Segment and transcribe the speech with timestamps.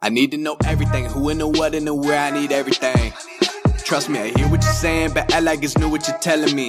[0.00, 3.12] I need to know everything, who and the what and the where, I need everything.
[3.88, 6.54] Trust me, I hear what you're saying, but I like it's new what you're telling
[6.54, 6.68] me.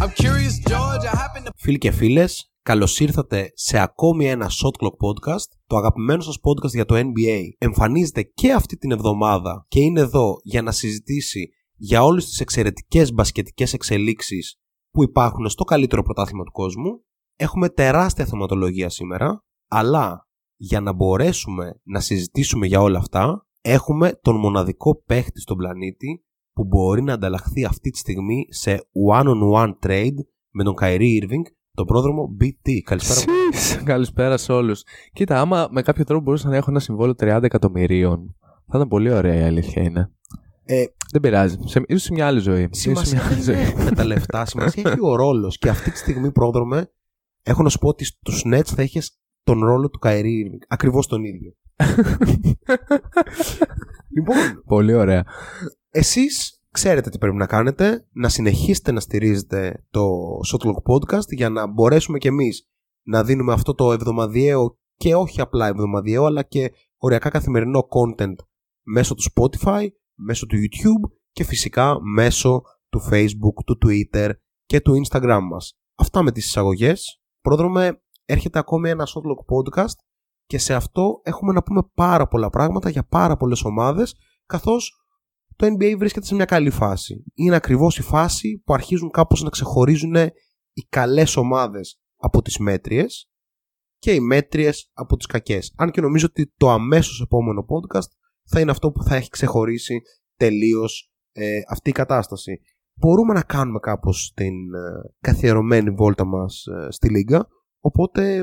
[0.00, 1.50] I'm curious, George, I happen to...
[1.56, 6.70] Φίλοι και φίλες, καλώς ήρθατε σε ακόμη ένα Shot Clock Podcast, το αγαπημένο σας podcast
[6.70, 7.40] για το NBA.
[7.58, 13.12] Εμφανίζεται και αυτή την εβδομάδα και είναι εδώ για να συζητήσει για όλες τις εξαιρετικές
[13.12, 14.56] μπασκετικές εξελίξεις
[14.90, 17.04] που υπάρχουν στο καλύτερο πρωτάθλημα του κόσμου.
[17.36, 24.36] Έχουμε τεράστια θεματολογία σήμερα, αλλά για να μπορέσουμε να συζητήσουμε για όλα αυτά, έχουμε τον
[24.36, 30.16] μοναδικό παίχτη στον πλανήτη που μπορεί να ανταλλαχθεί αυτή τη στιγμή σε one-on-one trade
[30.50, 31.42] με τον Kyrie Irving,
[31.74, 32.78] τον πρόδρομο BT.
[32.84, 33.20] Καλησπέρα.
[33.52, 34.82] Σεις, Καλησπέρα σε όλους.
[35.12, 39.12] Κοίτα, άμα με κάποιο τρόπο μπορούσα να έχω ένα συμβόλαιο 30 εκατομμυρίων, θα ήταν πολύ
[39.12, 40.10] ωραία η αλήθεια είναι.
[40.64, 41.56] Ε, Δεν πειράζει.
[41.64, 42.62] Σε, ίσως σε μια άλλη ζωή.
[42.62, 43.70] Ίσως σε σημασία μια άλλη δεν ζωή.
[43.72, 45.58] είναι με τα λεφτά, σημασία έχει ο ρόλος.
[45.58, 46.92] Και αυτή τη στιγμή, πρόδρομε,
[47.42, 50.58] έχω να σου πω ότι στους Nets θα είχες τον ρόλο του Kyrie Irving.
[50.68, 51.52] Ακριβώς τον ίδιο.
[54.14, 54.36] λοιπόν,
[54.66, 55.24] πολύ ωραία.
[55.90, 60.08] Εσείς ξέρετε τι πρέπει να κάνετε, να συνεχίσετε να στηρίζετε το
[60.52, 62.68] Shotlock Podcast για να μπορέσουμε κι εμείς
[63.02, 68.34] να δίνουμε αυτό το εβδομαδιαίο και όχι απλά εβδομαδιαίο αλλά και οριακά καθημερινό content
[68.82, 74.30] μέσω του Spotify, μέσω του YouTube και φυσικά μέσω του Facebook, του Twitter
[74.64, 75.78] και του Instagram μας.
[75.94, 77.22] Αυτά με τις εισαγωγές.
[77.40, 79.96] Πρόδρομε, έρχεται ακόμη ένας Shotlock Podcast
[80.46, 84.14] και σε αυτό έχουμε να πούμε πάρα πολλά πράγματα για πάρα πολλές ομάδες
[84.46, 85.04] καθώς
[85.56, 87.24] το NBA βρίσκεται σε μια καλή φάση.
[87.34, 90.14] Είναι ακριβώς η φάση που αρχίζουν κάπως να ξεχωρίζουν
[90.72, 93.28] οι καλές ομάδες από τις μέτριες
[93.98, 95.74] και οι μέτριες από τις κακές.
[95.76, 98.08] Αν και νομίζω ότι το αμέσως επόμενο podcast
[98.44, 100.00] θα είναι αυτό που θα έχει ξεχωρίσει
[100.36, 102.60] τελείως ε, αυτή η κατάσταση.
[102.94, 104.80] Μπορούμε να κάνουμε κάπως την ε,
[105.20, 107.48] καθιερωμένη βόλτα μας ε, στη Λίγκα,
[107.84, 108.38] οπότε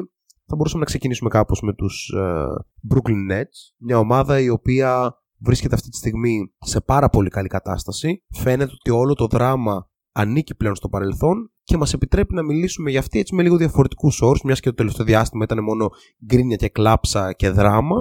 [0.45, 2.45] θα μπορούσαμε να ξεκινήσουμε κάπως με τους ε,
[2.93, 8.23] Brooklyn Nets, μια ομάδα η οποία βρίσκεται αυτή τη στιγμή σε πάρα πολύ καλή κατάσταση.
[8.29, 12.99] Φαίνεται ότι όλο το δράμα ανήκει πλέον στο παρελθόν και μας επιτρέπει να μιλήσουμε για
[12.99, 15.89] αυτή έτσι με λίγο διαφορετικούς όρους, μιας και το τελευταίο διάστημα ήταν μόνο
[16.25, 17.95] γκρίνια και κλάψα και δράμα.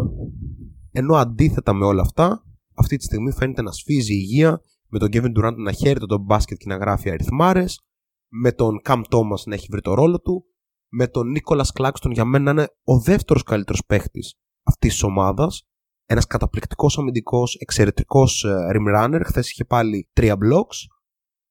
[0.93, 5.09] Ενώ αντίθετα με όλα αυτά, αυτή τη στιγμή φαίνεται να σφίζει η υγεία, με τον
[5.13, 7.81] Kevin Durant να χαίρεται τον μπάσκετ και να γράφει αριθμάρες,
[8.29, 10.45] με τον Cam Thomas να έχει βρει το ρόλο του,
[10.91, 15.69] με τον Nicholas Claxton για μένα να είναι ο δεύτερος καλύτερος παίχτης αυτής της ομάδας,
[16.07, 20.77] ένας καταπληκτικός αμυντικός, εξαιρετικός ε, rim runner, χθες είχε πάλι τρία blocks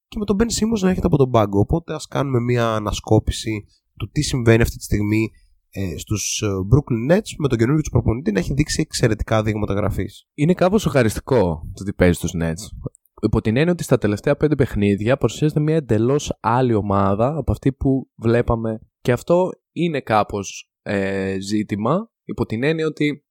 [0.07, 1.59] και με τον Ben Simmons να έρχεται από τον πάγκο.
[1.59, 3.66] Οπότε ας κάνουμε μια ανασκόπηση
[3.97, 5.29] του τι συμβαίνει αυτή τη στιγμή
[5.69, 9.73] ε, στους ε, Brooklyn Nets με τον καινούργιο τους προπονητή να έχει δείξει εξαιρετικά δείγματα
[9.73, 10.28] γραφής.
[10.33, 11.39] Είναι κάπως σοκαριστικό
[11.73, 12.91] το ότι παίζει στους Nets.
[13.22, 17.73] Υπό την έννοια ότι στα τελευταία πέντε παιχνίδια παρουσιάζεται μια εντελώς άλλη ομάδα από αυτή
[17.73, 18.79] που βλέπαμε.
[19.01, 22.11] Και αυτό είναι κάπως ε, ζήτημα.
[22.23, 23.25] Υπό την έννοια ότι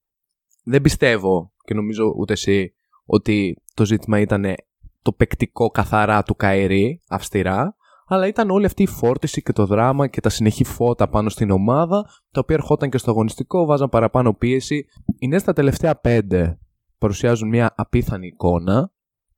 [0.64, 2.74] δεν πιστεύω και νομίζω ούτε εσύ
[3.04, 4.44] ότι το ζήτημα ήταν
[5.02, 10.06] το παικτικό καθαρά του Καερή, αυστηρά, αλλά ήταν όλη αυτή η φόρτιση και το δράμα
[10.06, 14.34] και τα συνεχή φώτα πάνω στην ομάδα, τα οποία ερχόταν και στο αγωνιστικό, βάζαν παραπάνω
[14.34, 14.86] πίεση.
[15.18, 16.58] Οι νέες τα τελευταία πέντε
[16.98, 18.92] παρουσιάζουν μια απίθανη εικόνα.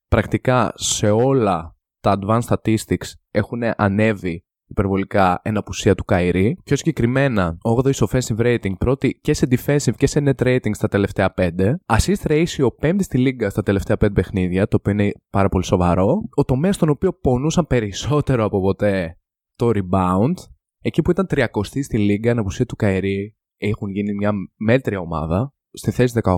[0.08, 6.58] Πρακτικά σε όλα τα advanced statistics έχουν ανέβει υπερβολικά εν απουσία του Καϊρή.
[6.64, 11.34] Πιο συγκεκριμένα, 8η offensive rating, πρώτη και σε defensive και σε net rating στα τελευταία
[11.36, 11.50] 5.
[11.86, 16.20] Assist ratio, πέμπτη στη λίγα στα τελευταία 5 παιχνίδια, το οποίο είναι πάρα πολύ σοβαρό.
[16.34, 19.18] Ο τομέας στον οποίο πονούσαν περισσότερο από ποτέ
[19.56, 20.34] το rebound,
[20.82, 25.54] εκεί που ήταν 30 στη λίγα εν απουσία του Καϊρή, έχουν γίνει μια μέτρια ομάδα
[25.72, 26.32] στη θέση 18.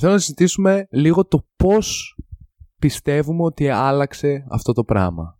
[0.00, 2.16] Θέλω να συζητήσουμε λίγο το πώς
[2.80, 5.38] πιστεύουμε ότι άλλαξε αυτό το πράγμα.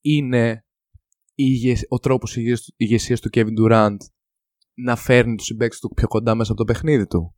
[0.00, 0.64] Είναι
[1.34, 3.96] η ηγεσ- ο τρόπος ηγεσ- ηγεσίας του Kevin Durant
[4.74, 7.34] να φέρνει τους συμπαίκτες του πιο κοντά μέσα από το παιχνίδι του.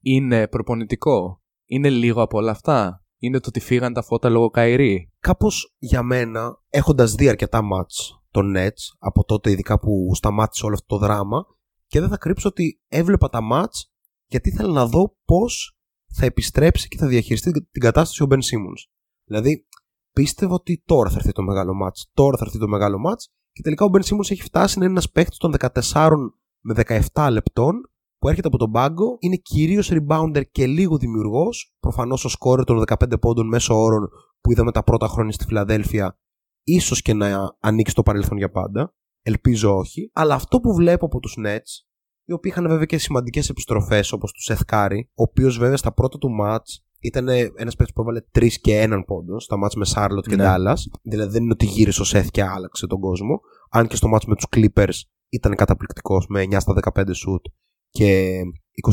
[0.00, 5.12] Είναι προπονητικό; Είναι λίγο από όλα αυτά; Είναι το ότι φύγαν τα φώτα λόγω Καϊρή;
[5.18, 10.74] Κάπως για μένα, έχοντας δει αρκετά μάτς των Nets, από τότε ειδικά που σταμάτησε όλο
[10.74, 11.46] αυτό το δράμα,
[11.86, 13.92] και δεν θα κρύψω ότι έβλεπα τα μάτς
[14.26, 15.76] γιατί ήθελα να δω πώς
[16.14, 18.90] θα επιστρέψει και θα διαχειριστεί την κατάσταση ο Ben Simmons.
[19.24, 19.66] Δηλαδή,
[20.12, 23.62] πίστευα ότι τώρα θα έρθει το μεγάλο μάτς, τώρα θα έρθει το μεγάλο μάτς και
[23.62, 25.54] τελικά ο Ben Simmons έχει φτάσει να είναι ένας παίκτης των
[25.92, 26.16] 14
[26.60, 26.74] με
[27.14, 27.80] 17 λεπτών
[28.18, 32.84] που έρχεται από τον πάγκο, είναι κυρίως rebounder και λίγο δημιουργός, προφανώς ο σκόρερ των
[32.86, 34.08] 15 πόντων μέσω όρων
[34.40, 36.18] που είδαμε τα πρώτα χρόνια στη Φιλαδέλφια,
[36.62, 38.94] ίσως και να ανοίξει το παρελθόν για πάντα.
[39.22, 40.10] Ελπίζω όχι.
[40.12, 41.84] Αλλά αυτό που βλέπω από τους Nets,
[42.24, 45.92] οι οποίοι είχαν βέβαια και σημαντικές επιστροφές όπως τους Seth Curry, ο οποίος βέβαια στα
[45.92, 49.86] πρώτα του μάτς ήταν ένας παίκτης που έβαλε 3 και έναν πόντο στα μάτς με
[49.94, 50.44] Charlotte και Ναι.
[50.46, 50.76] Dallas.
[51.02, 53.40] Δηλαδή δεν είναι ότι γύρισε ο Seth και άλλαξε τον κόσμο.
[53.70, 57.52] Αν και στο μάτς με τους Clippers ήταν καταπληκτικός με 9 στα 15 shoot
[57.90, 58.40] και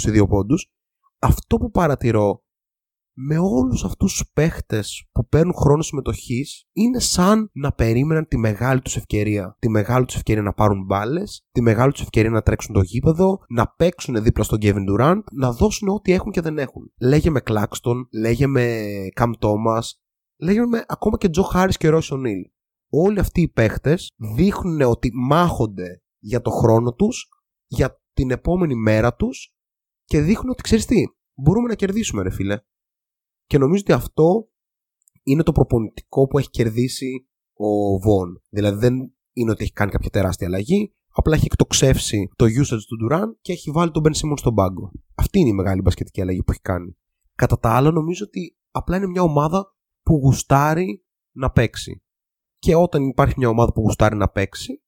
[0.08, 0.72] 22 πόντους.
[1.20, 2.44] αυτό που παρατηρώ
[3.22, 8.82] με όλους αυτούς τους παίχτες που παίρνουν χρόνο συμμετοχής είναι σαν να περίμεναν τη μεγάλη
[8.82, 9.56] τους ευκαιρία.
[9.60, 13.40] Τη μεγάλη τους ευκαιρία να πάρουν μπάλες, τη μεγάλη τους ευκαιρία να τρέξουν το γήπεδο,
[13.50, 16.92] να παίξουν δίπλα στον Kevin Durant, να δώσουν ό,τι έχουν και δεν έχουν.
[17.02, 18.86] Λέγε με Claxton, λέγε με
[19.16, 19.84] Cam Thomas,
[20.40, 22.44] λέγε με ακόμα και Joe Harris και Royce O'Neal.
[22.90, 27.28] Όλοι αυτοί οι παίχτες δείχνουν ότι μάχονται για το χρόνο τους,
[27.68, 29.54] για την επόμενη μέρα τους
[30.06, 32.58] και δείχνουν ότι ξέρεις τι, μπορούμε να κερδίσουμε ρε φίλε.
[33.50, 34.50] Και νομίζω ότι αυτό
[35.24, 38.42] είναι το προπονητικό που έχει κερδίσει ο Βον.
[38.50, 38.96] Δηλαδή δεν
[39.34, 43.52] είναι ότι έχει κάνει κάποια τεράστια αλλαγή, απλά έχει εκτοξεύσει το usage του Duran και
[43.52, 44.92] έχει βάλει τον Ben Simmons στον πάγκο.
[45.16, 46.98] Αυτή είναι η μεγάλη μπασκετική αλλαγή που έχει κάνει.
[47.36, 52.04] Κατά τα άλλα, νομίζω ότι απλά είναι μια ομάδα που γουστάρει να παίξει.
[52.60, 54.84] Και όταν υπάρχει μια ομάδα που γουστάρει να παίξει,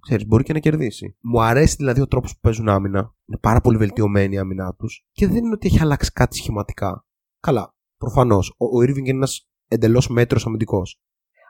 [0.00, 1.16] ξέρεις, μπορεί και να κερδίσει.
[1.20, 3.14] Μου αρέσει δηλαδή ο τρόπος που παίζουν άμυνα.
[3.26, 7.05] Είναι πάρα πολύ βελτιωμένη η άμυνά τους και δεν είναι ότι έχει αλλάξει κάτι σχηματικά.
[7.46, 8.54] Καλά, προφανώς.
[8.56, 11.00] Ο, ο Irving είναι ένας εντελώς μέτρο αμυντικός.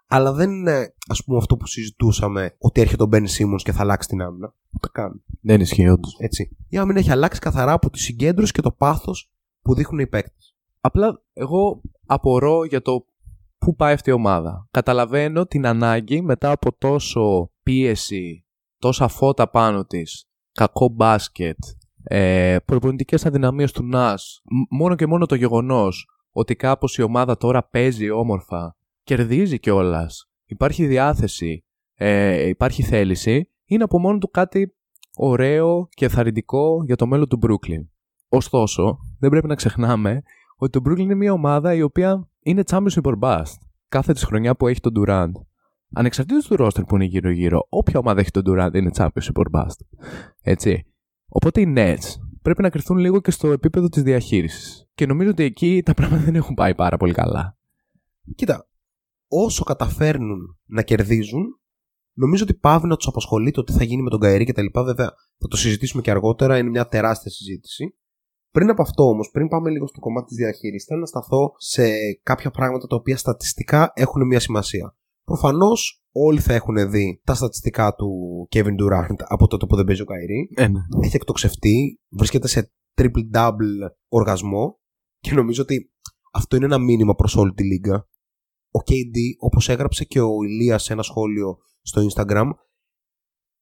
[0.07, 3.81] Αλλά δεν είναι, ας πούμε, αυτό που συζητούσαμε ότι έρχεται ο Ben Simmons και θα
[3.81, 4.55] αλλάξει την άμυνα.
[4.75, 5.23] Ούτε καν.
[5.43, 6.17] Δεν ισχύει όντως.
[6.19, 6.57] Έτσι.
[6.69, 9.31] Η άμυνα έχει αλλάξει καθαρά από τη συγκέντρωση και το πάθος
[9.63, 10.57] που δείχνουν οι παίκτες.
[10.81, 13.07] Απλά εγώ απορώ για το
[13.59, 14.69] πού πάει αυτή η ομάδα.
[14.71, 18.47] Καταλαβαίνω την ανάγκη μετά από τόσο πίεση,
[18.79, 21.59] τόσα φώτα πάνω της, κακό μπάσκετ,
[22.09, 27.69] ε, προπονητικές αδυναμίες του ΝΑΣ, μόνο και μόνο το γεγονός ότι κάπως η ομάδα τώρα
[27.69, 31.65] παίζει όμορφα, κερδίζει κιόλας, υπάρχει διάθεση,
[31.95, 34.75] ε, υπάρχει θέληση, είναι από μόνο του κάτι
[35.17, 37.87] ωραίο και θαρρυντικό για το μέλλον του Brooklyn.
[38.29, 40.23] Ωστόσο, δεν πρέπει να ξεχνάμε
[40.57, 43.55] ότι το Brooklyn είναι μια ομάδα η οποία είναι championship or bust.
[43.89, 45.33] Κάθε της χρονιά που έχει τον Durant.
[45.95, 49.99] Ανεξαρτήτως του roster που είναι γύρω-γύρω, όποια ομάδα έχει τον Durant είναι championship or bust.
[50.43, 50.87] Έτσι.
[51.29, 54.89] Οπότε οι Nets πρέπει να κρυθούν λίγο και στο επίπεδο της διαχείρισης.
[54.95, 57.59] Και νομίζω ότι εκεί τα πράγματα δεν έχουν πάει πάρα πολύ καλά.
[58.35, 58.69] Κοίτα,
[59.29, 61.61] όσο καταφέρνουν να κερδίζουν,
[62.13, 64.63] νομίζω ότι πάβει να τους απασχολεί το τι θα γίνει με τον Καερή και τα
[64.63, 64.83] λοιπά.
[64.83, 67.95] Βέβαια, θα το συζητήσουμε και αργότερα, είναι μια τεράστια συζήτηση.
[68.51, 71.83] Πριν από αυτό όμως, πριν πάμε λίγο στο κομμάτι της διαχείρισης, θέλω να σταθώ σε
[72.23, 74.97] κάποια πράγματα τα οποία στατιστικά έχουν μια σημασία.
[75.27, 78.11] Προφανώς όλοι θα έχουν δει τα στατιστικά του
[78.51, 80.49] Kevin Durant από τότε που δεν παίζει ο Καϊρή.
[80.55, 80.81] Ε, ναι.
[81.03, 84.79] Έχει εκτοξευτεί, βρίσκεται σε triple-double οργασμό
[85.19, 85.93] και νομίζω ότι
[86.33, 87.95] αυτό είναι ένα μήνυμα προς όλη τη λίγα.
[88.71, 92.51] Ο KD, όπως έγραψε και ο Ηλίας σε ένα σχόλιο στο Instagram,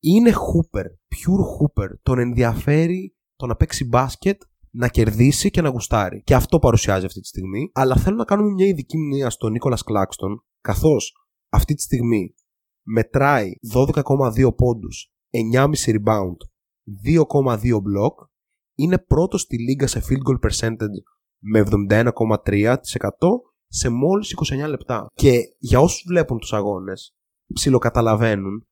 [0.01, 1.89] είναι hooper, pure hooper.
[2.03, 6.23] Τον ενδιαφέρει το να παίξει μπάσκετ, να κερδίσει και να γουστάρει.
[6.23, 7.71] Και αυτό παρουσιάζει αυτή τη στιγμή.
[7.75, 11.24] Αλλά θέλω να κάνουμε μια ειδική μνήμα στον Νίκολα Κλάξτον, καθώς
[11.55, 12.35] αυτή τη στιγμή
[12.83, 16.37] μετράει 12,2 πόντους, 9,5 rebound,
[17.05, 18.29] 2,2 block,
[18.75, 20.99] είναι πρώτος στη λίγα σε field goal percentage
[21.39, 22.77] με 71,3%
[23.67, 25.07] σε μόλις 29 λεπτά.
[25.15, 27.15] Και για όσους βλέπουν τους αγώνες,
[27.55, 28.67] ψιλοκαταλαβαίνουν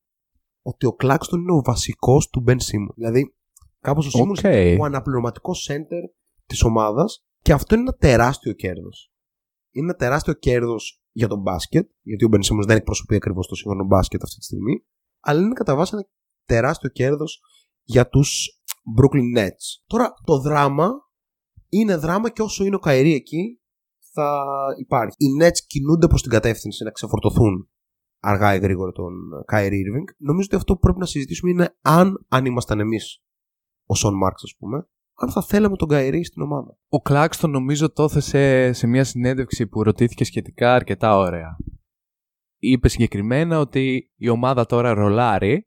[0.62, 2.94] ότι ο Κλάξτον είναι ο βασικός του Ben Simmons.
[2.94, 3.34] Δηλαδή,
[3.80, 4.72] κάπως ο Simmons Okay.
[4.72, 6.14] είναι ο αναπληρωματικός center
[6.46, 9.12] της ομάδας και αυτό είναι ένα τεράστιο κέρδος.
[9.70, 13.54] Είναι ένα τεράστιο κέρδος για τον μπάσκετ, γιατί ο Ben Simmons δεν εκπροσωπεί ακριβώς το
[13.54, 14.84] σύγχρονο μπάσκετ αυτή τη στιγμή,
[15.20, 16.08] αλλά είναι κατά βάση ένα
[16.44, 17.40] τεράστιο κέρδος
[17.82, 18.62] για τους
[18.98, 19.64] Brooklyn Nets.
[19.86, 20.90] Τώρα, το δράμα
[21.68, 23.60] είναι δράμα και όσο είναι ο Καϊρή εκεί
[24.12, 24.44] θα
[24.78, 25.16] υπάρχει.
[25.18, 27.70] Οι Nets κινούνται προς την κατεύθυνση να ξεφορτωθούν
[28.22, 29.14] αργά ή γρήγορα τον
[29.52, 30.14] Kyrie Irving.
[30.18, 33.22] Νομίζω ότι αυτό που πρέπει να συζητήσουμε είναι αν, αν ήμασταν εμείς
[33.86, 36.76] ο Σον Μάρξ ας πούμε, αν θα θέλαμε τον Kyrie στην ομάδα.
[36.88, 41.56] Ο Κλάξτον νομίζω το έθεσε σε μια συνέντευξη που ρωτήθηκε σχετικά αρκετά ωραία.
[42.58, 45.66] Είπε συγκεκριμένα ότι η ομάδα τώρα ρολάρει,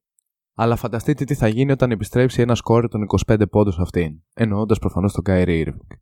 [0.53, 4.21] αλλά φανταστείτε τι θα γίνει όταν επιστρέψει ένα σκόρ των 25 πόντων αυτήν.
[4.33, 5.97] Εννοώντας προφανώς τον Kyrie Irving.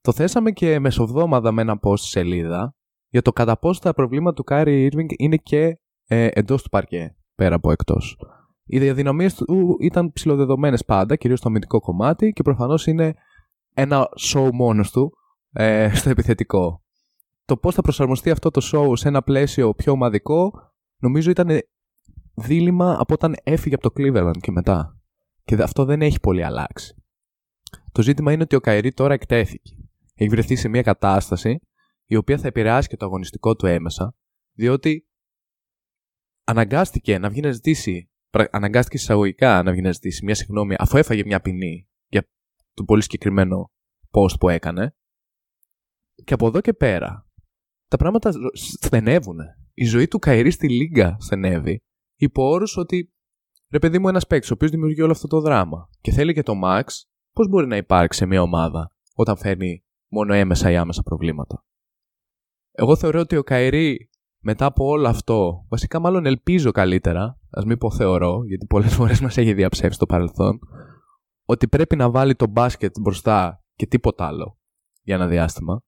[0.00, 2.74] Το θέσαμε και μεσοβδόμαδα με ένα post στη σελίδα
[3.08, 7.16] για το κατά πόσο τα προβλήματα του Kyrie Irving είναι και ε, εντός του παρκέ,
[7.34, 8.18] πέρα από εκτός.
[8.66, 13.14] Οι διαδυναμίες του ήταν ψηλοδεδομένες πάντα, κυρίως στο αμυντικό κομμάτι και προφανώς είναι
[13.74, 15.12] ένα show μόνος του
[15.52, 16.84] ε, στο επιθετικό.
[17.44, 20.52] Το πώς θα προσαρμοστεί αυτό το show σε ένα πλαίσιο πιο ομαδικό,
[21.00, 21.60] νομίζω ήταν
[22.34, 25.00] δίλημα από όταν έφυγε από το Cleveland και μετά.
[25.44, 27.02] Και αυτό δεν έχει πολύ αλλάξει.
[27.92, 29.76] Το ζήτημα είναι ότι ο Καϊρή τώρα εκτέθηκε.
[30.14, 31.60] Έχει βρεθεί σε μια κατάσταση
[32.04, 34.16] η οποία θα επηρεάσει και το αγωνιστικό του έμεσα,
[34.52, 35.08] διότι
[36.44, 38.15] αναγκάστηκε να βγει να ζητήσει, πρα-
[38.50, 42.28] αναγκάστηκε εισαγωγικά να βγει να ζητήσει μια συγγνώμη αφού έφαγε μια ποινή για
[42.74, 43.70] το πολύ συγκεκριμένο
[44.10, 44.96] post που έκανε.
[46.24, 47.26] Και από εδώ και πέρα
[47.88, 49.38] τα πράγματα στενεύουν.
[49.74, 51.82] Η ζωή του Καϊρή στη Λίγκα στενεύει
[52.16, 53.12] υπό όρους ότι
[53.70, 56.42] ρε παιδί μου ένας παίκτης ο οποίος δημιουργεί όλο αυτό το δράμα και θέλει και
[56.42, 56.84] το Max,
[57.32, 61.64] πώς μπορεί να υπάρξει σε μια ομάδα όταν φέρνει μόνο έμεσα ή άμεσα προβλήματα;
[62.72, 64.10] Εγώ θεωρώ ότι ο Καϊρή
[64.48, 69.20] μετά από όλο αυτό, βασικά μάλλον ελπίζω καλύτερα, ας μην πω θεωρώ, γιατί πολλές φορές
[69.20, 70.58] μας έχει διαψεύσει το παρελθόν,
[71.44, 74.58] ότι πρέπει να βάλει το μπάσκετ μπροστά και τίποτα άλλο
[75.02, 75.82] για ένα διάστημα.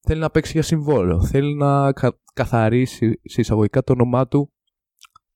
[0.00, 1.24] Θέλει να παίξει για συμβόλαιο.
[1.24, 1.92] Θέλει να
[2.34, 4.52] καθαρίσει εισαγωγικά το όνομά του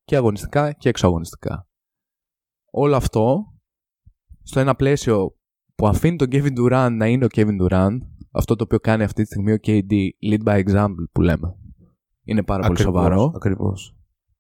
[0.05, 1.69] και αγωνιστικά και εξωαγωνιστικά.
[2.71, 3.45] Όλο αυτό
[4.43, 5.37] στο ένα πλαίσιο
[5.75, 7.99] που αφήνει τον Kevin Durant να είναι ο Kevin Durant,
[8.31, 9.93] αυτό το οποίο κάνει αυτή τη στιγμή ο KD,
[10.31, 11.57] lead by example που λέμε.
[12.25, 13.33] Είναι πάρα ακριβώς, πολύ σοβαρό.
[13.35, 13.97] Ακριβώς.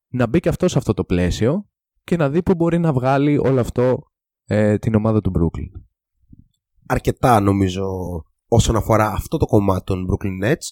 [0.08, 1.68] Να μπει και αυτό σε αυτό το πλαίσιο
[2.04, 4.02] και να δει που μπορεί να βγάλει όλο αυτό
[4.44, 5.80] ε, την ομάδα του Brooklyn.
[6.86, 7.86] Αρκετά νομίζω
[8.46, 10.66] όσον αφορά αυτό το κομμάτι των Brooklyn Nets.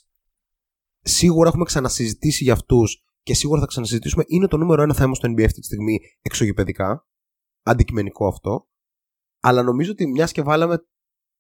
[1.00, 4.24] Σίγουρα έχουμε ξανασυζητήσει για αυτούς και σίγουρα θα ξανασυζητήσουμε.
[4.26, 7.06] Είναι το νούμερο ένα θέμα στο NBA αυτή τη στιγμή εξωγηπαιδικά.
[7.62, 8.68] Αντικειμενικό αυτό.
[9.40, 10.76] Αλλά νομίζω ότι μιας και βάλαμε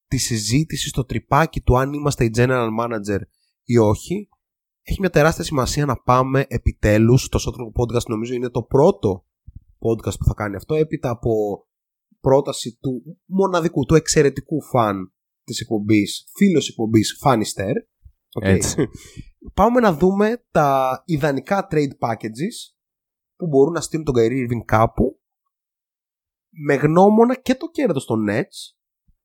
[0.06, 3.20] τη συζήτηση στο τρυπάκι του αν είμαστε η general manager
[3.64, 4.28] ή όχι,
[4.90, 7.28] έχει μια τεράστια σημασία να πάμε επιτέλους.
[7.28, 9.24] Το Shotlock Podcast νομίζω είναι το πρώτο
[9.78, 11.32] podcast που θα κάνει αυτό, έπειτα από
[12.20, 15.12] πρόταση του μοναδικού, του εξαιρετικού φαν
[15.44, 17.72] της εκπομπής, φίλος εκπομπής Φάνιστερ.
[18.40, 18.88] Έτσι.
[19.54, 22.74] Πάμε να δούμε τα ιδανικά trade packages
[23.36, 25.20] που μπορούν να στείλουν τον Kyrie Irving κάπου
[26.48, 28.76] με γνώμονα και το κέρδος των Nets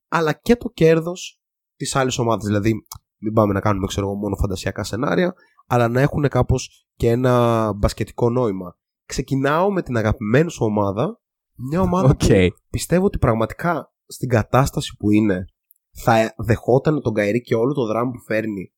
[0.07, 1.41] αλλά και το κέρδος
[1.75, 2.45] της άλλης ομάδας.
[2.45, 2.73] Δηλαδή
[3.17, 5.35] μην πάμε να κάνουμε ξέρω, εγώ, μόνο φαντασιακά σενάρια
[5.67, 8.77] αλλά να έχουν κάπως και ένα μπασκετικό νόημα.
[9.05, 11.19] Ξεκινάω με την αγαπημένη σου ομάδα
[11.57, 12.47] μια ομάδα Okay.
[12.49, 15.45] που πιστεύω ότι πραγματικά στην κατάσταση που είναι
[15.91, 18.73] θα δεχόταν τον Καϊρή και όλο το δράμα που φέρνει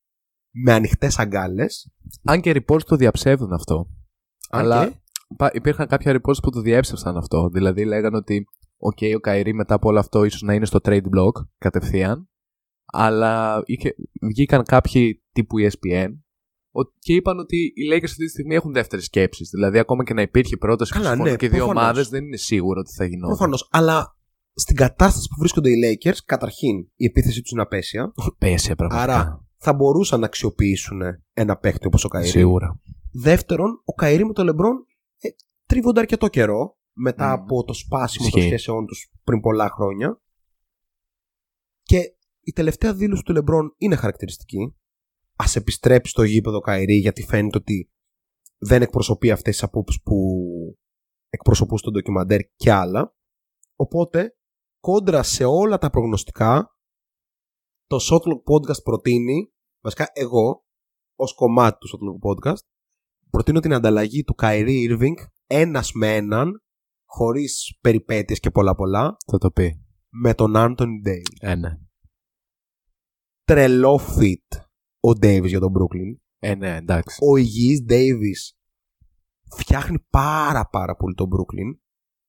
[0.52, 1.92] με ανοιχτές αγκάλες.
[2.24, 3.88] Αν και reports το διαψεύδουν αυτό.
[4.50, 4.96] αλλά και-
[5.38, 7.50] πα- υπήρχαν κάποια reports που το διέψευσαν αυτό.
[7.50, 8.46] Δηλαδή λέγανε ότι
[8.92, 12.30] okay, ο Καϊρή μετά από όλο αυτό ίσως να είναι στο trade block κατευθείαν.
[12.86, 16.27] Αλλά είχε, βγήκαν κάποιοι τύπου E ESPN ο-
[17.00, 19.50] και είπαν ότι οι Lakers αυτή τη στιγμή έχουν δεύτερες σκέψεις.
[19.50, 21.84] Δηλαδή, ακόμα και να υπήρχε πρόταση που Καλά, συμφωνούν ναι, και οι δύο προφανώς.
[21.84, 23.28] ομάδες, δεν είναι σίγουρο ότι θα γινόταν.
[23.36, 23.68] Προφανώς.
[23.72, 24.16] Αλλά
[24.54, 28.14] στην κατάσταση που βρίσκονται οι Lakers, καταρχήν η επίθεση τους είναι απαίσια.
[28.38, 29.14] Απαίσια, πραγματικά.
[29.14, 31.02] Άρα θα μπορούσαν να αξιοποιήσουν
[31.34, 32.30] ένα παίχτη όπως ο Kyrie.
[32.30, 32.80] Σίγουρα.
[33.12, 34.86] Δεύτερον, ο Kyrie με τον Λεμπρόν
[35.18, 35.30] ε,
[35.66, 37.34] τρίβονται αρκετό καιρό μετά Μμμ.
[37.34, 38.52] από το σπάσιμο των Ισχύει.
[38.56, 40.22] σχέσεών τους πριν πολλά χρόνια.
[41.84, 41.98] Και
[42.42, 44.76] η τελευταία δήλωση του Λεμπρόν είναι χαρακτηριστική.
[45.38, 47.92] Α επιστρέψει στο γήπεδο Καϊρή γιατί φαίνεται ότι
[48.58, 50.16] δεν εκπροσωπεί αυτές τις απόψεις που
[51.30, 53.16] εκπροσωπούν στο ντοκιμαντέρ και άλλα.
[53.76, 54.38] Οπότε,
[54.80, 56.78] κόντρα σε όλα τα προγνωστικά,
[57.86, 59.54] το Shotlock Podcast προτείνει,
[59.84, 60.66] βασικά εγώ,
[61.16, 62.66] ως κομμάτι του Shotlock Podcast,
[63.30, 65.14] προτείνω την ανταλλαγή του Kyrie Irving
[65.48, 66.64] ένας με έναν,
[67.06, 69.86] χωρίς περιπέτειες και πολλά πολλά, Θα το πει.
[70.10, 71.38] με τον Anthony Davis.
[71.40, 71.70] Ε, ναι.
[73.44, 74.67] Τρελό fit
[75.08, 76.20] ο Davis για τον Brooklyn.
[76.40, 77.18] Ε, ναι, εντάξει.
[77.22, 78.58] Ο υγιής Davis
[79.58, 81.80] φτιάχνει πάρα πάρα πολύ τον Brooklyn.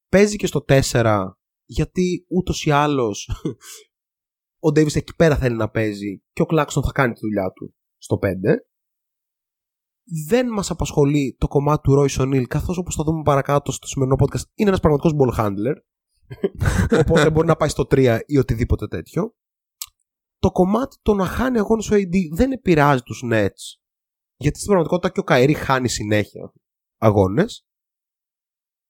[0.09, 1.29] Παίζει και στο 4
[1.65, 3.31] γιατί ούτως ή άλλως
[4.67, 7.75] ο Davis εκεί πέρα θέλει να παίζει και ο Claxton θα κάνει τη δουλειά του
[7.99, 8.27] στο 5.
[10.29, 14.17] Δεν μας απασχολεί το κομμάτι του Royce O'Neal καθώς όπως θα δούμε παρακάτω στο σημερινό
[14.21, 15.75] podcast είναι ένας πραγματικός ball handler
[17.01, 19.35] οπότε μπορεί να πάει στο 3 ή οτιδήποτε τέτοιο.
[20.39, 23.79] Το κομμάτι το να χάνει αγώνες ο AD δεν επηρεάζει τους Nets.
[24.37, 26.53] Γιατί στην πραγματικότητα και ο Καερή χάνει συνέχεια
[26.99, 27.67] αγώνες.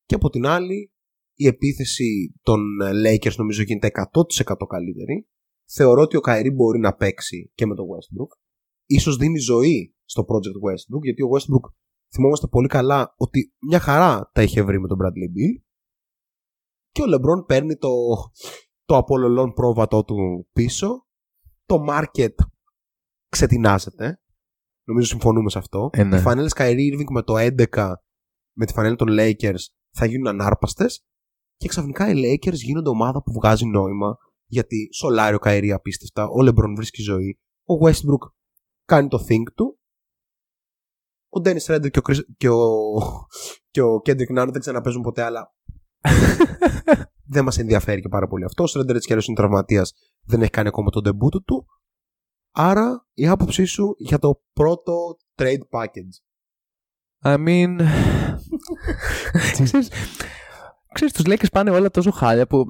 [0.05, 0.93] Και από την άλλη
[1.35, 2.61] η επίθεση των
[3.07, 5.29] Lakers νομίζω γίνεται 100% καλύτερη.
[5.71, 8.39] Θεωρώ ότι ο Καερή μπορεί να παίξει και με τον Westbrook.
[8.87, 11.73] Ίσως δίνει ζωή στο project Westbrook γιατί ο Westbrook
[12.15, 15.63] θυμόμαστε πολύ καλά ότι μια χαρά τα είχε βρει με τον Bradley Bill
[16.91, 17.91] και ο LeBron παίρνει το,
[18.85, 21.08] το απολολόν πρόβατό του πίσω
[21.69, 22.35] το market
[23.29, 24.21] ξετινάζεται
[24.89, 25.91] Νομίζω συμφωνούμε σε αυτό.
[25.93, 26.17] Ε, ναι.
[26.17, 27.93] Οι φανέλε Kyrie Irving με το 11
[28.57, 31.05] με τη φανέλα των Lakers θα γίνουν ανάρπαστες
[31.57, 36.49] και ξαφνικά οι Lakers γίνονται ομάδα που βγάζει νόημα γιατί σολάρει ο Kyrie απίστευτα, ο
[36.49, 38.31] LeBron βρίσκει ζωή, ο Westbrook
[38.85, 39.79] κάνει το think του,
[41.29, 42.61] ο Dennis Redder και ο, Chris, και ο,
[43.71, 45.55] και ο Kendrick Nunn δεν ξαναπέζουν ποτέ, αλλά
[47.29, 48.65] δεν μας ενδιαφέρει και πάρα πολύ αυτό.
[48.65, 49.93] Ο Redder έτσι κι αλλιώς είναι τραυματίας,
[50.25, 51.67] δεν έχει κάνει ακόμα τον debut του.
[52.55, 56.23] Άρα, η άποψή σου για το πρώτο trade package.
[57.23, 57.77] I mean...
[59.53, 59.91] ξέρεις,
[60.95, 62.65] ξέρεις, τους Lakers πάνε όλα τόσο χάλια που...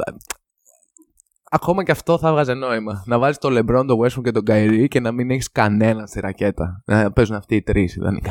[1.51, 3.03] Ακόμα και αυτό θα έβγαζε νόημα.
[3.07, 6.21] Να βάζεις τον LeBron, τον Westbrook και τον Kyrie και να μην έχεις κανένα στη
[6.21, 6.83] ρακέτα.
[6.87, 8.31] Να παίζουν αυτοί οι τρεις ιδανικά.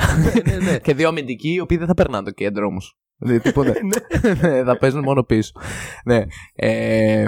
[0.84, 2.98] και δύο αμυντικοί οι οποίοι δεν θα περνάνε το κέντρο όμως.
[3.18, 3.74] Δηλαδή, τίποτα.
[4.42, 5.52] Ναι, θα παίζουν μόνο πίσω.
[6.06, 6.24] Ναι.
[6.54, 7.26] Ε,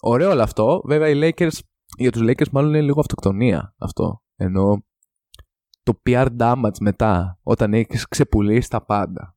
[0.00, 0.82] ωραίο όλο αυτό.
[0.84, 1.58] Βέβαια οι Lakers
[1.96, 4.22] για τους Lakers μάλλον είναι λίγο αυτοκτονία αυτό.
[4.36, 4.84] Ενώ
[5.82, 9.36] το PR damage μετά, όταν έχεις ξεπουλήσει τα πάντα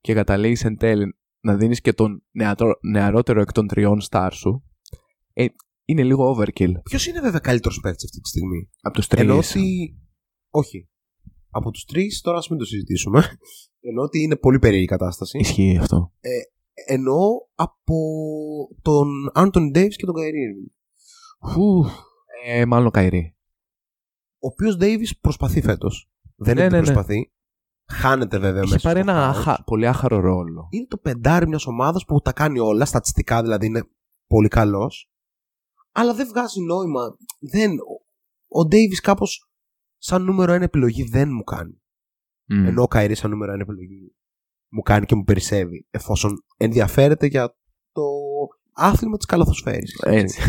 [0.00, 4.64] και καταλήγεις εν τέλει να δίνεις και τον νεατρο, νεαρότερο εκ των τριών star σου,
[5.32, 5.46] ε,
[5.84, 6.72] είναι λίγο overkill.
[6.82, 9.22] Ποιος είναι βέβαια καλύτερος παίκτης αυτή τη στιγμή; Από τους τρεις.
[9.22, 9.98] Ενώ ότι.
[10.50, 10.88] Όχι.
[11.50, 13.38] Από τους τρεις, τώρα ας μην το συζητήσουμε.
[13.86, 15.38] Ενώ ότι είναι πολύ περίεργη η κατάσταση.
[15.38, 16.12] Ισχύει αυτό.
[16.86, 17.18] Ενώ
[17.54, 17.96] από
[18.82, 20.72] τον Άντων Ντέιβις και τον Καϊρή.
[21.52, 21.84] Φου.
[22.44, 23.36] Ε, μάλλον ο Καϊρή.
[24.38, 26.10] Ο οποίος Ντέιβις προσπαθεί φέτος.
[26.36, 26.92] Δεν Ναι, είναι ότι ναι, ναι.
[26.92, 27.32] προσπαθεί.
[27.92, 28.88] Χάνεται βέβαια Έχει μέσα.
[28.88, 29.36] πάρει στο ένα χάος.
[29.36, 30.66] άχα, πολύ άχαρο ρόλο.
[30.70, 33.82] Είναι το πεντάρι μιας ομάδας που τα κάνει όλα, στατιστικά δηλαδή είναι
[34.26, 35.10] πολύ καλός.
[35.92, 37.16] Αλλά δεν βγάζει νόημα.
[37.38, 38.06] Δεν, ο-
[38.60, 39.50] ο Ντέιβις κάπως
[39.98, 41.82] σαν νούμερο ένα επιλογή δεν μου κάνει.
[42.46, 42.66] Μμ.
[42.66, 44.14] Ενώ ο Καϊρής σαν νούμερο ένα επιλογή
[44.68, 47.56] μου κάνει και μου περισσεύει εφόσον ενδιαφέρεται για
[47.92, 48.02] το
[48.72, 50.00] άθλημα της καλαθοσφαίρης.
[50.04, 50.40] Έτσι.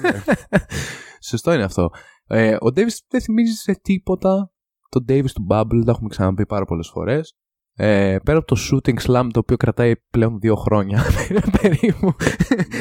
[0.00, 0.10] Ναι.
[1.30, 1.90] Σωστό είναι αυτό.
[2.26, 4.52] Ε, ο Davis δεν θυμίζει σε τίποτα
[4.88, 7.36] τον Davis του Bubble, τα έχουμε ξαναπεί πάρα πολλές φορές.
[7.74, 11.02] Ε, πέρα από το shooting slam το οποίο κρατάει πλέον δύο χρόνια
[11.60, 12.14] περίπου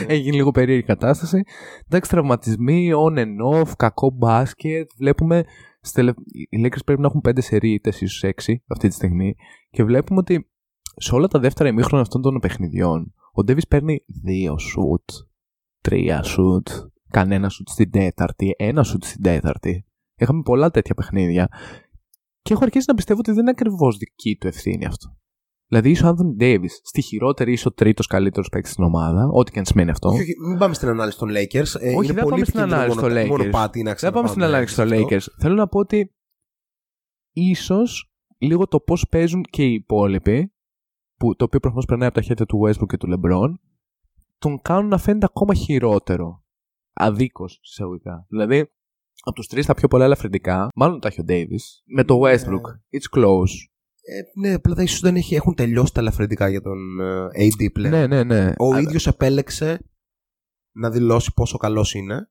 [0.08, 1.42] έχει γίνει λίγο περίεργη κατάσταση
[1.90, 5.44] εντάξει τραυματισμοί on and off κακό μπάσκετ βλέπουμε
[5.82, 6.16] στις τελε-
[6.50, 9.36] οι Lakers πρέπει να έχουν πέντε σερίτες ίσως έξι αυτή τη στιγμή
[9.70, 10.52] και βλέπουμε ότι
[10.96, 15.24] σε όλα τα δεύτερα ημίχρονα αυτών των παιχνιδιών ο Davis παίρνει δύο shoot
[15.82, 16.68] τρία σουτ,
[17.10, 19.86] κανένα σουτ στην τέταρτη, ένα σουτ στην τέταρτη.
[20.16, 21.50] Είχαμε πολλά τέτοια παιχνίδια.
[22.42, 25.18] Και έχω αρχίσει να πιστεύω ότι δεν είναι ακριβώς δική του ευθύνη αυτό.
[25.72, 29.51] Δηλαδή, είσαι ο Άνθονι Ντέιβι στη χειρότερη, είσαι ο τρίτος καλύτερος παίκτης στην ομάδα, ό,τι
[29.51, 30.10] και αν σημαίνει αυτό.
[30.10, 31.80] Όχι, όχι, μην πάμε στην ανάλυση των Lakers.
[31.80, 33.28] Ε, Όχι, είναι δεν πολύ πάμε στην επικίνδυνο ανάλυση των μονο- Lakers.
[33.28, 35.08] μονοπάτι να Δεν πάμε στην ξαναπάμε ανάλυση των σε αυτό.
[35.16, 35.36] Lakers.
[35.42, 36.13] Θέλω να πω ότι
[37.32, 40.54] ίσως λίγο το πώς παίζουν και οι υπόλοιποι,
[41.18, 43.54] που, το οποίο προφανώς περνάει από τα χέρια του Westbrook και του LeBron,
[44.38, 46.44] τον κάνουν να φαίνεται ακόμα χειρότερο.
[46.94, 48.25] Αδίκως, εισαγωγικά.
[48.30, 48.60] Δηλαδή,
[49.24, 52.34] από τους τρεις τα πιο πολλά ελαφρυντικά, μάλλον τα έχει ο Davis, με το Ναι.
[52.34, 52.66] Westbrook.
[53.00, 53.71] It's close.
[54.03, 57.94] Ε, ναι, απλά ίσως δεν έχει, έχουν τελειώσει τα ελαφρυντικά για τον ε, AD πλέον.
[57.94, 58.53] Ναι, ναι, ναι.
[58.57, 59.79] Ο Αλλά- ίδιος επέλεξε
[60.75, 62.29] να δηλώσει πόσο καλός είναι.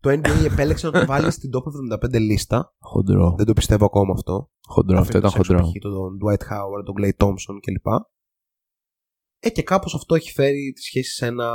[0.00, 2.74] Το NBA επέλεξε να το βάλει στην top 75 λίστα.
[2.78, 3.34] Χοντρό.
[3.36, 4.50] Δεν το πιστεύω ακόμα αυτό.
[4.68, 5.72] Χοντρό, αυτό ήταν Αφήνοντας έξω χοντρό.
[5.72, 5.82] π.χ.
[5.82, 7.86] τον Dwight Howard, τον Clay Thompson κλπ.
[9.38, 11.54] Ε, και κάπως αυτό έχει φέρει τη σχέση σε ένα,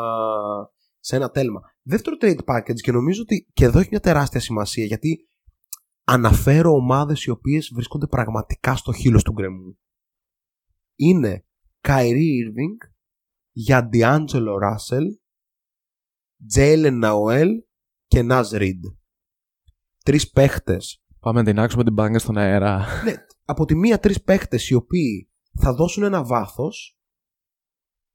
[1.00, 1.62] σε ένα τέλμα.
[1.82, 5.30] Δεύτερο trade package και νομίζω ότι και εδώ έχει μια τεράστια σημασία γιατί
[6.08, 9.78] αναφέρω ομάδες οι οποίες βρίσκονται πραγματικά στο χείλος του γκρεμού.
[10.96, 11.46] Είναι
[11.82, 12.90] Kyrie Irving
[13.52, 15.06] για D'Angelo Russell,
[16.56, 17.50] Jalen Noel
[18.08, 18.80] και Naz Reid.
[20.04, 22.86] Τρεις παίχτες Πάμε να τεινάξουμε την μπάγκα στον αέρα.
[23.04, 23.14] ναι,
[23.46, 26.98] από τη μία τρεις παίχτες οι οποίοι θα δώσουν ένα βάθος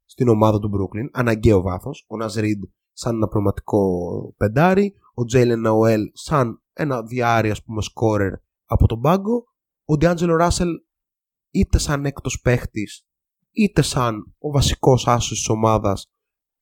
[0.05, 2.61] στην ομάδα του Brooklyn, αναγκαίο βάθος, ο Ναζ Reed
[2.93, 8.33] σαν ένα πραγματικό πεντάρι, ο Jalen Noel σαν ένα διάρρη ας πούμε σκόρερ
[8.65, 9.45] από τον πάγκο,
[9.85, 10.73] ο D'Angelo Russell
[11.51, 13.07] είτε σαν έκτος παίχτης
[13.51, 16.13] είτε σαν ο βασικός άσος της ομάδας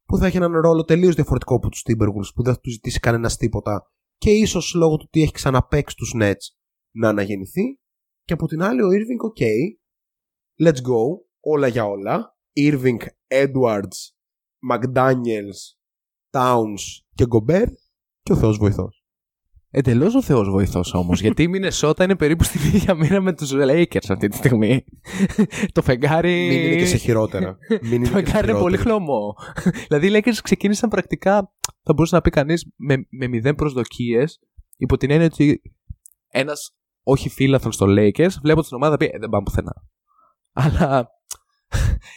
[0.05, 3.01] που θα έχει έναν ρόλο τελείως διαφορετικό από τους Timberwolves που δεν θα του ζητήσει
[3.01, 6.47] κανένας τίποτα και ίσως λόγω του ότι έχει ξαναπαίξει τους Nets
[6.97, 7.79] να αναγεννηθεί
[8.25, 9.45] και από την άλλη ο Irving, ok,
[10.67, 12.39] let's go, όλα για όλα.
[12.57, 13.99] Irving, Edwards,
[14.71, 15.61] McDaniels,
[16.31, 16.83] Towns
[17.15, 17.75] και Gobert
[18.23, 19.00] και ο Θεός βοηθός.
[19.73, 21.21] Εντελώς ο Θεός βοηθός όμως.
[21.25, 24.85] γιατί η Μινεσότα είναι περίπου στην ίδια μοίρα με τους Lakers αυτή τη στιγμή.
[25.75, 26.47] το φεγγάρι.
[26.49, 27.59] Μην είναι και σε χειρότερα.
[27.83, 29.05] Μην είναι Το και σε φεγγάρι είναι πολύ χειρότερα.
[29.05, 29.35] χλωμό.
[29.89, 31.53] δηλαδή οι Lakers ξεκίνησαν πρακτικά,
[31.83, 34.41] θα μπορούσε να πει κανείς, με, με μηδέν προσδοκίες,
[34.77, 35.63] υπό την έννοια ότι
[36.29, 39.73] ένας όχι φίλαθρο στο Lakers, βλέπω την ομάδα πει ε, δεν πάμε πουθενά.
[40.53, 41.09] Αλλά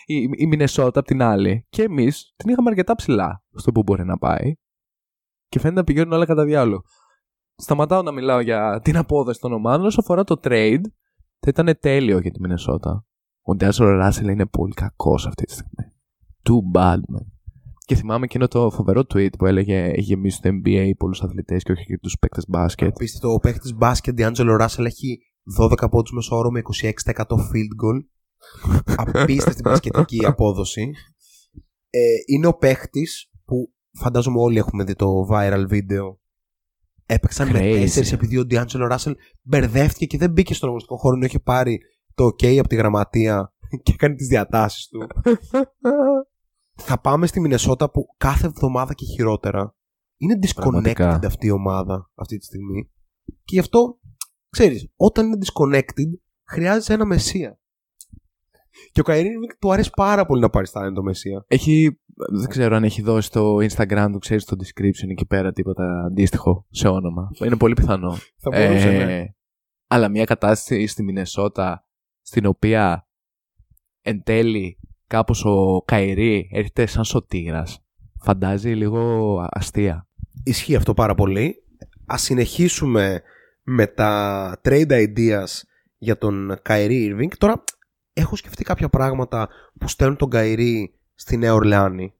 [0.05, 4.05] η, η Μινεσότα απ' την άλλη και εμείς την είχαμε αρκετά ψηλά στο που μπορεί
[4.05, 4.53] να πάει.
[5.47, 6.83] Και φαίνεται να πηγαίνουν όλα κατά διάλογο.
[7.63, 9.86] Σταματάω να μιλάω για την απόδοση των ομάδων.
[9.86, 10.82] Όσο αφορά το trade,
[11.39, 13.06] θα ήταν τέλειο για τη Μινεσότα.
[13.41, 15.93] Ο Ντέσορ Ράσελ είναι πολύ κακός αυτή τη στιγμή.
[16.43, 17.26] Too bad, man.
[17.86, 21.71] Και θυμάμαι εκείνο το φοβερό tweet που έλεγε έχει γεμίσει το NBA πολλούς αθλητές και
[21.71, 22.88] όχι και τους παίκτες μπάσκετ.
[22.88, 23.34] Απίστευτο.
[23.34, 25.19] Ο παίχτη μπάσκετ D'Angelo Russell έχει
[25.60, 26.62] 12 πόντους μέσω όρο με
[27.15, 27.99] 26% field goal.
[28.95, 30.91] Απίστευτη μπασκετική απόδοση.
[31.89, 33.08] Ε, είναι ο παίχτη
[33.45, 36.21] που φαντάζομαι όλοι έχουμε δει το viral βίντεο.
[37.13, 37.99] Έπαιξαν με Crazy.
[37.99, 41.80] 4 επειδή ο D'Angelo Russell μπερδεύτηκε και δεν μπήκε στον αγωνιστικό χώρο ενώ είχε πάρει
[42.13, 45.08] το OK από τη γραμματεία και έκανε τις διατάσεις του.
[46.88, 49.76] θα πάμε στη Μινεσότα που κάθε εβδομάδα και χειρότερα
[50.17, 51.19] είναι disconnected Πραγματικά.
[51.26, 52.91] αυτή η ομάδα αυτή τη στιγμή.
[53.26, 53.99] Και γι' αυτό,
[54.49, 57.60] ξέρεις, όταν είναι disconnected, χρειάζεσαι ένα μεσία.
[58.91, 61.45] Και ο Καϊρή του αρέσει πάρα πολύ να πάρει στα το Μεσία.
[61.47, 61.99] Έχει,
[62.39, 66.65] δεν ξέρω αν έχει δώσει στο Instagram του, ξέρεις στο description εκεί πέρα τίποτα αντίστοιχο
[66.69, 67.29] σε όνομα.
[67.45, 68.17] Είναι πολύ πιθανό.
[68.37, 69.23] Θα μπορούσε, Ε, ναι.
[69.87, 71.85] Αλλά μια κατάσταση στη Μινεσότα
[72.21, 73.07] στην οποία
[74.01, 77.83] εν τέλει κάπως ο Καϊρή έρχεται σαν σωτήρας
[78.23, 80.07] φαντάζει λίγο αστεία.
[80.43, 81.55] Ισχύει αυτό πάρα πολύ.
[82.05, 83.21] Ας συνεχίσουμε
[83.63, 85.61] με τα trade ideas
[85.97, 87.27] για τον Kyrie Irving.
[87.37, 87.63] Τώρα
[88.13, 89.49] έχω σκεφτεί κάποια πράγματα
[89.80, 90.84] που στέλνουν τον Kyrie
[91.15, 92.13] στη Νέα Ορλεάνη.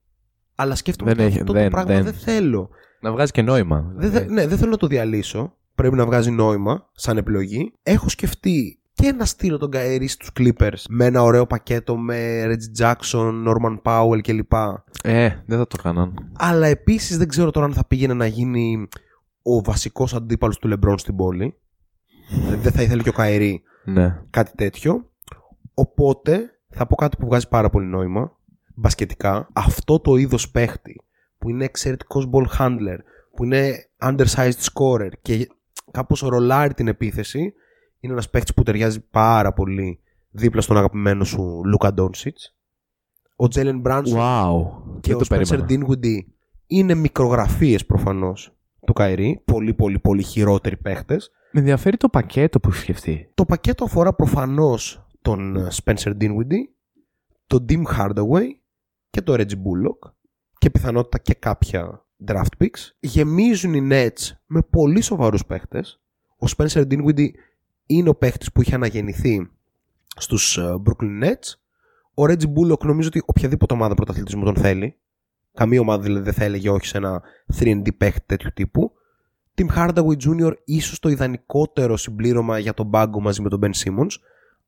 [0.56, 2.70] Αλλά σκέφτομαι Δεν ότι έχει- αυτό δεν- το πράγμα δεν, δεν- θέλω.
[3.02, 3.92] Να βγάζει και νόημα.
[3.96, 5.56] Δεν, θε- ναι, δεν θέλω να το διαλύσω.
[5.76, 7.74] Πρέπει να βγάζει νόημα σαν επιλογή.
[7.84, 12.84] Έχω σκεφτεί και να στείλω τον Kyrie στους Clippers με ένα ωραίο πακέτο με Reggie
[12.84, 14.54] Jackson, Norman Powell κλπ.
[15.04, 16.32] Ε, δεν θα το κάναν.
[16.38, 18.88] Αλλά επίσης δεν ξέρω τώρα αν θα πήγαινε να γίνει
[19.42, 21.58] ο βασικός αντίπαλος του LeBron στην πόλη.
[22.30, 24.22] Δηλαδή δεν θα ήθελε και ο Καερή Ναι.
[24.30, 25.12] κάτι τέτοιο.
[25.74, 28.38] Οπότε θα πω κάτι που βγάζει πάρα πολύ νόημα.
[28.76, 29.48] Μπασκετικά.
[29.54, 31.02] Αυτό το είδος παίχτη
[31.38, 32.98] που είναι εξαιρετικός ball handler,
[33.36, 35.48] που είναι undersized scorer και
[35.92, 37.54] κάπως ρολάρει την επίθεση,
[38.00, 42.56] είναι ένας παίχτης που ταιριάζει πάρα πολύ δίπλα στον αγαπημένο σου Λούκα Ντόνσιτς.
[43.36, 45.00] Ο Τζέλεν Μπράνσον Wow.
[45.00, 45.66] και δεν ο το Spencer περίμενα.
[45.70, 46.20] Dinwiddie
[46.68, 48.56] είναι μικρογραφίες προφανώς
[48.86, 49.42] του Καϊρή.
[49.46, 51.32] Πολύ πολύ πολύ χειρότεροι παίχτες.
[51.52, 53.32] Με ενδιαφέρει το πακέτο που έχει σκεφτεί.
[53.34, 56.68] Το πακέτο αφορά προφανώς τον ε, Spencer Dinwiddie,
[57.48, 58.48] τον Tim Hardaway
[59.10, 60.12] και τον Reggie Bullock
[60.58, 62.90] και πιθανότητα και κάποια draft picks.
[63.00, 66.02] Γεμίζουν οι Nets με πολύ σοβαρούς παίχτες.
[66.38, 67.30] Ο Spencer Dinwiddie
[67.86, 69.52] είναι ο παίχτης που είχε αναγεννηθεί
[70.16, 71.54] στους ε, Brooklyn Nets.
[72.14, 74.98] Ο Reggie Bullock νομίζω ότι οποιαδήποτε ομάδα πρωταθλητισμού τον θέλει.
[75.54, 77.22] Καμία ομάδα δηλαδή δεν θα έλεγε όχι σε ένα
[77.60, 78.92] 3D παίχτη τέτοιου τύπου.
[79.56, 80.54] Tim Hardaway Jr.
[80.66, 84.12] ίσως το ιδανικότερο συμπλήρωμα για τον πάγκο μαζί με τον Ben Simmons.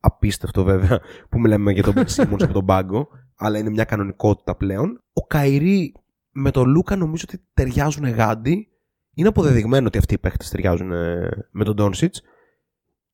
[0.06, 4.56] Απίστευτο βέβαια που μιλάμε για τον Ben Simmons από τον πάγκο, αλλά είναι μια κανονικότητα
[4.56, 5.04] πλέον.
[5.14, 5.94] Ο Καϊρή
[6.32, 8.68] με τον Λούκα νομίζω ότι ταιριάζουν γάντι.
[9.16, 12.10] Είναι αποδεδειγμένο ότι αυτοί οι παίχτες ταιριάζουν ε, με τον Doncic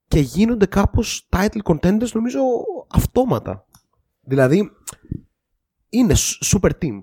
[0.08, 2.40] και γίνονται κάπως title contenders νομίζω
[2.92, 3.66] αυτόματα.
[4.22, 4.72] Δηλαδή
[5.90, 7.00] είναι σ- super team.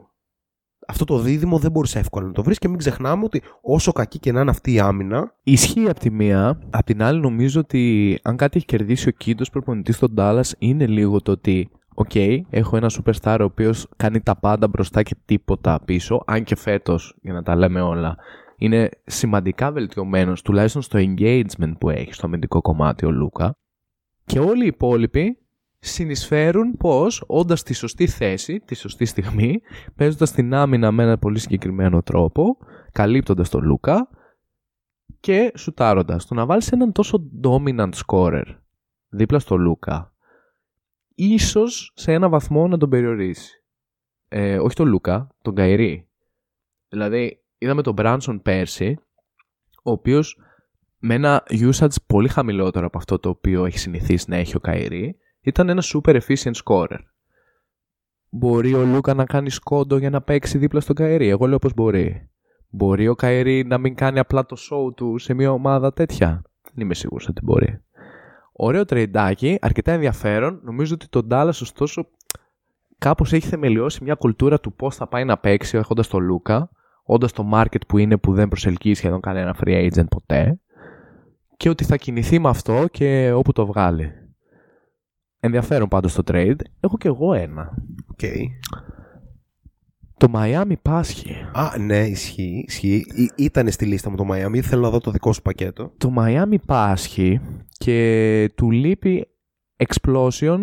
[0.90, 4.18] Αυτό το δίδυμο δεν μπορείς εύκολα να το βρεις και μην ξεχνάμε ότι όσο κακή
[4.18, 6.61] και να είναι αυτή η άμυνα Ισχύει από τη μία.
[6.70, 10.44] Απ' την άλλη, νομίζω ότι αν κάτι έχει κερδίσει ο Κιντ ως προπονητής στον Ντάλας
[10.59, 12.14] είναι λίγο το ότι, οκ,
[12.51, 16.22] έχω ένα superstar ο οποίος κάνει τα πάντα μπροστά και τίποτα πίσω.
[16.27, 18.16] Αν και φέτος, για να τα λέμε όλα,
[18.57, 23.57] είναι σημαντικά βελτιωμένος, τουλάχιστον στο engagement που έχει στο αμυντικό κομμάτι ο Λούκα.
[24.24, 25.38] Και όλοι οι υπόλοιποι
[25.88, 29.61] συνεισφέρουν πως όντας στη σωστή θέση, τη σωστή στιγμή,
[29.96, 32.57] παίζοντας την άμυνα με ένα πολύ συγκεκριμένο τρόπο,
[32.92, 34.09] καλύπτοντας τον Λούκα,
[35.20, 36.27] και σουτάροντας.
[36.27, 38.44] Το να βάλεις έναν τόσο dominant scorer
[39.09, 40.12] δίπλα στο Λούκα,
[41.14, 43.62] ίσως σε ένα βαθμό να τον περιορίσει.
[44.29, 46.09] Ε, όχι τον Λούκα, τον Kyrie.
[46.88, 48.98] Δηλαδή, είδαμε τον Μπράνσον πέρσι,
[49.83, 50.40] ο οποίος
[50.98, 55.16] με ένα usage πολύ χαμηλότερο από αυτό το οποίο έχει συνηθίσει να έχει ο Kyrie,
[55.40, 56.98] ήταν ένα super efficient scorer.
[58.31, 61.74] Μπορεί ο Λούκα να κάνει σκόντο για να παίξει δίπλα στον Kyrie; Εγώ λέω πως
[61.74, 62.31] μπορεί.
[62.68, 66.85] Μπορεί ο Kyrie να μην κάνει απλά το show του σε μια ομάδα τέτοια; Δεν
[66.85, 67.83] είμαι σίγουρος ότι μπορεί.
[68.53, 70.61] Ωραίο τρεϊντάκι, αρκετά ενδιαφέρον.
[70.62, 72.09] Νομίζω ότι το Dallas ωστόσο
[72.98, 76.70] κάπως έχει θεμελιώσει μια κουλτούρα του πώς θα πάει να παίξει έχοντας τον Λούκα,
[77.03, 80.61] όντας το market που είναι που δεν προσελκύει σχεδόν κανένα free agent ποτέ
[81.57, 84.12] και ότι θα κινηθεί με αυτό και όπου το βγάλει.
[85.40, 86.61] Ενδιαφέρον πάντως το trade.
[86.81, 87.74] Έχω κι εγώ ένα.
[88.16, 88.42] Okay.
[90.16, 91.33] Το Miami πάσχει.
[91.53, 92.64] Α, ναι, ισχύει.
[92.66, 93.05] ισχύει.
[93.37, 94.61] Ήταν στη λίστα μου το Miami.
[94.61, 95.92] Θέλω να δω το δικό σου πακέτο.
[95.98, 97.40] Το Miami πάσχει
[97.79, 99.29] και του λείπει
[99.77, 100.59] explosion,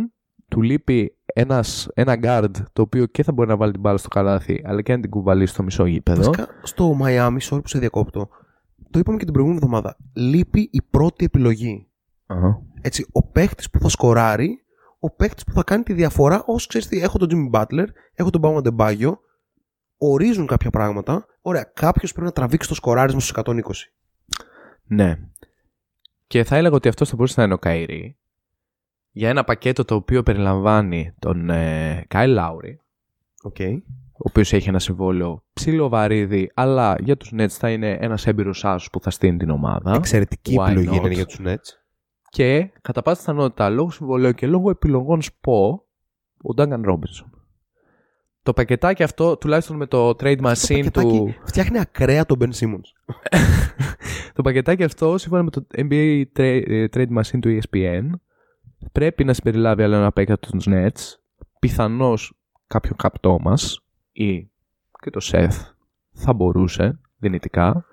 [0.48, 4.08] του λείπει ένας, ένα guard το οποίο και θα μπορεί να βάλει την μπάλα στο
[4.08, 6.18] καλάθι αλλά και να την κουβαλήσει στο μισό γήπεδο.
[6.18, 8.30] Βασικά, στο Miami, sorry που σε διακόπτω,
[8.90, 9.98] το είπαμε και την προηγούμενη εβδομάδα.
[10.14, 11.88] Λείπει η πρώτη επιλογή.
[12.26, 12.62] Αχα.
[12.82, 14.65] Έτσι, ο παίχτης που θα σκοράρει,
[15.06, 16.44] ο παίχτη που θα κάνει τη διαφορά.
[16.46, 19.14] Όσο ξέρεις τι, έχω τον Jimmy Butler, έχω τον Bama Debaggio,
[19.98, 21.26] ορίζουν κάποια πράγματα.
[21.42, 23.60] Ωραία, κάποιος πρέπει να τραβήξει το σκοράρισμα στους 120.
[24.84, 25.18] Ναι.
[26.28, 28.18] Και θα έλεγα ότι αυτός θα μπορούσε να είναι ο Καϊρή
[29.12, 32.76] για ένα πακέτο το οποίο περιλαμβάνει τον ε, Kyle Lowry
[33.48, 33.78] Okay.
[34.12, 38.66] ο οποίος έχει ένα συμβόλαιο ψηλό βαρύδι, αλλά για τους Nets θα είναι ένας έμπειρος
[38.66, 39.94] άσος που θα στείλει την ομάδα.
[39.94, 41.06] Εξαιρετική Why επιλογή not?
[41.06, 41.85] είναι για τους Nets.
[42.36, 45.86] Και κατά πάσα πιθανότητα λόγω συμβολέου και λόγω επιλογών ΣΠΟ,
[46.42, 47.30] ο Ντάγκαν Ρόμπινσον.
[48.44, 50.92] Το πακετάκι αυτό, τουλάχιστον με το trade Το machine του.
[50.92, 53.16] πακετάκι φτιάχνει ακραία τον Ben Simmons.
[54.36, 58.10] το πακετάκι αυτό, σύμφωνα με το NBA tra- ε, trade machine του ESPN,
[58.92, 61.20] πρέπει να συμπεριλάβει άλλο ένα παίκτη από τους Nets,
[61.60, 62.34] πιθανώς
[62.68, 64.50] κάποιο καπτό μας ή
[65.02, 65.74] και το Seth
[66.12, 67.86] θα μπορούσε δυνητικά.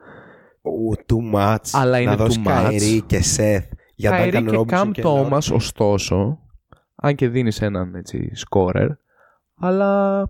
[0.62, 1.68] Ου, too much.
[1.72, 2.52] Αλλά είναι να δώσει too much.
[2.52, 3.64] Καϊρή και Σεθ
[4.02, 5.54] για Καϊρή Duncan και Robinson Καμ και Thomas, Lowry.
[5.54, 6.38] ωστόσο,
[6.94, 8.88] αν και δίνεις έναν έτσι scorer,
[9.54, 10.22] αλλά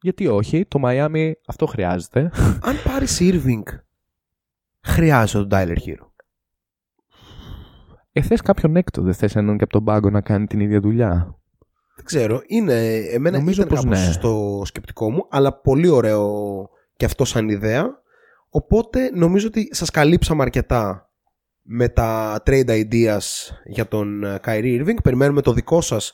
[0.00, 2.20] γιατί όχι, το Miami αυτό χρειάζεται.
[2.68, 3.62] Αν πάρεις Irving,
[4.80, 6.06] χρειάζεται τον Tyler Hero.
[8.12, 10.80] Ε, θες κάποιον έκτο, δεν θες έναν και από τον πάγκο να κάνει την ίδια
[10.80, 11.38] δουλειά;
[11.96, 12.42] Δεν ξέρω.
[12.46, 14.12] Είναι, εμένα Νομίζω ήταν πως κάπως ναι.
[14.12, 17.98] στο σκεπτικό μου, αλλά πολύ ωραίο και αυτό σαν ιδέα.
[18.48, 21.09] Οπότε νομίζω ότι σας καλύψαμε αρκετά
[21.62, 23.20] με τα trade ideas
[23.64, 25.02] για τον ε, Kyrie Irving.
[25.02, 26.12] Περιμένουμε το δικό σας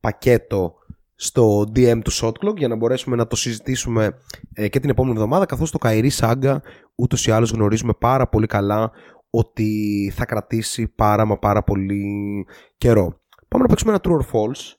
[0.00, 0.74] πακέτο
[1.14, 4.18] στο DM του Shot Clock για να μπορέσουμε να το συζητήσουμε
[4.52, 6.56] ε, και την επόμενη εβδομάδα καθώς το Kyrie Saga
[6.94, 8.90] ούτως ή άλλως γνωρίζουμε πάρα πολύ καλά
[9.30, 13.20] ότι θα κρατήσει πάρα μα πάρα πολύ καιρό.
[13.48, 14.74] Πάμε να παίξουμε ένα True or False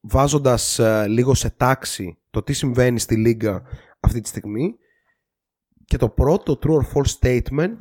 [0.00, 3.62] βάζοντας ε, λίγο σε τάξη το τι συμβαίνει στη Λίγκα
[4.00, 4.76] αυτή τη στιγμή
[5.84, 7.78] και το πρώτο True or False statement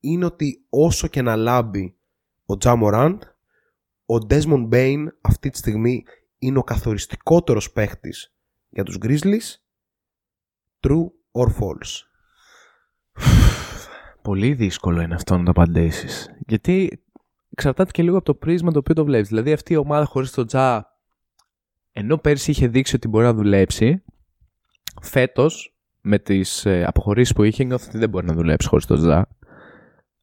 [0.00, 1.96] είναι ότι όσο και να λάμπει
[2.46, 3.18] ο Jamorant
[4.06, 6.04] ο Desmond Bain αυτή τη στιγμή
[6.38, 8.34] είναι ο καθοριστικότερος παίχτης
[8.68, 9.56] για τους Grizzlies
[10.80, 12.08] True or False
[14.22, 16.30] Πολύ δύσκολο είναι αυτό να το απαντήσεις.
[16.46, 17.04] Γιατί
[17.50, 19.28] εξαρτάται και λίγο από το πρίσμα το οποίο το βλέπεις.
[19.28, 20.98] Δηλαδή αυτή η ομάδα χωρίς τον Τζα,
[21.92, 24.04] ενώ πέρσι είχε δείξει ότι μπορεί να δουλέψει,
[25.02, 28.98] φέτος με τις ε, αποχωρήσεις που είχε, νιώθω ότι δεν μπορεί να δουλέψει χωρίς τον
[28.98, 29.28] Τζα.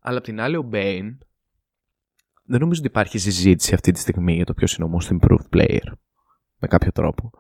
[0.08, 1.18] Αλλά απ' την άλλη, ο Μπέιν
[2.44, 5.58] δεν νομίζω ότι υπάρχει συζήτηση αυτή τη στιγμή για το ποιος είναι ο most improved
[5.58, 5.92] player.
[6.58, 7.32] Με κάποιο τρόπο.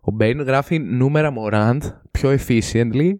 [0.00, 1.78] Ο Μπέιν γράφει νούμερα Morant
[2.10, 3.12] πιο efficiently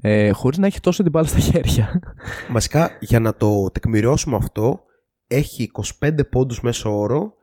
[0.00, 2.00] ε, χωρίς να έχει τόσο την μπάλα στα χέρια.
[2.50, 4.80] Βασικά για να το τεκμηριώσουμε αυτό
[5.26, 7.34] έχει 25 πόντους μέσο όρο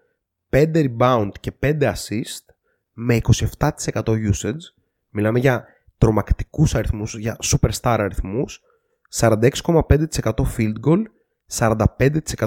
[0.49, 2.45] 5 rebound και 5 assist
[2.93, 3.19] με
[3.57, 4.65] 27% usage
[5.09, 5.65] μιλάμε για
[5.97, 8.61] τρομακτικούς αριθμούς για superstar αριθμούς
[9.19, 11.01] 46,5% field goal
[11.57, 11.77] 45%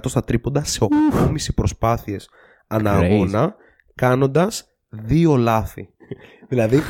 [0.05, 2.29] στα τρίποντα σε 8,5 προσπάθειες
[2.67, 3.03] ανά Crazy.
[3.03, 3.55] αγώνα
[3.95, 5.89] κάνοντας δύο λάθη.
[6.49, 6.81] Δηλαδή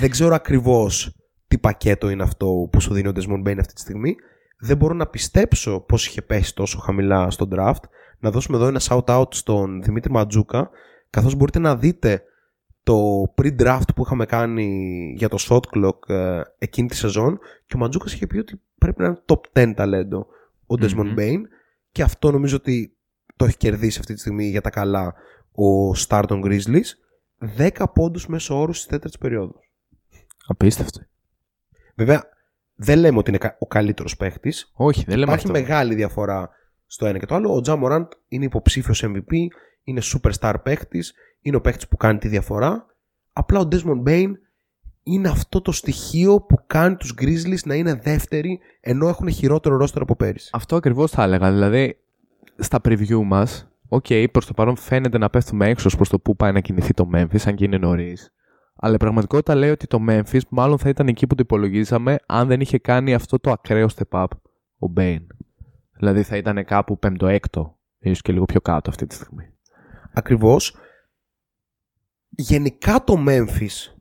[0.00, 1.16] δεν ξέρω ακριβώς
[1.48, 4.14] τι πακέτο είναι αυτό που σου δίνει ο Desmond Bain αυτή τη στιγμή.
[4.60, 7.82] Δεν μπορώ να πιστέψω πως είχε πέσει τόσο χαμηλά στο draft.
[8.18, 10.70] Να δώσουμε εδώ ένα shout out στον Δημήτρη Ματζούκα
[11.10, 12.22] καθώς μπορείτε να δείτε
[12.86, 14.66] το pre-draft που είχαμε κάνει
[15.16, 19.00] για το shot clock ε, εκείνη τη σεζόν και ο Ματζούκας είχε πει ότι πρέπει
[19.00, 20.26] να είναι top 10 ταλέντο
[20.66, 21.14] ο Desmond Μμμ.
[21.18, 21.38] Bain
[21.92, 22.96] και αυτό νομίζω ότι
[23.36, 25.14] το έχει κερδίσει αυτή τη στιγμή για τα καλά
[25.52, 26.88] ο Star των Grizzlies
[27.58, 29.70] 10 πόντους μέσω όρους στις τέταρτες περίοδους.
[30.46, 31.00] Απίστευτο.
[31.94, 32.24] Βέβαια
[32.74, 35.58] δεν λέμε ότι είναι κα- ο καλύτερος παίχτης Όχι, δεν λέμε Υπάρχει αυτό.
[35.60, 36.50] μεγάλη διαφορά
[36.86, 37.54] στο ένα και το άλλο.
[37.54, 39.32] Ο Τζα Μοράντ είναι υποψήφιος MVP,
[39.82, 41.14] είναι superstar παίχτης,
[41.46, 42.86] είναι ο παίχτης που κάνει τη διαφορά.
[43.32, 44.30] Απλά ο Desmond Bane
[45.02, 50.02] είναι αυτό το στοιχείο που κάνει τους Grizzlies να είναι δεύτεροι ενώ έχουν χειρότερο ρόστερ
[50.02, 50.50] από πέρυσι.
[50.52, 51.52] Αυτό ακριβώς θα έλεγα.
[51.52, 51.98] Δηλαδή,
[52.56, 56.36] στα preview μας, ok, okay, προς το παρόν φαίνεται να πέφτουμε έξω προς το πού
[56.36, 58.32] πάει να κινηθεί το Memphis, αν και είναι νωρίς.
[58.76, 62.48] Αλλά η πραγματικότητα λέει ότι το Memphis μάλλον θα ήταν εκεί που το υπολογίζαμε αν
[62.48, 64.28] δεν είχε κάνει αυτό το ακραίο step up
[64.78, 65.26] ο Bane.
[65.98, 69.44] Δηλαδή θα ήταν κάπου πέμπτο-έκτο, ίσως και λίγο πιο κάτω αυτή τη στιγμή.
[70.12, 70.76] Ακριβώς.
[72.36, 73.94] Γενικά το Memphis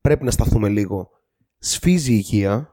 [0.00, 1.10] πρέπει να σταθούμε λίγο.
[1.58, 2.72] Σφίζει η υγεία.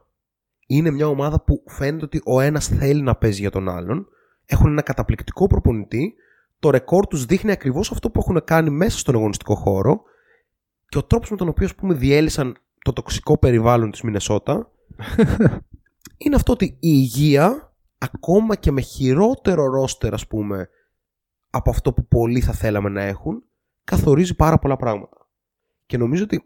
[0.67, 4.08] Είναι μια ομάδα που φαίνεται ότι ο ένας θέλει να παίζει για τον άλλον.
[4.45, 6.13] Έχουν ένα καταπληκτικό προπονητή.
[6.60, 10.01] Το ρεκόρ τους δείχνει ακριβώς αυτό που έχουν κάνει μέσα στον αγωνιστικό χώρο.
[10.88, 14.71] Και ο τρόπος με τον οποίο ας πούμε διέλυσαν το τοξικό περιβάλλον της Μινεσότα
[16.17, 20.69] είναι αυτό ότι η υγεία ακόμα και με χειρότερο ρόστερ ας πούμε
[21.49, 23.43] από αυτό που πολλοί θα θέλαμε να έχουν,
[23.86, 25.28] καθορίζει πάρα πολλά πράγματα.
[25.86, 26.45] Και νομίζω ότι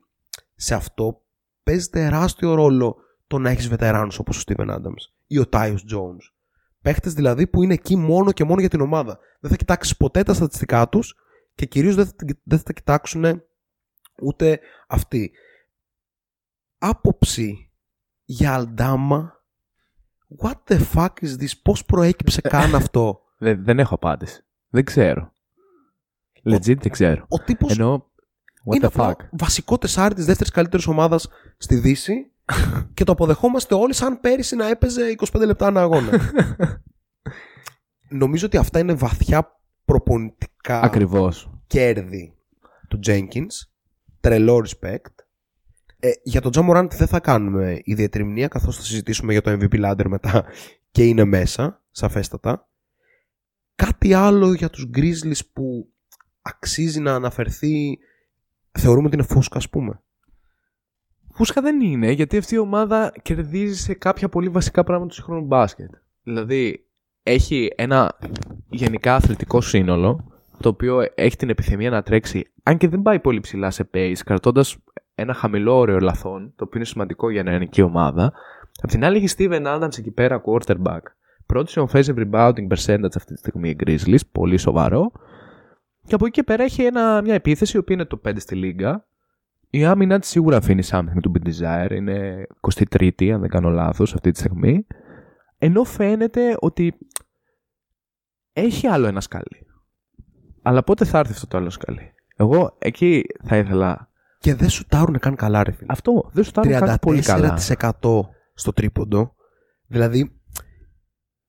[0.56, 1.22] σε αυτό
[1.64, 2.96] παίζει τεράστιο ρόλο
[3.28, 6.32] το να έχεις βετεράνους όπως ο Steven Adams ή ο Tyus Jones.
[6.82, 9.20] Παίχτες δηλαδή που είναι εκεί μόνο και μόνο για την ομάδα.
[9.40, 11.16] Δεν θα κοιτάξεις ποτέ τα στατιστικά τους
[11.56, 13.42] και κυρίως δεν θα, δεν θα τα κοιτάξουν
[14.22, 15.32] ούτε αυτοί.
[16.78, 17.72] Άποψη
[18.24, 19.40] για Αλντάμα
[20.38, 21.52] What the fuck is this?
[21.62, 24.46] Πώς προέκυψε καν αυτό; Δεν, δεν έχω απάντηση.
[24.70, 25.34] Δεν ξέρω.
[26.56, 27.26] Legit δεν ξέρω.
[27.28, 28.12] Ο τύπος Ενώ.
[28.66, 32.32] What είναι the απλά fuck; βασικό τεσάρι της δεύτερης καλύτερης ομάδας στη Δύση
[32.94, 36.20] και το αποδεχόμαστε όλοι σαν πέρυσι να έπαιζε 25 λεπτά ένα αγώνα.
[38.10, 41.52] Νομίζω ότι αυτά είναι βαθιά προπονητικά Ακριβώς.
[41.68, 42.34] κέρδη
[42.88, 43.68] του Jenkins.
[44.20, 45.14] Τρελό respect.
[46.00, 49.86] Ε, για τον Τζαμοράντ δεν θα κάνουμε ιδιαίτερη μνήμα καθώς θα συζητήσουμε για το MVP
[49.86, 50.46] ladder μετά
[50.92, 52.70] και είναι μέσα, σαφέστατα.
[53.76, 55.94] κάτι άλλο για τους Grizzlies που
[56.42, 58.00] αξίζει να αναφερθεί
[58.72, 60.02] θεωρούμε ότι είναι φούσκα ας πούμε.
[61.32, 65.46] Φούσκα δεν είναι, γιατί αυτή η ομάδα κερδίζει σε κάποια πολύ βασικά πράγματα του σύγχρονου
[65.46, 65.90] μπάσκετ.
[66.24, 66.86] Δηλαδή,
[67.24, 68.18] έχει ένα
[68.70, 73.40] γενικά αθλητικό σύνολο, το οποίο έχει την επιθυμία να τρέξει, αν και δεν πάει πολύ
[73.40, 74.78] ψηλά σε pace, κρατώντας
[75.16, 78.34] ένα χαμηλό όριο λαθών, το οποίο είναι σημαντικό για μια η ομάδα.
[78.82, 81.02] Απ' την άλλη έχει Steven Adams εκεί πέρα, quarterback.
[81.46, 85.12] Πρώτη σε offensive rebounding percentage αυτή τη στιγμή η Grizzlies, πολύ σοβαρό.
[86.10, 88.56] Και από εκεί και πέρα έχει ένα, μια επίθεση, η οποία είναι το 5 στη
[88.56, 89.08] λίγα.
[89.70, 91.92] Η άμυνα της σίγουρα αφήνει something to be desired.
[91.92, 94.86] Είναι 23η, αν δεν κάνω λάθος, αυτή τη στιγμή.
[95.58, 96.94] Ενώ φαίνεται ότι
[98.54, 99.68] έχει άλλο ένα σκάλι.
[100.62, 104.10] Αλλά πότε θα έρθει αυτό το άλλο σκάλι; Εγώ εκεί θα ήθελα.
[104.38, 105.92] Και δεν σουτάρουν καν καλά, ρε φίλε.
[105.92, 107.58] Αυτό δεν σουτάρουν καν πολύ καλά.
[108.02, 108.22] 34%
[108.54, 109.36] στο τρίποντο.
[109.88, 110.42] Δηλαδή,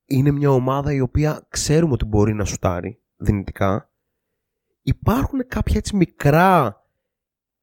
[0.05, 3.90] είναι μια ομάδα η οποία ξέρουμε ότι μπορεί να σουτάρει δυνητικά.
[4.81, 6.75] Υπάρχουν κάποια έτσι μικρά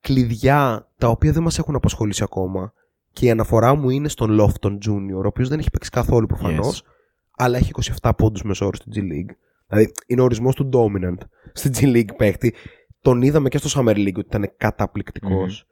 [0.00, 2.72] κλειδιά τα οποία δεν μας έχουν απασχολήσει ακόμα
[3.12, 6.82] και η αναφορά μου είναι στον Lofton Junior, ο οποίος δεν έχει παίξει καθόλου προφανώς,
[7.36, 7.70] αλλά έχει
[8.02, 9.34] 27 πόντους μεσόωρο στην G League.
[9.66, 11.18] Δηλαδή είναι ο ορισμός του dominant
[11.52, 12.54] στην G League παίκτη.
[13.00, 15.66] Τον είδαμε και στο Summer League ότι ήταν καταπληκτικός.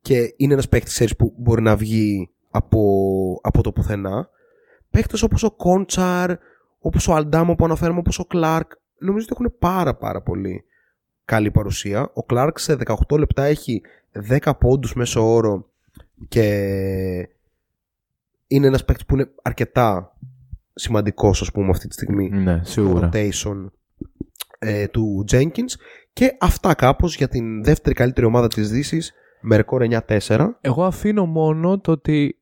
[0.00, 2.80] Και είναι ένας παίκτης που μπορεί να βγει από,
[3.42, 4.28] από το πουθενά.
[4.90, 6.36] Παίκτες όπως ο Κόντσαρ,
[6.78, 10.64] όπως ο Αλντάμο που αναφέρουμε, όπως ο Κλάρκ, νομίζω ότι έχουν πάρα πάρα πολύ
[11.24, 12.10] καλή παρουσία.
[12.14, 12.76] Ο Κλάρκ σε
[13.08, 13.82] 18 λεπτά έχει
[14.28, 15.70] 10 πόντους μέσω όρο
[16.28, 16.44] και
[18.46, 20.16] είναι ένας παίκτης που είναι αρκετά
[20.74, 23.10] σημαντικός ας πούμε αυτή τη στιγμή ναι, σίγουρα.
[23.12, 23.66] rotation
[24.58, 25.74] ε, του Jenkins
[26.12, 31.26] και αυτά κάπως για την δεύτερη καλύτερη ομάδα της Δύσης με ρεκόρ 9-4 Εγώ αφήνω
[31.26, 32.39] μόνο το ότι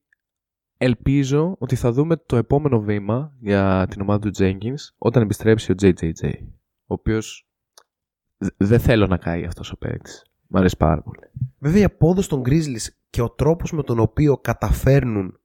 [0.79, 5.75] ελπίζω ότι θα δούμε το επόμενο βήμα για την ομάδα του Jenkins όταν επιστρέψει ο
[5.83, 6.33] JJJ
[6.87, 7.49] ο οποίος
[8.57, 11.31] δεν θέλω να κάει αυτός ο παίκτης Μ' αρέσει πάρα πολύ.
[11.59, 15.41] Βέβαια η απόδοση των Grizzlies και ο τρόπος με τον οποίο καταφέρνουν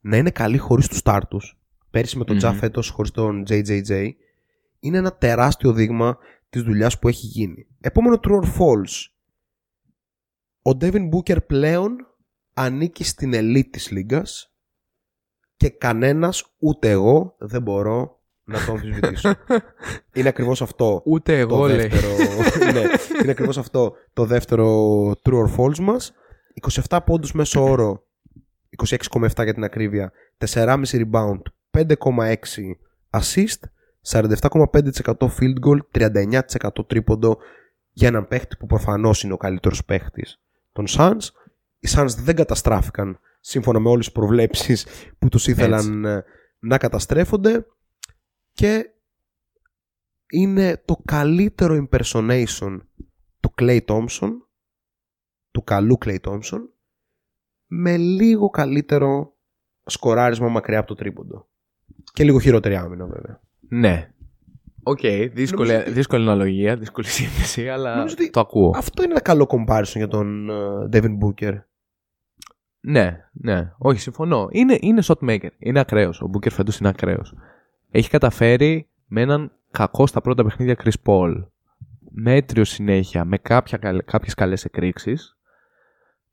[0.00, 1.58] να είναι καλοί χωρίς τους start τους
[1.90, 2.54] πέρυσι με τον mm-hmm.
[2.54, 4.10] φέτος χωρίς τον JJJ
[4.80, 7.66] είναι ένα τεράστιο δείγμα της δουλειάς που έχει γίνει.
[7.80, 9.10] Επόμενο true or false.
[10.62, 11.96] Ο Devin Booker πλέον
[12.54, 14.55] ανήκει στην ελίτ της λίγας
[15.56, 19.34] και κανένας ούτε εγώ δεν μπορώ να το αμφισβητήσω.
[20.14, 21.02] είναι ακριβώς αυτό.
[21.04, 21.76] Ούτε εγώ το λέει.
[21.76, 22.14] δεύτερο,
[22.72, 22.80] ναι,
[23.22, 26.12] είναι ακριβώς αυτό το δεύτερο true or false μας.
[26.88, 28.02] 27 πόντους μέσω όρο,
[28.84, 30.12] 26,7 για την ακρίβεια,
[30.46, 31.40] 4,5 rebound,
[31.70, 32.34] 5,6
[33.10, 33.60] assist,
[34.08, 36.40] 47,5% field goal, 39%
[36.86, 37.38] τρίποντο
[37.92, 40.40] για έναν παίχτη που προφανώς είναι ο καλύτερος παίχτης
[40.72, 41.28] των Suns.
[41.78, 44.86] Οι Suns δεν καταστράφηκαν σύμφωνα με όλες τις προβλέψεις
[45.18, 46.24] που τους ήθελαν ε,
[46.58, 47.66] να καταστρέφονται
[48.52, 48.90] και
[50.30, 52.78] είναι το καλύτερο impersonation
[53.40, 54.30] του Klay Thompson
[55.50, 56.60] του καλού Klay Thompson
[57.66, 59.36] με λίγο καλύτερο
[59.84, 61.48] σκοράρισμα μακριά από το τρίποντο.
[62.12, 63.40] Και λίγο χειρότερη άμυνα βέβαια.
[63.68, 64.10] Ναι.
[64.82, 65.00] Οκ,
[65.32, 68.72] δύσκολη, Νομίζω ότι- δύσκολη αναλογία, δύσκολη σύνθεση, αλλά Νομίζω ότι το ακούω.
[68.76, 71.58] Αυτό είναι ένα καλό comparison για τον ε, Devin Booker.
[72.88, 73.72] Ναι, ναι.
[73.78, 74.48] Όχι, συμφωνώ.
[74.50, 75.48] Είναι, είναι shot maker.
[75.58, 76.20] Είναι ακραίος.
[76.20, 77.34] Ο Booker φέτος είναι ακραίος.
[77.90, 81.44] Έχει καταφέρει με έναν κακό στα πρώτα παιχνίδια Chris Paul,
[82.10, 85.36] μέτριο συνέχεια, με κάποια, καλ- κάποιες καλές εκρήξεις,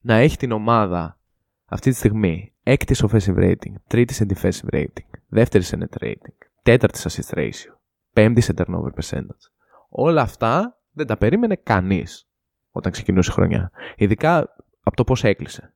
[0.01, 1.17] να έχει την ομάδα
[1.65, 6.47] αυτή τη στιγμή έκτη σε offensive rating, τρίτη σε defensive rating, δεύτερη σε net rating,
[6.63, 7.77] τέταρτη σε assist ratio,
[8.13, 9.49] πέμπτη σε turnover percentage.
[9.89, 12.27] Όλα αυτά δεν τα περίμενε κανείς
[12.71, 13.71] όταν ξεκινούσε η χρονιά.
[13.95, 15.73] Ειδικά από το πώς έκλεισε.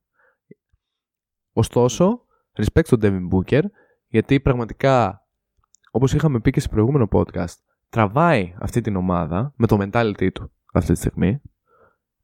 [1.58, 3.62] Ωστόσο, respect στον Devin Booker,
[4.08, 5.26] γιατί πραγματικά,
[5.91, 7.54] όπως είχαμε πει και σε προηγούμενο podcast,
[7.89, 11.41] τραβάει αυτή την ομάδα με το mentality του αυτή τη στιγμή.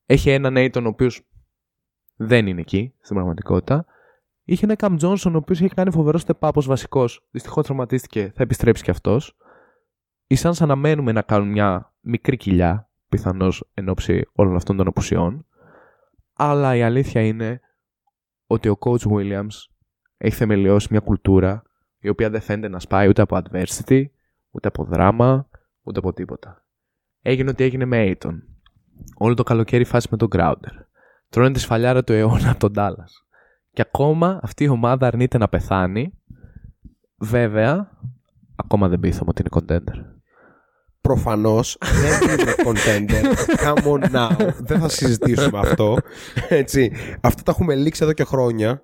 [0.06, 1.28] Έχει έναν Aiton ο οποίος
[2.15, 3.86] δεν είναι εκεί στην πραγματικότητα.
[4.43, 7.28] Είχε ένα Cam Johnson ο οποίος είχε κάνει φοβερό step up ως βασικός.
[7.32, 9.38] Δυστυχώς τραυματίστηκε, θα επιστρέψει κι αυτός.
[10.28, 15.46] Οι Suns αναμένουμε να κάνουν μια μικρή κοιλιά, πιθανώς εν ώψη όλων αυτών των απουσιών.
[16.34, 17.62] Αλλά η αλήθεια είναι
[18.54, 19.56] ότι ο coach Williams
[20.17, 21.63] έχει θεμελιώσει μια κουλτούρα
[21.99, 24.06] η οποία δεν φαίνεται να σπάει ούτε από adversity,
[24.51, 25.47] ούτε από δράμα,
[25.81, 26.65] ούτε από τίποτα.
[27.21, 28.33] Έγινε ό,τι έγινε με Aiton.
[29.17, 30.85] Όλο το καλοκαίρι φάση με τον Crowder.
[31.29, 33.12] Τρώνε τη σφαλιάρα του αιώνα από τον Dallas.
[33.71, 36.13] Και ακόμα αυτή η ομάδα αρνείται να πεθάνει.
[37.17, 37.97] Βέβαια,
[38.56, 40.12] ακόμα δεν πείθαμε ότι είναι contender.
[41.08, 43.23] Προφανώς δεν είναι contender.
[43.63, 44.47] Come on now.
[44.60, 45.97] δεν θα συζητήσουμε αυτό.
[46.49, 46.91] Έτσι.
[47.21, 48.81] Αυτά τα έχουμε λήξει εδώ και χρόνια.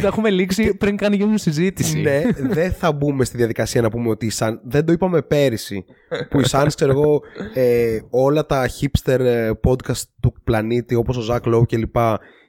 [0.00, 2.00] Τα έχουμε λήξει πριν καν γίνουν συζήτηση.
[2.00, 5.84] ναι, δεν θα μπούμε στη διαδικασία να πούμε ότι οι Suns, δεν το είπαμε πέρυσι.
[6.30, 7.20] Που οι Suns, ξέρω εγώ,
[7.54, 11.96] ε, όλα τα hipster ε, podcast του πλανήτη, όπως ο Ζακ Λόου κλπ.,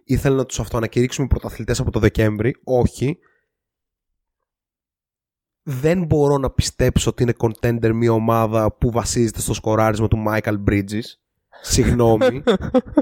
[0.03, 2.55] ήθελαν να τους αυτοανακηρύξουμε πρωταθλητές από το Δεκέμβρη.
[2.63, 3.17] Όχι.
[5.69, 10.63] Δεν μπορώ να πιστέψω ότι είναι contender μια ομάδα που βασίζεται στο σκοράρισμα του Michael
[10.69, 11.01] Bridges.
[11.61, 12.43] Συγγνώμη.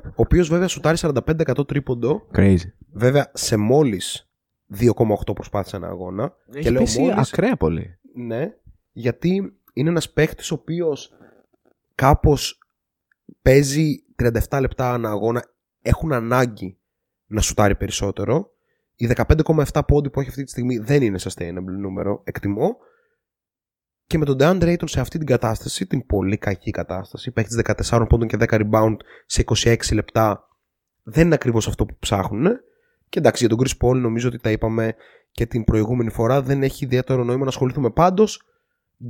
[0.05, 2.27] ο οποίος βέβαια σουτάρει 45% τρίποντο.
[2.35, 2.57] Crazy.
[2.93, 4.29] Βέβαια σε μόλις
[4.79, 6.33] 2,8 προσπάθησε ένα αγώνα.
[6.53, 7.97] Έχει πέσει μόλις- ακραία πολύ.
[8.15, 8.53] Ναι,
[8.91, 11.11] γιατί είναι ένας παίχτης ο οποίος
[11.95, 12.59] κάπως
[13.41, 15.43] παίζει 37 λεπτά ανά αγώνα.
[15.81, 16.77] Έχουν ανάγκη
[17.25, 18.49] να σουτάρει περισσότερο.
[18.95, 22.77] Οι 15,7 πόντι που έχει αυτή τη στιγμή δεν είναι sustainable νούμερο, εκτιμώ.
[24.07, 28.05] Και με τον DeAndre Ayton σε αυτή την κατάσταση, την πολύ κακή κατάσταση, παίχτης 14
[28.09, 30.47] πόντων και 10 rebound σε 26 λεπτά,
[31.03, 32.47] δεν είναι ακριβώς αυτό που ψάχνουν.
[33.09, 34.95] Και εντάξει, για τον Chris Paul νομίζω ότι τα είπαμε
[35.31, 38.41] και την προηγούμενη φορά δεν έχει ιδιαίτερο νόημα να ασχοληθούμε πάντως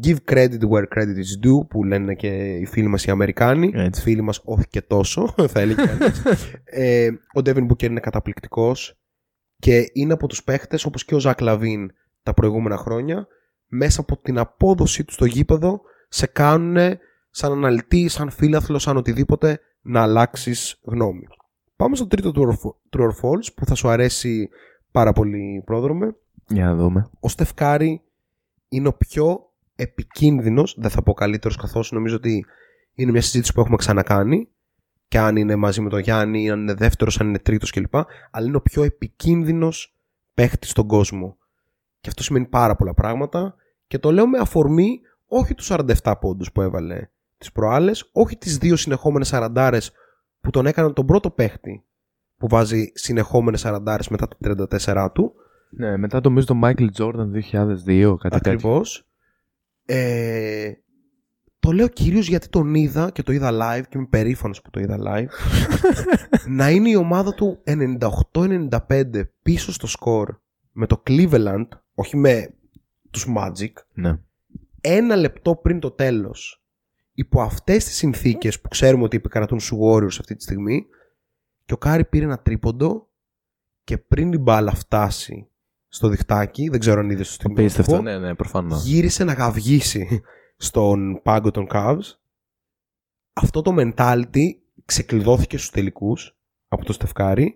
[0.03, 4.01] give credit where credit is due που λένε και οι φίλοι μας οι Αμερικάνοι Έτσι.
[4.01, 6.23] φίλοι μας όχι και τόσο θα έλεγε κανείς.
[6.63, 8.99] ε, ο Devin Booker είναι καταπληκτικός
[9.60, 11.91] και είναι από τους παίχτες όπως και ο Ζακ Λαβίν
[12.24, 13.28] τα προηγούμενα χρόνια
[13.68, 16.97] μέσα από την απόδοσή του στο γήπεδο σε κάνουν
[17.30, 21.28] σαν αναλυτή, σαν φίλαθλο, σαν οτιδήποτε να αλλάξεις γνώμη.
[21.76, 24.49] Πάμε στο τρίτο true or fa- true or false που θα σου αρέσει
[24.91, 26.16] πάρα πολύ πρόδρομε
[26.47, 27.10] Για να δούμε.
[27.20, 28.01] ο Στεφκάρη
[28.70, 32.45] είναι ο πιο επικίνδυνος, δεν θα πω καλύτερος καθώς νομίζω ότι
[32.93, 34.47] είναι μια συζήτηση που έχουμε ξανακάνει
[35.08, 37.95] και αν είναι μαζί με τον Γιάννη, αν είναι δεύτερος, αν είναι τρίτος κλπ.
[38.32, 39.95] Αλλά είναι ο πιο επικίνδυνος
[40.34, 41.38] παίχτης στον κόσμο.
[41.99, 43.56] Και αυτό σημαίνει πάρα πολλά πράγματα
[43.88, 48.58] και το λέω με αφορμή όχι τους 47 πόντους που έβαλε τις προάλλες, όχι τις
[48.58, 49.91] δύο συνεχόμενες σαραντάρες
[50.41, 51.84] που τον έκαναν τον πρώτο παίχτη
[52.38, 54.38] που βάζει συνεχόμενες σαραντάρες μετά τα
[54.84, 55.34] 34 του,
[55.70, 58.51] Ναι, μετά το νομίζω το Michael Jordan 2002, κάτι τέτοιο.
[58.51, 59.08] Ακριβώς.
[59.86, 60.72] Ε,
[61.66, 64.80] το λέω κυρίως γιατί τον είδα και το είδα live και είμαι περήφανος που το
[64.80, 65.28] είδα live.
[66.57, 70.36] να είναι η ομάδα του 98-95 πίσω στο σκορ
[70.72, 72.53] με το Cleveland, όχι με
[73.11, 74.20] τους Magic, Ναι.
[74.82, 76.63] ένα λεπτό πριν το τέλος
[77.13, 80.86] υπό αυτές τις συνθήκες που ξέρουμε ότι επικρατούν στους Warriors αυτή τη στιγμή
[81.66, 83.09] και ο Κάρι πήρε ένα τρίποντο
[83.84, 85.47] και πριν η μπάλα φτάσει
[85.88, 88.86] στο διχτάκι, δεν ξέρω αν είδες στο Απίστευτο, στιγμιότυπο, ναι, ναι, προφανώς.
[88.86, 90.22] γύρισε να γαυγίσει
[90.56, 92.18] στον πάγκο των Cavs.
[93.34, 94.45] Αυτό το mentality
[94.86, 96.38] ξεκλειδώθηκε στους τελικούς
[96.68, 97.55] από το Στεφ Κάρι.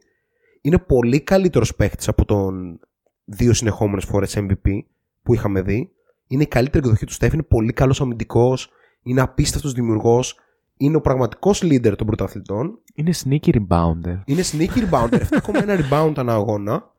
[0.61, 2.79] Είναι πολύ καλύτερος παίχτης από τον
[3.25, 4.79] δύο συνεχόμενες φορές MVP
[5.23, 5.91] που είχαμε δει.
[6.27, 8.69] Είναι η καλύτερη εκδοχή του Στεφ, είναι πολύ καλός αμυντικός,
[9.03, 10.39] είναι απίστευτος δημιουργός,
[10.77, 12.79] είναι ο πραγματικός leader των πρωταθλητών.
[12.93, 14.21] Είναι sneaky rebounder.
[14.25, 16.93] Είναι sneaky rebounder, 7,1 rebound ανά αγώνα.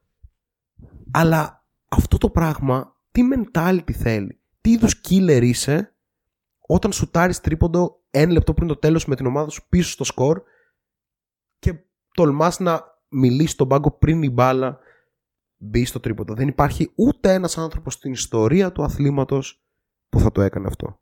[1.11, 4.41] Αλλά αυτό το πράγμα, τι mentality θέλει.
[4.61, 5.90] Τι είδους killer είσαι
[6.73, 10.43] όταν σουτάρεις τρίποντο ένα λεπτό πριν το τέλος με την ομάδα σου πίσω στο σκορ
[11.59, 11.75] και
[12.15, 14.79] τολμάς να μιλήσεις στον πάγκο πριν η μπάλα
[15.57, 16.35] μπει στο τρίποντο.
[16.35, 19.65] Δεν υπάρχει ούτε ένας άνθρωπος στην ιστορία του αθλήματος
[20.09, 21.01] που θα το έκανε αυτό.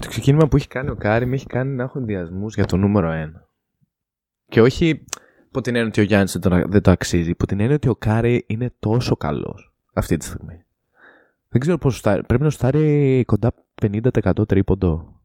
[0.00, 2.76] Το ξεκίνημα που έχει κάνει ο Κάρι με έχει κάνει να έχω ενδοιασμούς για το
[2.76, 3.48] νούμερο 1.
[4.48, 5.04] Και όχι
[5.46, 7.88] υπό την έννοια ότι ο Γιάννης δεν, το- δεν το αξίζει, υπό την έννοια ότι
[7.88, 10.64] ο Κάρι είναι τόσο καλός αυτή τη στιγμή.
[11.52, 12.22] Δεν ξέρω πόσο σουτάρει.
[12.24, 15.20] Πρέπει να σουτάρει κοντά 50% τρίποντο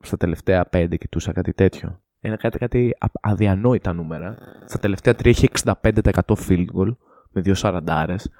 [0.00, 2.00] στα τελευταία 5 κοιτούσα κάτι τέτοιο.
[2.20, 4.36] Είναι κάτι, κάτι α- αδιανόητα νούμερα.
[4.64, 6.10] Στα τελευταία 3 έχει 65%
[6.48, 6.96] field goal
[7.30, 8.30] με δύο σαραντάρες.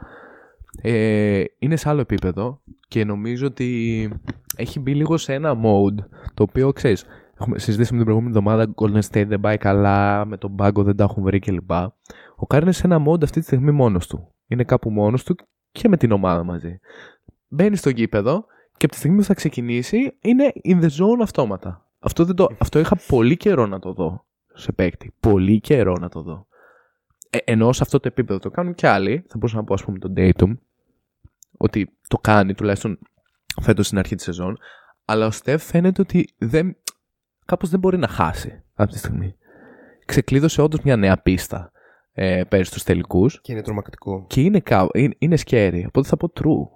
[0.83, 4.11] Ε, είναι σε άλλο επίπεδο και νομίζω ότι
[4.57, 6.05] έχει μπει λίγο σε ένα mode
[6.35, 7.05] το οποίο ξέρεις.
[7.41, 8.75] Έχουμε συζητήσει με την προηγούμενη εβδομάδα.
[8.77, 11.71] Golden State δεν πάει καλά, με τον πάγκο δεν τα έχουν βρει κλπ.
[12.37, 14.35] Ο Κάρι είναι σε ένα mode αυτή τη στιγμή μόνος του.
[14.47, 15.37] Είναι κάπου μόνος του
[15.73, 16.79] και με την ομάδα μαζί.
[17.49, 18.45] Μπαίνει στο γήπεδο
[18.77, 21.87] και από τη στιγμή που θα ξεκινήσει είναι in the zone αυτόματα.
[21.99, 24.25] Αυτό, δεν το, αυτό είχα πολύ καιρό να το δω
[24.55, 25.15] σε παίκτη.
[25.21, 26.47] Πολύ καιρό να το δω.
[27.31, 29.25] Ε, ενώ σε αυτό το επίπεδο το κάνουν και άλλοι.
[29.29, 30.57] Θα μπορούσα να πω, ας πούμε, τον Dayton.
[31.57, 32.99] Ότι το κάνει τουλάχιστον
[33.63, 34.59] φέτος στην αρχή της σεζόν.
[35.05, 36.77] Αλλά ο Στεφ φαίνεται ότι δεν,
[37.45, 39.37] κάπως δεν μπορεί να χάσει αυτή τη στιγμή.
[40.05, 41.73] Ξεκλείδωσε όντως μια νέα πίστα
[42.13, 44.25] ε, πέρυσι στους τελικούς Και είναι τρομακτικό.
[44.29, 45.83] και είναι, κα- είναι, είναι scary.
[45.87, 46.76] Οπότε θα πω true.